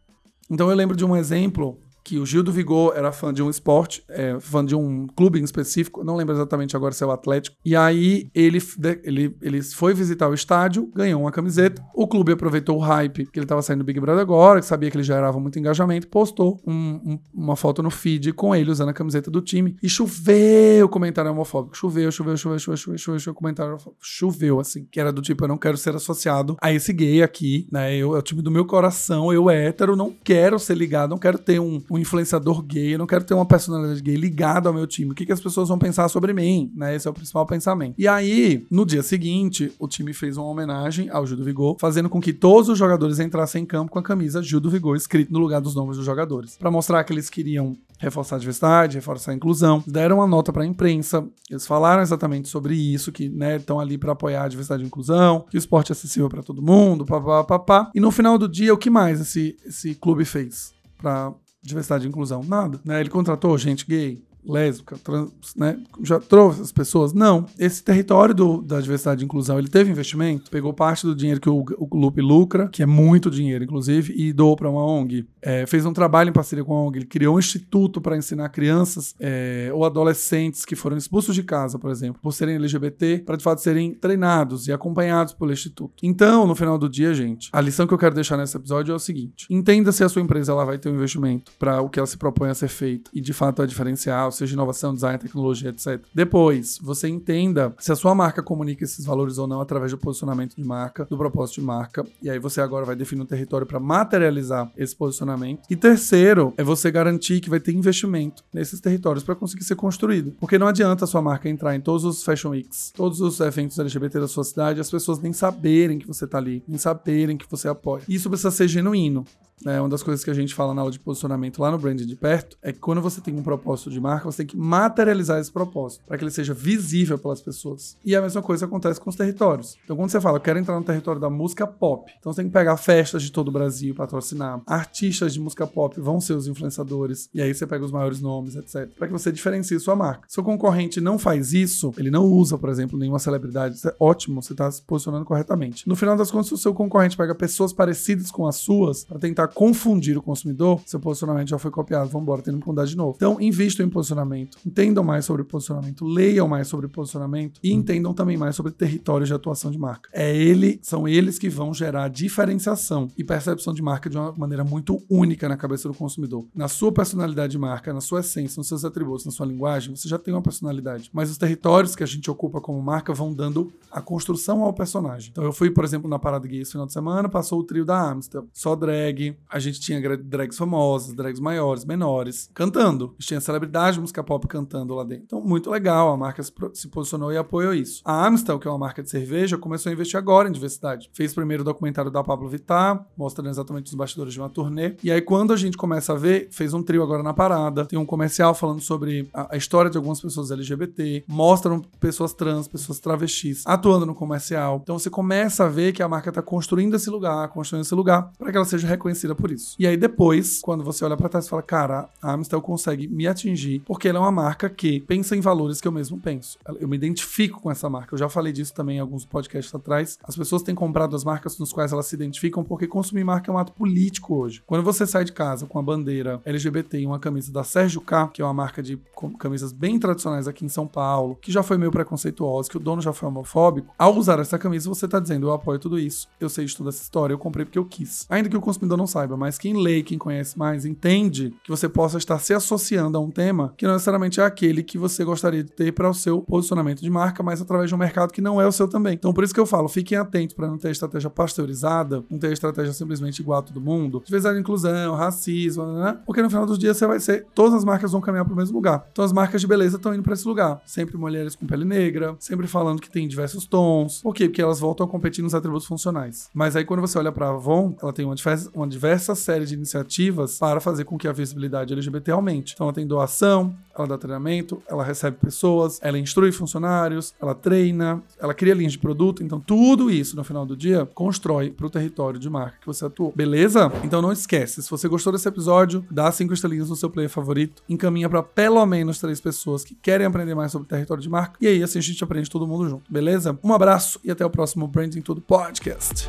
Então 0.51 0.71
eu 0.71 0.77
lembro 0.77 0.97
de 0.97 1.05
um 1.05 1.15
exemplo 1.15 1.79
que 2.05 2.19
o 2.19 2.27
Gil 2.27 2.43
do 2.43 2.53
Vigor 2.53 2.93
era 2.97 3.13
fã 3.13 3.33
de 3.33 3.43
um 3.43 3.51
esporte, 3.51 4.03
é, 4.09 4.39
fã 4.41 4.65
de 4.65 4.75
um 4.75 5.07
clube 5.09 5.41
em 5.41 5.45
específico, 5.45 6.03
não 6.05 6.17
lembro 6.17 6.35
exatamente 6.35 6.77
agora 6.77 6.93
se 6.93 7.03
é 7.03 7.07
o 7.07 7.11
Atlético. 7.11 7.57
E 7.65 7.77
aí 7.77 8.31
ele, 8.35 8.59
ele, 9.03 9.37
ele 9.41 9.63
foi 9.63 9.95
visitar 9.95 10.29
o 10.29 10.35
estádio, 10.35 10.91
ganhou 10.95 11.23
uma 11.23 11.33
camiseta. 11.33 11.83
O 11.95 12.07
clube 12.07 12.33
aproveitou 12.33 12.77
o 12.77 12.81
hype 12.81 13.27
que 13.27 13.39
ele 13.39 13.45
estava 13.45 13.63
saindo 13.63 13.81
do 13.81 13.85
Big 13.85 14.01
Brother 14.01 14.21
agora, 14.21 14.61
que 14.61 14.67
sabia 14.67 14.91
que 14.91 14.97
ele 14.97 15.05
gerava 15.05 15.39
muito 15.39 15.59
engajamento, 15.59 16.09
postou 16.09 16.61
um, 16.67 16.73
um, 16.75 17.19
uma 17.33 17.57
foto 17.57 17.83
no 17.83 17.91
feed 17.91 18.33
com 18.33 18.55
ele 18.55 18.71
usando 18.71 18.89
a 18.89 18.93
camiseta 18.93 19.31
do 19.31 19.41
time. 19.41 19.77
E 19.83 19.89
choveu 19.89 20.89
comentário 20.89 21.31
homofóbico. 21.31 21.77
Choveu, 21.77 22.11
choveu, 22.11 22.37
choveu, 22.37 22.59
choveu, 22.59 22.77
choveu, 22.77 22.99
choveu, 22.99 23.19
choveu 23.19 23.35
comentário 23.35 23.73
homofóbico. 23.73 24.01
Choveu, 24.03 24.61
assim, 24.61 24.87
que 24.91 25.01
era 25.01 25.13
do 25.13 25.23
tipo, 25.23 25.45
eu 25.45 25.49
não 25.49 25.59
quero 25.59 25.77
ser 25.77 25.95
associado 25.95 26.57
a 26.61 26.73
esse 26.73 26.93
gay 26.93 27.23
aqui, 27.23 27.67
né? 27.71 27.95
Eu, 27.97 28.15
é 28.17 28.19
o 28.19 28.23
time 28.23 28.43
do 28.43 28.51
meu 28.51 28.65
coração, 28.65 29.33
eu 29.33 29.51
hétero, 29.51 29.97
não 29.97 30.15
quero 30.25 30.59
ser 30.59 30.77
ligado, 30.77 31.11
não 31.11 31.19
quero 31.19 31.39
ter 31.39 31.61
um, 31.61 31.81
um 31.91 31.99
influenciador 31.99 32.63
gay, 32.63 32.95
eu 32.95 32.99
não 32.99 33.07
quero 33.07 33.25
ter 33.25 33.35
uma 33.35 33.45
personalidade 33.45 34.01
gay 34.01 34.15
ligada 34.15 34.69
ao 34.69 34.75
meu 34.75 34.87
time. 34.87 35.11
O 35.11 35.15
que, 35.15 35.27
que 35.27 35.33
as 35.33 35.41
pessoas 35.41 35.69
vão 35.69 35.79
pensar 35.79 36.09
sobre 36.09 36.33
mim? 36.33 36.73
Né? 36.75 36.95
Esse 36.95 37.09
é 37.09 37.11
o 37.11 37.15
principal 37.15 37.45
pensamento. 37.45 37.95
E 37.99 38.07
aí, 38.07 38.67
no 38.71 38.87
dia 38.87 39.03
seguinte, 39.03 39.73
o 39.79 39.89
time 39.89 40.13
fez 40.13 40.37
uma 40.37 40.47
homenagem 40.47 41.11
ao 41.11 41.27
Gil 41.27 41.37
do 41.37 41.45
Vigor, 41.45 41.77
fazendo 41.81 42.09
com 42.09 42.21
que 42.21 42.33
todos 42.33 42.69
os 42.69 42.79
jogadores 42.79 43.19
entrassem 43.19 43.63
em 43.63 43.67
campo 43.67 43.91
com 43.91 43.99
a 43.99 44.03
camisa 44.03 44.43
Gil 44.43 44.61
do 44.61 44.71
Vigor 44.71 44.97
escrito 44.97 45.33
no 45.33 45.39
lugar 45.39 45.61
dos 45.61 45.75
nomes 45.75 45.97
dos 45.97 46.07
jogadores. 46.07 46.57
para 46.57 46.71
mostrar 46.71 47.03
que 47.05 47.13
eles 47.13 47.29
queriam 47.29 47.77
reforçar 47.99 48.37
a 48.37 48.39
diversidade, 48.39 48.97
reforçar 48.97 49.33
a 49.33 49.35
inclusão. 49.35 49.85
Deram 49.87 50.17
uma 50.17 50.27
nota 50.27 50.53
para 50.53 50.63
a 50.63 50.67
imprensa, 50.67 51.27
eles 51.51 51.67
falaram 51.67 52.03
exatamente 52.03 52.49
sobre 52.49 52.75
isso, 52.75 53.13
que 53.13 53.25
estão 53.25 53.77
né, 53.77 53.83
ali 53.83 53.99
para 53.99 54.13
apoiar 54.13 54.45
a 54.45 54.49
diversidade 54.49 54.83
e 54.83 54.85
a 54.85 54.87
inclusão, 54.87 55.45
que 55.51 55.57
o 55.57 55.59
esporte 55.59 55.91
é 55.91 55.95
acessível 55.95 56.29
para 56.29 56.43
todo 56.43 56.63
mundo, 56.63 57.05
papá, 57.05 57.45
papá. 57.45 57.91
E 57.95 58.01
no 58.01 58.11
final 58.11 58.39
do 58.39 58.49
dia, 58.49 58.73
o 58.73 58.79
que 58.79 58.89
mais 58.89 59.21
esse, 59.21 59.57
esse 59.67 59.95
clube 59.95 60.25
fez 60.25 60.73
para 60.97 61.33
diversidade 61.63 62.05
e 62.05 62.09
inclusão? 62.09 62.43
Nada. 62.43 62.81
Né? 62.85 63.01
Ele 63.01 63.11
contratou 63.11 63.57
gente 63.59 63.87
gay, 63.87 64.23
lésbica, 64.45 64.97
trans, 64.99 65.31
né? 65.57 65.79
Já 66.03 66.19
trouxe 66.19 66.63
as 66.63 66.73
pessoas? 66.73 67.13
Não. 67.13 67.47
Esse 67.59 67.83
território 67.83 68.35
do, 68.35 68.63
da 68.63 68.81
diversidade 68.81 69.23
e 69.23 69.25
inclusão, 69.25 69.59
ele 69.59 69.69
teve 69.69 69.91
investimento, 69.91 70.51
pegou 70.51 70.73
parte 70.73 71.07
do 71.07 71.15
dinheiro 71.15 71.41
que 71.41 71.49
o, 71.49 71.65
o 71.79 71.97
Loop 71.97 72.21
lucra, 72.21 72.69
que 72.69 72.83
é 72.83 72.87
muito 72.87 73.31
dinheiro, 73.31 73.65
inclusive, 73.65 74.15
e 74.17 74.33
doou 74.33 74.57
para 74.57 74.69
uma 74.69 74.85
ONG. 74.85 75.27
É, 75.43 75.67
fez 75.67 75.85
um 75.85 75.93
trabalho 75.93 76.31
em 76.31 76.33
parceria 76.33 76.65
com 76.65 76.75
a 76.75 76.83
ONG, 76.83 76.99
ele 76.99 77.07
criou 77.07 77.37
um 77.37 77.39
instituto 77.39 78.01
para 78.01 78.17
ensinar 78.17 78.49
crianças 78.49 79.15
é, 79.21 79.71
ou 79.73 79.85
adolescentes 79.85 80.65
que 80.65 80.77
foram 80.77 80.97
expulsos 80.97 81.35
de 81.35 81.43
casa, 81.43 81.79
por 81.79 81.91
exemplo, 81.91 82.21
por 82.23 82.33
serem 82.33 82.57
LGBT, 82.57 83.23
para 83.25 83.37
de 83.37 83.45
fato 83.45 83.61
serem 83.61 83.95
treinados 83.95 84.69
e 84.69 84.73
acompanhados 84.73 85.33
pelo 85.33 85.53
instituto. 85.53 85.95
Então, 86.03 86.47
no 86.47 86.55
final 86.55 86.79
do 86.79 86.89
dia, 86.89 87.15
gente, 87.15 87.49
a 87.53 87.61
lição 87.61 87.87
que 87.87 87.95
eu 87.95 87.99
quero 87.99 88.15
deixar 88.15 88.37
nesse 88.37 88.57
episódio 88.57 88.93
é 88.93 88.95
o 88.95 88.99
seguinte: 88.99 89.47
entenda 89.51 89.93
se 89.93 90.05
a 90.05 90.09
sua 90.09 90.23
empresa 90.23 90.53
ela 90.53 90.65
vai 90.65 90.79
ter 90.79 90.89
um 90.89 90.95
investimento 90.95 91.53
para 91.59 91.81
o 91.81 91.89
que 91.89 91.99
ela 91.99 92.07
se 92.07 92.17
propõe 92.17 92.51
a 92.51 92.55
ser 92.55 92.69
feito 92.69 93.11
e 93.13 93.21
de 93.21 93.33
fato 93.33 93.63
é 93.63 93.67
diferencial 93.67 94.30
seja 94.31 94.55
inovação, 94.55 94.95
design, 94.95 95.19
tecnologia, 95.19 95.71
etc. 95.71 96.01
Depois, 96.15 96.79
você 96.81 97.09
entenda 97.09 97.75
se 97.79 97.93
a 97.93 97.97
sua 97.97 98.15
marca 98.15 98.43
comunica 98.43 98.85
esses 98.85 99.05
valores 99.05 99.39
ou 99.39 99.47
não 99.47 99.61
através 99.61 99.93
do 99.93 99.99
posicionamento 99.99 100.57
de 100.57 100.65
marca, 100.65 101.05
do 101.05 101.17
propósito 101.17 101.61
de 101.61 101.67
marca, 101.67 102.07
e 102.23 102.31
aí 102.31 102.39
você 102.39 102.61
agora 102.61 102.85
vai 102.85 102.97
definir 102.97 103.23
um 103.23 103.27
território 103.27 103.67
para 103.67 103.81
materializar 103.81 104.71
esse 104.77 104.95
posicionamento. 104.95 105.63
E 105.71 105.77
terceiro, 105.77 106.53
é 106.57 106.63
você 106.63 106.91
garantir 106.91 107.41
que 107.41 107.51
vai 107.51 107.61
ter 107.61 107.73
investimento 107.73 108.45
nesses 108.53 108.81
territórios 108.81 109.25
para 109.25 109.35
conseguir 109.35 109.65
ser 109.65 109.77
construído. 109.77 110.33
Porque 110.39 110.59
não 110.59 110.67
adianta 110.67 111.05
a 111.05 111.09
sua 111.09 111.23
marca 111.23 111.49
entrar 111.49 111.75
em 111.75 111.81
todos 111.81 112.05
os 112.05 112.23
Fashion 112.23 112.51
Weeks, 112.51 112.93
todos 112.95 113.21
os 113.21 113.41
eventos 113.41 113.79
LGBT 113.79 114.21
da 114.21 114.29
sua 114.29 114.45
cidade, 114.45 114.81
as 114.81 114.91
pessoas 114.91 115.19
nem 115.19 115.33
saberem 115.33 115.99
que 115.99 116.07
você 116.07 116.25
está 116.25 116.39
ali, 116.39 116.63
nem 116.67 116.79
saberem 116.79 117.37
que 117.37 117.47
você 117.51 117.69
apoia. 117.69 118.03
Isso 118.09 118.29
precisa 118.29 118.51
ser 118.51 118.69
genuíno. 118.69 119.25
É, 119.67 119.81
uma 119.81 119.89
das 119.89 120.03
coisas 120.03 120.25
que 120.25 120.31
a 120.31 120.35
gente 120.35 120.55
fala 120.55 120.73
na 120.75 120.81
aula 120.81 120.91
de 120.91 120.99
posicionamento 120.99 121.61
lá 121.61 121.71
no 121.71 121.79
Brand 121.79 122.01
de 122.01 122.17
Perto 122.17 122.57
é 122.63 122.73
que 122.73 122.79
quando 122.79 123.01
você 123.01 123.21
tem 123.21 123.35
um 123.35 123.43
propósito 123.43 123.91
de 123.91 124.01
marca, 124.01 124.25
você 124.25 124.39
tem 124.39 124.47
que 124.47 124.57
materializar 124.57 125.39
esse 125.39 125.53
propósito 125.53 126.03
para 126.07 126.17
que 126.17 126.25
ele 126.25 126.31
seja 126.31 126.55
visível 126.55 127.19
pelas 127.19 127.41
pessoas. 127.41 127.97
E 128.05 128.17
a 128.17 128.23
mesma 128.23 128.43
coisa 128.43 128.65
acontece 128.65 129.01
com 129.01 129.11
os 129.11 129.17
territórios. 129.17 129.77
Então, 129.85 129.97
quando 129.97 130.11
você 130.11 130.21
fala, 130.21 130.39
eu 130.39 130.41
quero 130.41 130.59
entrar 130.59 130.77
no 130.77 130.85
território 130.85 131.21
da 131.21 131.29
música 131.29 131.67
pop, 131.67 132.11
então 132.19 132.33
você 132.33 132.43
tem 132.43 132.49
que 132.49 132.53
pegar 132.53 132.77
festas 132.77 133.23
de 133.23 133.31
todo 133.31 133.49
o 133.49 133.53
Brasil 133.53 133.95
patrocinar. 133.95 134.61
Artistas 134.67 135.35
de 135.35 135.41
música 135.41 135.67
pop 135.67 136.01
vão 136.01 136.21
ser 136.21 136.35
os 136.35 136.47
influenciadores, 136.47 137.29
e 137.35 137.43
aí 137.43 137.53
você 137.55 137.67
pega 137.67 137.85
os 137.85 137.93
maiores 137.93 138.21
nomes, 138.21 138.57
etc. 138.57 138.89
Para 138.97 139.09
que 139.09 139.13
você 139.13 139.31
diferencie 139.31 139.79
sua 139.79 139.95
marca. 139.95 140.27
Se 140.29 140.41
o 140.41 140.43
concorrente 140.43 141.01
não 141.01 141.19
faz 141.19 141.53
isso, 141.53 141.93
ele 141.99 142.11
não 142.11 142.25
usa, 142.25 142.57
por 142.57 142.71
exemplo, 142.71 142.99
nenhuma 142.99 143.19
celebridade, 143.19 143.77
isso 143.77 143.89
é 143.89 143.95
ótimo, 144.01 144.43
você 144.43 144.53
está 144.53 144.71
se 144.71 144.83
posicionando 144.83 145.25
corretamente. 145.25 145.87
No 145.89 145.97
final 145.97 146.17
das 146.17 146.31
contas, 146.31 146.51
o 146.53 146.57
seu 146.57 146.73
concorrente 146.73 147.17
pega 147.17 147.35
pessoas 147.35 147.73
parecidas 147.73 148.31
com 148.31 148.47
as 148.47 148.57
suas 148.57 149.05
para 149.05 149.19
tentar 149.19 149.50
confundir 149.55 150.17
o 150.17 150.23
consumidor, 150.23 150.81
seu 150.87 151.01
posicionamento 151.01 151.49
já 151.49 151.59
foi 151.59 151.71
copiado, 151.71 152.09
vamos 152.11 152.23
embora, 152.23 152.43
tem 152.43 152.59
que 152.59 152.67
mudar 152.67 152.85
de 152.85 152.97
novo. 152.97 153.15
Então, 153.17 153.41
invistam 153.41 153.87
em 153.87 153.91
posicionamento, 153.91 154.59
entendam 154.67 155.05
mais 155.05 155.25
sobre 155.25 155.45
posicionamento, 155.45 156.05
leiam 156.05 156.49
mais 156.49 156.69
sobre 156.69 156.89
posicionamento 156.89 157.61
e 157.63 157.73
entendam 157.73 158.13
também 158.15 158.37
mais 158.37 158.57
sobre 158.57 158.73
territórios 158.73 159.29
de 159.29 159.35
atuação 159.35 159.71
de 159.71 159.79
marca. 159.79 160.09
É 160.13 160.35
ele, 160.35 160.79
são 160.83 161.07
eles 161.07 161.39
que 161.39 161.49
vão 161.49 161.73
gerar 161.75 162.09
diferenciação 162.09 163.09
e 163.17 163.25
percepção 163.25 163.75
de 163.75 163.83
marca 163.83 164.09
de 164.09 164.17
uma 164.17 164.33
maneira 164.33 164.65
muito 164.65 165.03
única 165.09 165.49
na 165.49 165.57
cabeça 165.57 165.89
do 165.89 165.95
consumidor. 165.95 166.47
Na 166.55 166.69
sua 166.69 166.93
personalidade 166.93 167.53
de 167.53 167.59
marca, 167.59 167.93
na 167.93 168.01
sua 168.01 168.21
essência, 168.21 168.59
nos 168.59 168.69
seus 168.69 168.85
atributos, 168.85 169.25
na 169.25 169.33
sua 169.33 169.47
linguagem, 169.47 169.95
você 169.95 170.09
já 170.09 170.19
tem 170.19 170.33
uma 170.33 170.43
personalidade. 170.43 171.11
Mas 171.13 171.31
os 171.31 171.39
territórios 171.39 171.95
que 171.97 172.03
a 172.03 172.07
gente 172.07 172.31
ocupa 172.31 172.61
como 172.61 172.81
marca 172.83 173.13
vão 173.13 173.33
dando 173.33 173.73
a 173.91 174.01
construção 174.01 174.63
ao 174.63 174.73
personagem. 174.73 175.31
Então 175.31 175.45
eu 175.45 175.53
fui, 175.53 175.71
por 175.71 175.85
exemplo, 175.85 176.09
na 176.09 176.19
Parada 176.19 176.47
Gay 176.47 176.61
esse 176.61 176.73
final 176.73 176.87
de 176.87 176.93
semana, 176.93 177.29
passou 177.29 177.61
o 177.61 177.65
trio 177.65 177.85
da 177.85 178.11
Amstel, 178.11 178.47
só 178.53 178.75
drag, 178.75 179.37
a 179.49 179.59
gente 179.59 179.81
tinha 179.81 180.01
drags 180.19 180.57
famosas, 180.57 181.15
drags 181.15 181.41
maiores, 181.41 181.85
menores, 181.85 182.49
cantando. 182.55 183.07
A 183.07 183.21
gente 183.21 183.29
tinha 183.29 183.41
celebridade 183.41 183.95
de 183.95 184.01
música 184.01 184.23
pop 184.23 184.47
cantando 184.47 184.95
lá 184.95 185.05
dentro. 185.05 185.25
Então, 185.25 185.41
muito 185.41 185.71
legal. 185.71 186.13
A 186.13 186.17
marca 186.17 186.43
se 186.43 186.89
posicionou 186.89 187.33
e 187.33 187.37
apoiou 187.37 187.75
isso. 187.75 188.01
A 188.05 188.27
Amstel, 188.27 188.59
que 188.59 188.69
é 188.69 188.71
uma 188.71 188.79
marca 188.79 189.03
de 189.03 189.11
cerveja, 189.11 189.59
começou 189.59 189.91
a 189.91 189.93
investir 189.93 190.19
agora 190.19 190.49
em 190.49 190.53
diversidade. 190.53 191.11
Fez 191.13 191.35
primeiro 191.35 191.63
o 191.63 191.65
documentário 191.65 192.11
da 192.11 192.23
Pablo 192.23 192.49
Vittar, 192.49 193.05
mostrando 193.17 193.51
exatamente 193.51 193.87
os 193.87 193.95
bastidores 193.95 194.33
de 194.33 194.41
uma 194.41 194.49
turnê. 194.49 194.97
E 195.03 195.11
aí, 195.11 195.21
quando 195.21 195.53
a 195.53 195.57
gente 195.57 195.77
começa 195.77 196.13
a 196.13 196.17
ver, 196.17 196.49
fez 196.51 196.73
um 196.73 196.83
trio 196.83 197.03
agora 197.03 197.23
na 197.23 197.35
parada. 197.35 197.85
Tem 197.85 197.99
um 197.99 198.07
comercial 198.07 198.55
falando 198.55 198.81
sobre 198.81 199.29
a, 199.35 199.55
a 199.55 199.57
história 199.57 199.91
de 199.91 199.97
algumas 199.97 200.21
pessoas 200.21 200.51
LGBT. 200.51 201.25
Mostram 201.27 201.81
pessoas 201.99 202.33
trans, 202.33 202.69
pessoas 202.69 203.01
travestis 203.01 203.65
atuando 203.67 204.07
no 204.07 204.15
comercial. 204.15 204.81
Então, 204.83 204.99
você 204.99 205.11
começa 205.11 205.65
a 205.65 205.69
ver 205.69 205.93
que 205.93 206.03
a 206.03 206.09
marca 206.09 206.29
está 206.29 206.43
construindo 206.43 206.95
esse 206.95 207.11
lugar, 207.11 207.49
construindo 207.49 207.85
esse 207.85 207.95
lugar, 207.95 208.31
para 208.39 208.51
que 208.51 208.57
ela 208.57 208.67
seja 208.67 208.87
reconhecida 208.87 209.20
por 209.35 209.51
isso. 209.51 209.77
E 209.79 209.87
aí, 209.87 209.97
depois, 209.97 210.61
quando 210.61 210.85
você 210.85 211.05
olha 211.05 211.17
para 211.17 211.29
trás, 211.29 211.45
você 211.45 211.51
fala: 211.51 211.63
cara, 211.63 212.09
a 212.21 212.33
Amstel 212.33 212.61
consegue 212.61 213.09
me 213.09 213.27
atingir 213.27 213.83
porque 213.85 214.09
ela 214.09 214.19
é 214.19 214.21
uma 214.21 214.33
marca 214.33 214.69
que 214.69 215.01
pensa 215.01 215.37
em 215.37 215.41
valores 215.41 215.81
que 215.81 215.89
eu 215.89 215.93
mesmo 215.93 216.19
penso. 216.19 216.59
Eu 216.79 216.89
me 216.89 216.97
identifico 216.97 217.61
com 217.61 217.71
essa 217.71 217.89
marca. 217.89 218.15
Eu 218.15 218.19
já 218.19 218.29
falei 218.29 218.53
disso 218.53 218.75
também 218.75 218.97
em 218.97 219.01
alguns 219.01 219.25
podcasts 219.25 219.75
atrás. 219.75 220.19
As 220.23 220.37
pessoas 220.37 220.63
têm 220.63 220.75
comprado 220.75 221.15
as 221.15 221.25
marcas 221.25 221.59
nos 221.59 221.73
quais 221.73 221.93
elas 221.93 222.07
se 222.07 222.15
identificam 222.15 222.65
porque 222.65 222.87
consumir 222.87 223.25
marca 223.25 223.51
é 223.51 223.55
um 223.55 223.59
ato 223.59 223.73
político 223.73 224.37
hoje. 224.37 224.63
Quando 224.67 224.83
você 224.83 225.07
sai 225.07 225.25
de 225.25 225.33
casa 225.33 225.67
com 225.67 225.79
a 225.79 225.83
bandeira 225.83 226.41
LGBT 226.45 227.01
e 227.01 227.07
uma 227.07 227.19
camisa 227.19 227.53
da 227.53 227.65
Sérgio 227.65 228.01
K, 228.01 228.29
que 228.29 228.43
é 228.43 228.45
uma 228.45 228.55
marca 228.55 228.83
de 228.83 228.99
camisas 229.39 229.73
bem 229.73 229.99
tradicionais 229.99 230.49
aqui 230.49 230.65
em 230.65 230.69
São 230.69 230.87
Paulo, 230.87 231.37
que 231.41 231.53
já 231.53 231.63
foi 231.63 231.79
meio 231.79 231.91
preconceituosa, 231.91 232.69
que 232.69 232.77
o 232.77 232.81
dono 232.81 233.03
já 233.03 233.13
foi 233.13 233.29
homofóbico, 233.29 233.93
ao 233.99 234.17
usar 234.17 234.39
essa 234.39 234.59
camisa 234.59 234.89
você 234.89 235.07
tá 235.07 235.19
dizendo 235.19 235.49
eu 235.49 235.53
apoio 235.53 235.79
tudo 235.79 235.99
isso, 235.99 236.29
eu 236.41 236.49
sei 236.49 236.65
de 236.65 236.77
toda 236.77 236.91
essa 236.91 237.03
história, 237.03 237.35
eu 237.35 237.39
comprei 237.39 237.65
porque 237.65 237.79
eu 237.79 237.85
quis. 237.85 238.27
Ainda 238.29 238.49
que 238.49 238.57
o 238.57 238.61
consumidor 238.61 238.97
não 238.97 239.07
saiba, 239.11 239.37
mas 239.37 239.59
quem 239.59 239.75
lê, 239.77 240.03
quem 240.03 240.17
conhece 240.17 240.59
mais, 240.59 240.85
entende 240.85 241.55
que 241.63 241.71
você 241.71 241.89
possa 241.89 242.19
estar 242.19 242.39
se 242.39 242.55
associando 242.55 243.19
a 243.19 243.21
um 243.21 243.31
tema 243.31 243.75
que 243.77 243.87
não 243.87 243.95
necessariamente 243.95 244.41
é 244.41 244.45
aquele 244.45 244.83
que 244.83 244.97
você 244.97 245.25
gostaria 245.25 245.63
de 245.63 245.71
ter 245.71 245.93
para 245.93 246.09
o 246.09 246.15
seu 246.15 246.41
posicionamento 246.43 247.01
de 247.01 247.11
marca, 247.11 247.43
mas 247.43 247.61
através 247.61 247.89
de 247.89 247.95
um 247.95 247.99
mercado 247.99 248.33
que 248.33 248.41
não 248.41 248.61
é 248.61 248.67
o 248.67 248.73
seu 248.73 248.89
também. 248.89 249.15
Então 249.15 249.33
por 249.33 249.45
isso 249.45 249.53
que 249.53 249.61
eu 249.61 249.67
falo, 249.67 249.89
fiquem 249.89 250.17
atentos 250.17 250.55
para 250.55 250.69
não 250.69 250.79
ter 250.79 250.91
estratégia 250.91 251.29
pasteurizada, 251.29 252.25
não 252.31 252.39
ter 252.39 252.53
estratégia 252.53 252.93
simplesmente 252.93 253.41
igual 253.41 253.59
a 253.59 253.63
todo 253.63 253.81
mundo, 253.81 254.23
diversidade 254.25 254.55
de 254.57 254.61
inclusão, 254.61 255.15
racismo, 255.15 255.85
né? 255.85 256.19
Porque 256.25 256.43
no 256.43 256.49
final 256.49 256.67
dos 256.67 256.79
dias 256.79 256.97
você 256.97 257.07
vai 257.07 257.21
ser, 257.21 257.47
todas 257.55 257.75
as 257.75 257.85
marcas 257.85 258.13
vão 258.13 258.21
caminhar 258.21 258.45
para 258.45 258.55
o 258.55 258.57
mesmo 258.57 258.77
lugar. 258.77 259.07
Então 259.13 259.25
as 259.25 259.33
marcas 259.33 259.61
de 259.61 259.67
beleza 259.67 259.97
estão 259.97 260.15
indo 260.15 260.23
para 260.23 260.35
esse 260.35 260.47
lugar. 260.47 260.81
Sempre 260.87 261.17
mulheres 261.17 261.55
com 261.55 261.67
pele 261.67 261.85
negra, 261.85 262.37
sempre 262.39 262.67
falando 262.67 263.01
que 263.01 263.11
tem 263.11 263.27
diversos 263.27 263.67
tons. 263.67 264.23
Por 264.23 264.35
quê? 264.35 264.49
Porque 264.49 264.63
elas 264.63 264.81
voltam 264.81 265.07
a 265.07 265.09
competir 265.09 265.43
nos 265.43 265.55
atributos 265.55 265.87
funcionais. 265.87 266.49
Mas 266.55 266.77
aí 266.77 266.85
quando 266.85 267.01
você 267.01 267.19
olha 267.19 267.33
para 267.33 267.47
a 267.47 267.51
Avon, 267.51 267.97
ela 268.01 268.13
tem 268.13 268.25
uma 268.25 268.35
uma 268.75 268.87
diversa 269.01 269.35
série 269.35 269.65
de 269.65 269.73
iniciativas 269.73 270.59
para 270.59 270.79
fazer 270.79 271.05
com 271.05 271.17
que 271.17 271.27
a 271.27 271.33
visibilidade 271.33 271.95
LGBT 271.95 272.33
aumente. 272.33 272.75
Então 272.75 272.85
ela 272.87 272.93
tem 272.93 273.07
doação, 273.07 273.75
ela 273.97 274.07
dá 274.07 274.19
treinamento, 274.19 274.83
ela 274.87 275.03
recebe 275.03 275.39
pessoas, 275.39 275.99
ela 276.03 276.19
instrui 276.19 276.53
funcionários, 276.53 277.35
ela 277.41 277.55
treina, 277.55 278.23
ela 278.39 278.53
cria 278.53 278.75
linhas 278.75 278.93
de 278.93 278.99
produto. 278.99 279.43
Então, 279.43 279.59
tudo 279.59 280.11
isso 280.11 280.37
no 280.37 280.45
final 280.45 280.67
do 280.67 280.77
dia 280.77 281.07
constrói 281.15 281.71
para 281.71 281.87
o 281.87 281.91
território 281.91 282.39
de 282.39 282.51
marca 282.51 282.77
que 282.79 282.87
você 282.87 283.07
atuou. 283.07 283.33
Beleza? 283.35 283.91
Então, 284.05 284.21
não 284.21 284.33
esquece. 284.33 284.83
Se 284.83 284.91
você 284.91 285.09
gostou 285.09 285.33
desse 285.33 285.49
episódio, 285.49 286.05
dá 286.11 286.31
cinco 286.31 286.53
estrelinhas 286.53 286.91
no 286.91 286.97
seu 286.97 287.09
player 287.09 287.31
favorito, 287.31 287.83
encaminha 287.89 288.29
para 288.29 288.43
pelo 288.43 288.85
menos 288.85 289.19
três 289.19 289.41
pessoas 289.41 289.83
que 289.83 289.95
querem 289.95 290.27
aprender 290.27 290.55
mais 290.55 290.73
sobre 290.73 290.89
território 290.89 291.23
de 291.23 291.29
marca. 291.29 291.57
E 291.59 291.67
aí, 291.67 291.83
assim 291.83 291.99
a 291.99 292.03
gente 292.03 292.23
aprende 292.23 292.51
todo 292.51 292.67
mundo 292.67 292.89
junto. 292.89 293.11
Beleza? 293.11 293.59
Um 293.65 293.73
abraço 293.73 294.21
e 294.23 294.31
até 294.31 294.45
o 294.45 294.51
próximo 294.51 294.87
Branding 294.87 295.23
Tudo 295.23 295.41
Podcast. 295.41 296.29